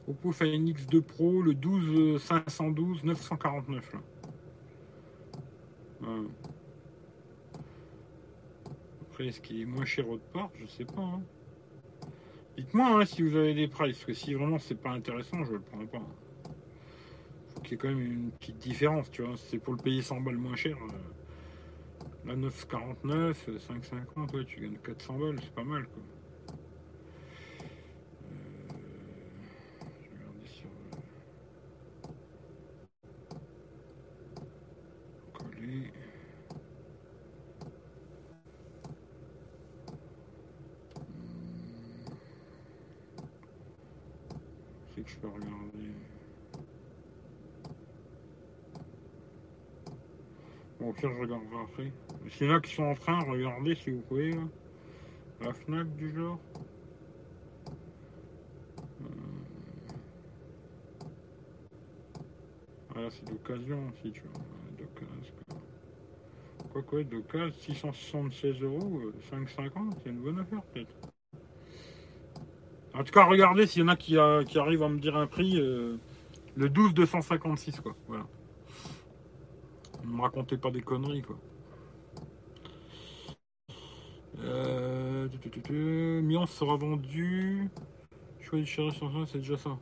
[0.07, 3.99] Oppo Find X2 Pro, le 12 512, 949 là.
[9.01, 10.49] Après, est-ce qu'il est moins cher autre part?
[10.55, 11.01] Je sais pas.
[11.01, 11.21] Hein.
[12.57, 15.53] Dites-moi hein, si vous avez des prices, parce que si vraiment c'est pas intéressant, je
[15.53, 16.01] le prends pas.
[17.69, 19.35] Qu'il y ait quand même une petite différence, tu vois.
[19.37, 20.75] C'est pour le payer 100 balles moins cher.
[22.25, 25.85] Euh, là, 9,49, 5,50, ouais, tu gagnes 400 balles, c'est pas mal.
[35.61, 35.83] Euh,
[44.95, 45.93] c'est que je peux regarder
[50.79, 50.93] Bon, au
[51.67, 52.29] pire, je regarderai après.
[52.29, 54.31] S'il y en a qui sont en train, regardez si vous pouvez.
[54.31, 54.41] Là.
[55.41, 56.39] La Fnac du genre.
[59.01, 59.05] Euh.
[62.95, 64.41] ah, c'est d'occasion aussi, tu vois.
[64.77, 65.33] D'occasion.
[66.71, 70.93] Quoi quoi, d'occasion, 676 euros, 5,50, euh, c'est une bonne affaire peut-être.
[72.93, 74.17] En tout cas, regardez s'il y en a qui,
[74.47, 75.59] qui, arrivent à me dire un prix.
[75.59, 75.97] Euh,
[76.55, 77.95] le 12 256 quoi.
[78.07, 78.25] Voilà.
[80.03, 81.37] Ne me racontez pas des conneries quoi.
[84.65, 87.69] Euh, sera vendu.
[88.39, 88.59] Choix
[89.27, 89.77] c'est déjà ça.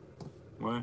[0.60, 0.80] Ouais.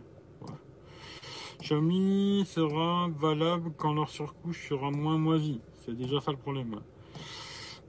[1.61, 5.61] Xiaomi sera valable quand leur surcouche sera moins moisie.
[5.85, 6.79] C'est déjà ça le problème.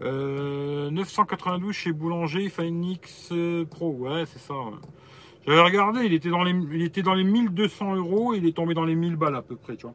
[0.01, 3.33] 992 euh, chez Boulanger Phoenix
[3.71, 3.93] Pro.
[3.93, 4.55] Ouais, c'est ça.
[5.47, 8.75] J'avais regardé, il était, dans les, il était dans les 1200 euros il est tombé
[8.75, 9.95] dans les 1000 balles à peu près, tu vois.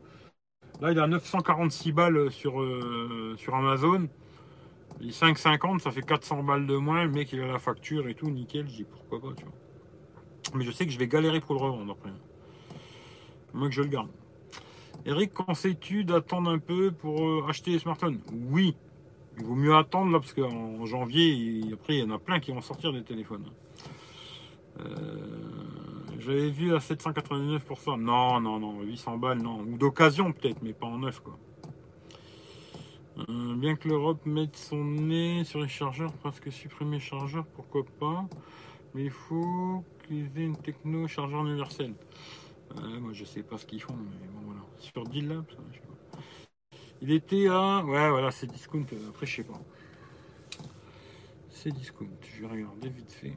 [0.80, 4.08] Là, il a 946 balles sur, euh, sur Amazon.
[5.00, 7.04] Il 5,50, ça fait 400 balles de moins.
[7.04, 8.68] Le mec, il a la facture et tout, nickel.
[8.68, 9.54] Je dis pourquoi pas, tu vois.
[10.56, 12.12] Mais je sais que je vais galérer pour le revendre après.
[13.54, 14.10] Moi que je le garde.
[15.06, 18.20] Eric, conseilles-tu d'attendre un peu pour euh, acheter les smartphones?
[18.50, 18.76] Oui,
[19.38, 22.52] il vaut mieux attendre là parce qu'en janvier, après, il y en a plein qui
[22.52, 23.46] vont sortir des téléphones.
[24.80, 24.86] Euh,
[26.20, 27.98] j'avais vu à 799 pour ça.
[27.98, 29.62] Non, non, non, 800 balles, non.
[29.62, 31.38] Ou d'occasion peut-être, mais pas en neuf, quoi.
[33.18, 37.84] Euh, bien que l'Europe mette son nez sur les chargeurs, parce que supprimer chargeurs, pourquoi
[38.00, 38.26] pas.
[38.94, 41.94] Mais il faut qu'ils aient une techno chargeur universel.
[42.78, 44.62] Euh, moi, je sais pas ce qu'ils font, mais bon, voilà.
[44.80, 46.20] Sur D-Lab, ça, je sais pas.
[47.02, 47.84] Il était à.
[47.84, 48.86] Ouais, voilà, c'est discount.
[49.10, 49.60] Après, je sais pas.
[51.50, 52.08] C'est discount.
[52.22, 53.36] Je vais regarder vite fait.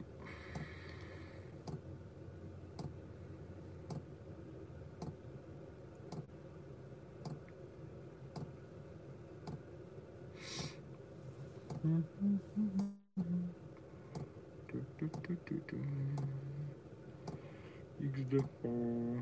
[18.03, 19.17] X2 Pro.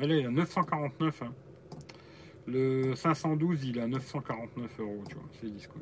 [0.00, 1.22] Allez, il a 949.
[1.22, 1.34] Hein.
[2.46, 5.80] Le 512, il a 949 euros, tu vois, c'est discount.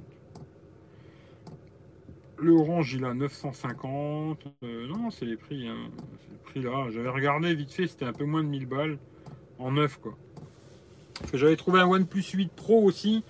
[2.37, 4.45] Le orange, il a 950.
[4.65, 5.69] Euh, non, c'est les prix.
[5.69, 5.91] Hein.
[6.21, 6.91] C'est le prix là.
[6.91, 8.99] J'avais regardé vite fait, c'était un peu moins de 1000 balles
[9.59, 10.17] en neuf, quoi.
[11.33, 13.25] J'avais trouvé un OnePlus 8 Pro aussi.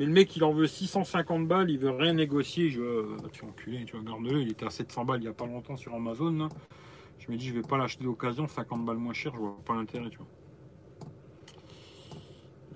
[0.00, 2.70] Mais le mec, il en veut 650 balles, il veut rien négocier.
[2.70, 5.34] Je veux, tu enculé, tu regardes le, il était à 700 balles il n'y a
[5.34, 6.48] pas longtemps sur Amazon.
[7.18, 9.74] Je me dis, je vais pas l'acheter d'occasion, 50 balles moins cher, je vois pas
[9.74, 10.26] l'intérêt, tu vois.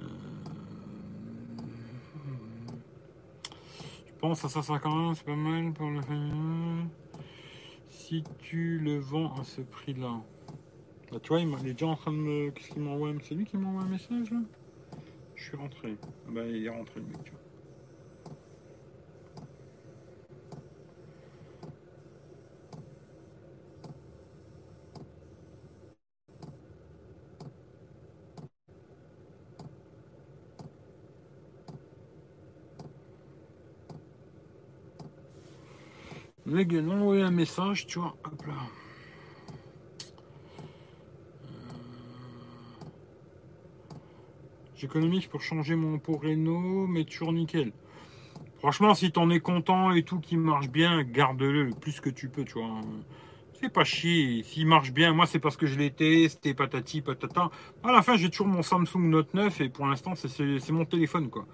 [0.03, 0.05] Euh,
[4.07, 6.03] je pense à ça, ça quand même, c'est pas mal pour le
[7.89, 10.21] Si tu le vends à ce prix-là.
[11.11, 12.51] Bah, tu vois, il, est déjà en train de me.
[12.51, 14.41] Qu'est-ce qu'il m'envoie C'est lui qui m'envoie un message là?
[15.37, 15.97] Je suis rentré.
[16.29, 17.41] Bah, il est rentré le mec, vois.
[36.55, 38.17] mec vient d'envoyer un message, tu vois.
[38.25, 38.84] Hop là.
[44.85, 46.21] J'économise pour changer mon pot
[46.89, 47.73] mais toujours nickel.
[48.59, 52.29] Franchement, si t'en es content et tout qui marche bien, garde-le le plus que tu
[52.29, 52.83] peux, tu vois.
[53.55, 54.43] C'est pas chier.
[54.43, 57.51] S'il marche bien, moi c'est parce que je l'ai testé, patati, patata.
[57.83, 61.31] À la fin, j'ai toujours mon Samsung Note 9 et pour l'instant, c'est mon téléphone,
[61.31, 61.47] quoi.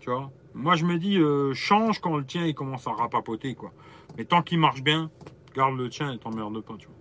[0.00, 0.32] Tu vois?
[0.52, 3.72] Moi, je me dis, euh, change quand le tien il commence à rapapoter, quoi.
[4.18, 5.12] Mais tant qu'il marche bien,
[5.54, 6.94] garde le tien et t'emmerde pas, tu vois.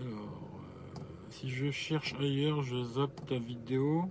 [0.00, 0.60] Alors,
[0.98, 4.10] euh, si je cherche ailleurs, je zappe ta vidéo.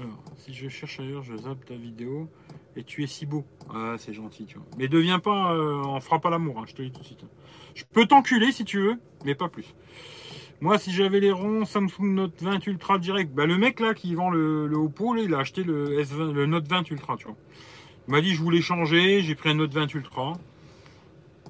[0.00, 2.30] Alors, si je cherche ailleurs, je zappe ta vidéo.
[2.76, 3.44] Et tu es si beau.
[3.68, 4.66] Ah, c'est gentil, tu vois.
[4.78, 7.06] Mais deviens pas, euh, on fera pas l'amour, hein, je te le dis tout de
[7.06, 7.24] suite.
[7.74, 9.74] Je peux t'enculer si tu veux, mais pas plus.
[10.62, 14.14] Moi, si j'avais les ronds Samsung Note 20 Ultra direct, bah, le mec là qui
[14.14, 17.36] vend le, Oppo, il a acheté le, S20, le Note 20 Ultra, tu vois.
[18.08, 20.32] Il m'a dit je voulais changer, j'ai pris un Note 20 Ultra.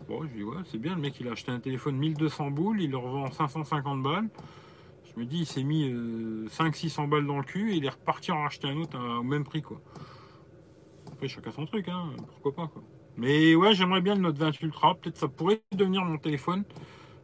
[0.08, 2.82] Bon, je dis ouais, c'est bien, le mec il a acheté un téléphone 1200 boules,
[2.82, 4.28] il le revend 550 balles.
[5.14, 7.90] Je me dis, il s'est mis 500-600 euh, balles dans le cul et il est
[7.90, 9.80] reparti en racheter un autre au même prix, quoi.
[11.12, 12.82] Après, chacun son truc, hein, pourquoi pas, quoi.
[13.16, 16.64] Mais ouais, j'aimerais bien le Note 20 Ultra, peut-être ça pourrait devenir mon téléphone.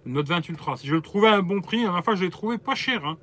[0.07, 0.77] Note 20 Ultra.
[0.77, 2.75] Si je le trouvais à un bon prix, à la fois je l'ai trouvé pas
[2.75, 3.05] cher.
[3.05, 3.19] Hein.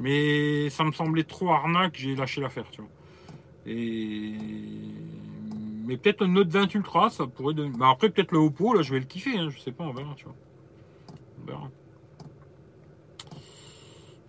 [0.00, 2.90] Mais ça me semblait trop arnaque, j'ai lâché l'affaire, tu vois.
[3.66, 4.34] Et
[5.86, 7.76] Mais peut-être un Note 20 Ultra, ça pourrait donner.
[7.76, 9.92] Bah après, peut-être le Oppo, là, je vais le kiffer, hein, je sais pas, on
[9.92, 10.36] verra, tu vois.
[11.42, 11.70] On verra.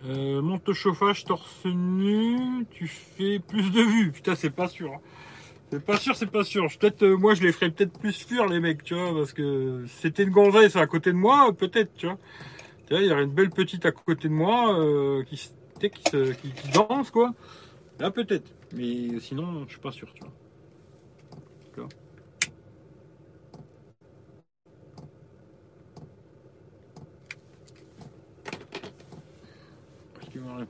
[0.04, 4.12] Euh, monte au chauffage torse nu, tu fais plus de vues.
[4.12, 4.92] Putain, c'est pas sûr.
[4.94, 5.00] Hein.
[5.70, 6.66] C'est pas sûr, c'est pas sûr.
[6.78, 9.84] Peut-être, euh, moi, je les ferais peut-être plus fuir, les mecs, tu vois, parce que
[9.86, 12.18] c'était une gonzesse à côté de moi, peut-être, tu vois.
[12.86, 15.36] Tu vois, il y aurait une belle petite à côté de moi euh, qui,
[15.80, 17.34] qui, qui, qui danse, quoi.
[18.00, 18.50] Là, peut-être.
[18.72, 20.32] Mais sinon, je suis pas sûr, tu vois?
[30.20, 30.66] Est-ce qu'ils m'ont Je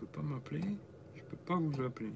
[0.00, 0.60] peux pas m'appeler
[1.14, 2.10] Je peux pas vous appeler.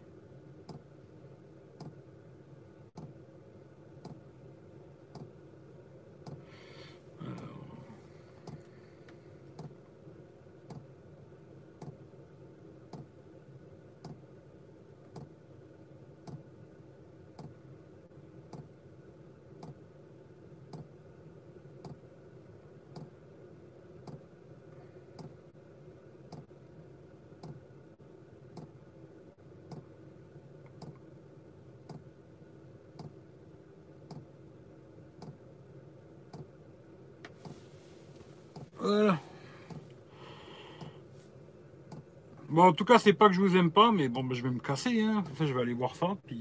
[42.59, 44.43] Bon, en tout cas, c'est pas que je vous aime pas, mais bon, bah, je
[44.43, 45.01] vais me casser.
[45.01, 45.23] Hein.
[45.39, 46.17] je vais aller voir ça.
[46.27, 46.41] Puis,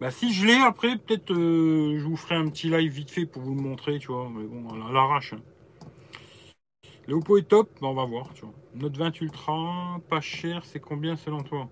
[0.00, 3.26] bah, si je l'ai après, peut-être euh, je vous ferai un petit live vite fait
[3.26, 4.30] pour vous le montrer, tu vois.
[4.32, 5.32] Mais bon, à l'arrache.
[5.32, 5.40] Hein.
[7.08, 8.54] Le Oppo est top, bah, on va voir, tu vois.
[8.76, 11.68] Note 20 Ultra, pas cher, c'est combien selon toi?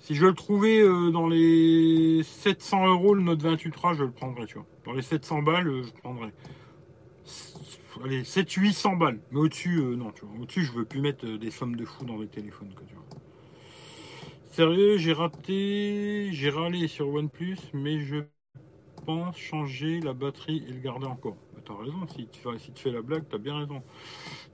[0.00, 4.10] Si je le trouvais euh, dans les 700 euros, le Note 20 Ultra, je le
[4.10, 4.66] prendrais, tu vois.
[4.84, 6.32] Dans les 700 balles, euh, je prendrais
[8.04, 9.20] allez, 700-800 balles.
[9.30, 10.40] Mais au-dessus, euh, non, tu vois.
[10.40, 13.04] Au-dessus, je veux plus mettre euh, des sommes de fou dans les téléphones, tu vois.
[14.50, 18.16] Sérieux, j'ai raté, j'ai râlé sur OnePlus, mais je
[19.06, 21.36] pense changer la batterie et le garder encore.
[21.54, 23.82] Bah, t'as raison, si tu, si tu fais la blague, t'as bien raison.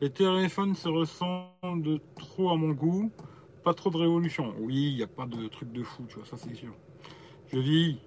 [0.00, 3.12] Les téléphones se ressemblent trop à mon goût,
[3.64, 4.54] pas trop de révolution.
[4.60, 6.74] Oui, il n'y a pas de truc de fou, tu vois, ça c'est sûr.
[7.52, 7.98] Je dis,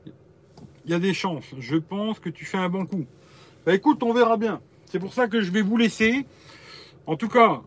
[0.86, 1.46] il y a des chances.
[1.60, 3.06] Je pense que tu fais un bon coup.
[3.66, 4.62] Bah écoute, on verra bien.
[4.88, 6.26] C'est pour ça que je vais vous laisser.
[7.06, 7.62] En tout cas,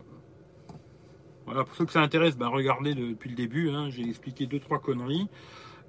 [1.47, 3.71] voilà, pour ceux que ça intéresse, ben regardez depuis le début.
[3.71, 5.29] Hein, j'ai expliqué deux trois conneries.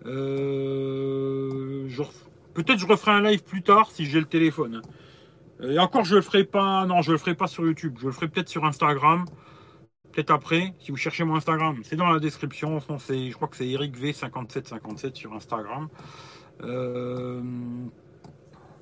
[0.05, 1.87] Euh,
[2.53, 4.81] peut-être je referai un live plus tard si j'ai le téléphone.
[4.83, 5.67] Hein.
[5.69, 6.85] Et encore, je le ferai pas.
[6.85, 7.97] Non, je le ferai pas sur YouTube.
[7.99, 9.25] Je le ferai peut-être sur Instagram.
[10.11, 12.79] Peut-être après, si vous cherchez mon Instagram, c'est dans la description.
[12.79, 15.87] je crois que c'est Eric V5757 sur Instagram.
[16.63, 17.41] Euh,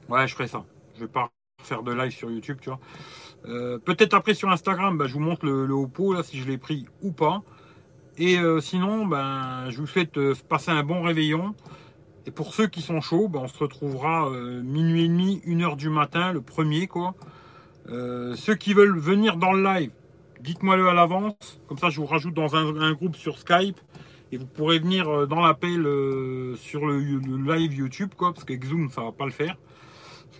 [0.08, 0.66] ouais, je ferai ça.
[0.96, 1.30] Je vais pas
[1.64, 2.80] faire de live sur YouTube, tu vois.
[3.48, 6.58] Euh, peut-être après sur Instagram, bah, je vous montre le, Oppo, là, si je l'ai
[6.58, 7.42] pris ou pas.
[8.18, 11.56] Et euh, sinon, ben, je vous souhaite euh, passer un bon réveillon.
[12.26, 15.78] Et pour ceux qui sont chauds, ben, on se retrouvera minuit et demi, une heure
[15.78, 17.16] du matin, le premier, quoi.
[17.88, 19.92] ceux qui veulent venir dans le live,
[20.42, 21.62] dites-moi-le à l'avance.
[21.68, 23.80] Comme ça, je vous rajoute dans un, groupe sur Skype.
[24.32, 25.82] Et vous pourrez venir dans l'appel
[26.58, 29.58] sur le, live YouTube, quoi, parce qu'avec Zoom, ça va pas le faire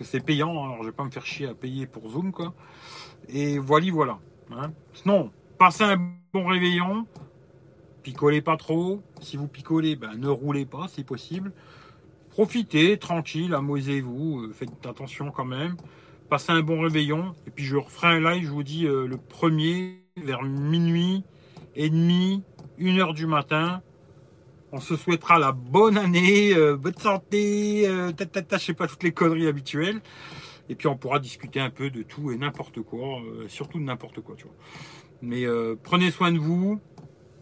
[0.00, 2.32] c'est payant, alors je vais pas me faire chier à payer pour Zoom.
[3.28, 4.18] Et voilà, voilà.
[4.52, 4.72] Hein.
[4.94, 5.96] Sinon, passez un
[6.32, 7.06] bon réveillon,
[8.02, 9.02] picolez pas trop.
[9.20, 11.52] Si vous picolez, ben, ne roulez pas si possible.
[12.30, 15.76] Profitez, tranquille, amusez-vous, euh, faites attention quand même.
[16.28, 17.34] Passez un bon réveillon.
[17.46, 21.24] Et puis je referai un live, je vous dis, euh, le premier, vers minuit
[21.74, 22.42] et demi,
[22.78, 23.82] une heure du matin.
[24.72, 29.12] On se souhaitera la bonne année, euh, bonne santé, euh, je sais pas, toutes les
[29.12, 30.00] conneries habituelles.
[30.68, 33.84] Et puis on pourra discuter un peu de tout et n'importe quoi, euh, surtout de
[33.84, 34.54] n'importe quoi, tu vois.
[35.22, 36.80] Mais euh, prenez soin de vous.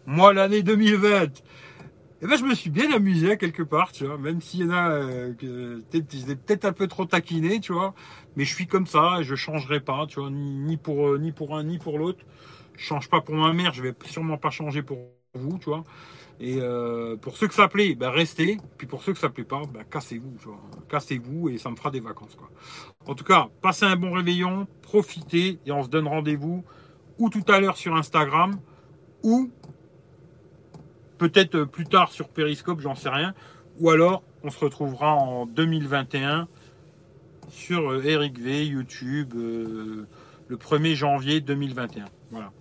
[0.07, 1.43] Moi, l'année 2020,
[2.21, 4.63] eh ben, je me suis bien amusé à quelque part, tu vois, même s'il y
[4.63, 4.99] en a
[5.37, 7.93] que peut-être un peu trop taquiné, tu vois.
[8.35, 11.55] Mais je suis comme ça, et je changerai pas, tu vois, ni, pour, ni pour
[11.55, 12.25] un, ni pour l'autre.
[12.75, 14.97] Je change pas pour ma mère, je vais sûrement pas changer pour
[15.35, 15.83] vous, tu vois.
[16.39, 18.57] Et euh, pour ceux que ça plaît, ben restez.
[18.77, 20.37] Puis pour ceux que ça plaît pas, ben cassez-vous.
[20.87, 22.37] Cassez-vous et ça me fera des vacances.
[23.05, 26.63] En tout cas, passez un bon réveillon, profitez et on se donne rendez-vous
[27.17, 28.57] ou tout à l'heure sur Instagram
[29.23, 29.51] ou
[31.17, 33.33] peut-être plus tard sur Periscope, j'en sais rien.
[33.79, 36.47] Ou alors on se retrouvera en 2021
[37.49, 40.07] sur euh, Eric V, YouTube, euh,
[40.47, 42.05] le 1er janvier 2021.
[42.31, 42.53] Voilà.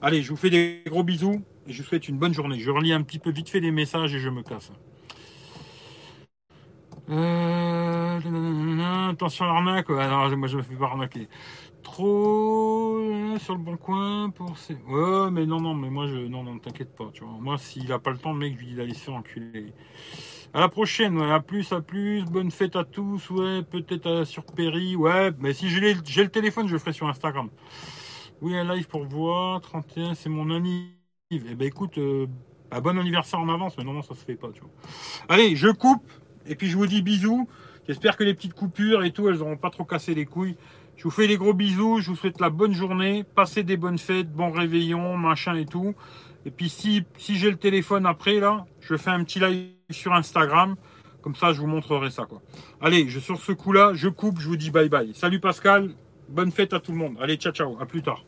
[0.00, 2.58] Allez, je vous fais des gros bisous et je vous souhaite une bonne journée.
[2.58, 4.70] Je relis un petit peu vite fait les messages et je me casse.
[7.08, 8.18] Euh...
[9.10, 9.90] attention à l'arnaque.
[9.90, 11.28] alors, moi, je me fais pas arnaquer.
[11.82, 14.74] Trop euh, sur le bon coin pour ces.
[14.74, 16.16] Ouais, mais non, non, mais moi, je.
[16.16, 17.38] Non, non, t'inquiète pas, tu vois.
[17.40, 19.72] Moi, s'il a pas le temps, le mec, je lui dis d'aller se faire enculer.
[20.52, 22.24] À la prochaine, ouais, à plus, à plus.
[22.24, 25.30] Bonne fête à tous, ouais, peut-être sur Perry, ouais.
[25.38, 27.50] Mais si j'ai le téléphone, je le ferai sur Instagram.
[28.42, 29.60] Oui, un live pour voir.
[29.60, 30.95] 31, c'est mon anniv.
[31.32, 32.26] Eh ben écoute, euh,
[32.70, 34.46] bah, bon anniversaire en avance, mais non, ça se fait pas.
[35.28, 36.08] Allez, je coupe,
[36.46, 37.48] et puis je vous dis bisous.
[37.88, 40.56] J'espère que les petites coupures et tout, elles n'auront pas trop cassé les couilles.
[40.96, 43.98] Je vous fais des gros bisous, je vous souhaite la bonne journée, passez des bonnes
[43.98, 45.96] fêtes, bon réveillon, machin et tout.
[46.44, 50.14] Et puis si, si j'ai le téléphone après, là, je fais un petit live sur
[50.14, 50.76] Instagram.
[51.22, 52.26] Comme ça, je vous montrerai ça.
[52.26, 52.40] Quoi.
[52.80, 55.12] Allez, je, sur ce coup-là, je coupe, je vous dis bye bye.
[55.12, 55.90] Salut Pascal,
[56.28, 57.16] bonne fête à tout le monde.
[57.20, 58.24] Allez, ciao, ciao, à plus tard.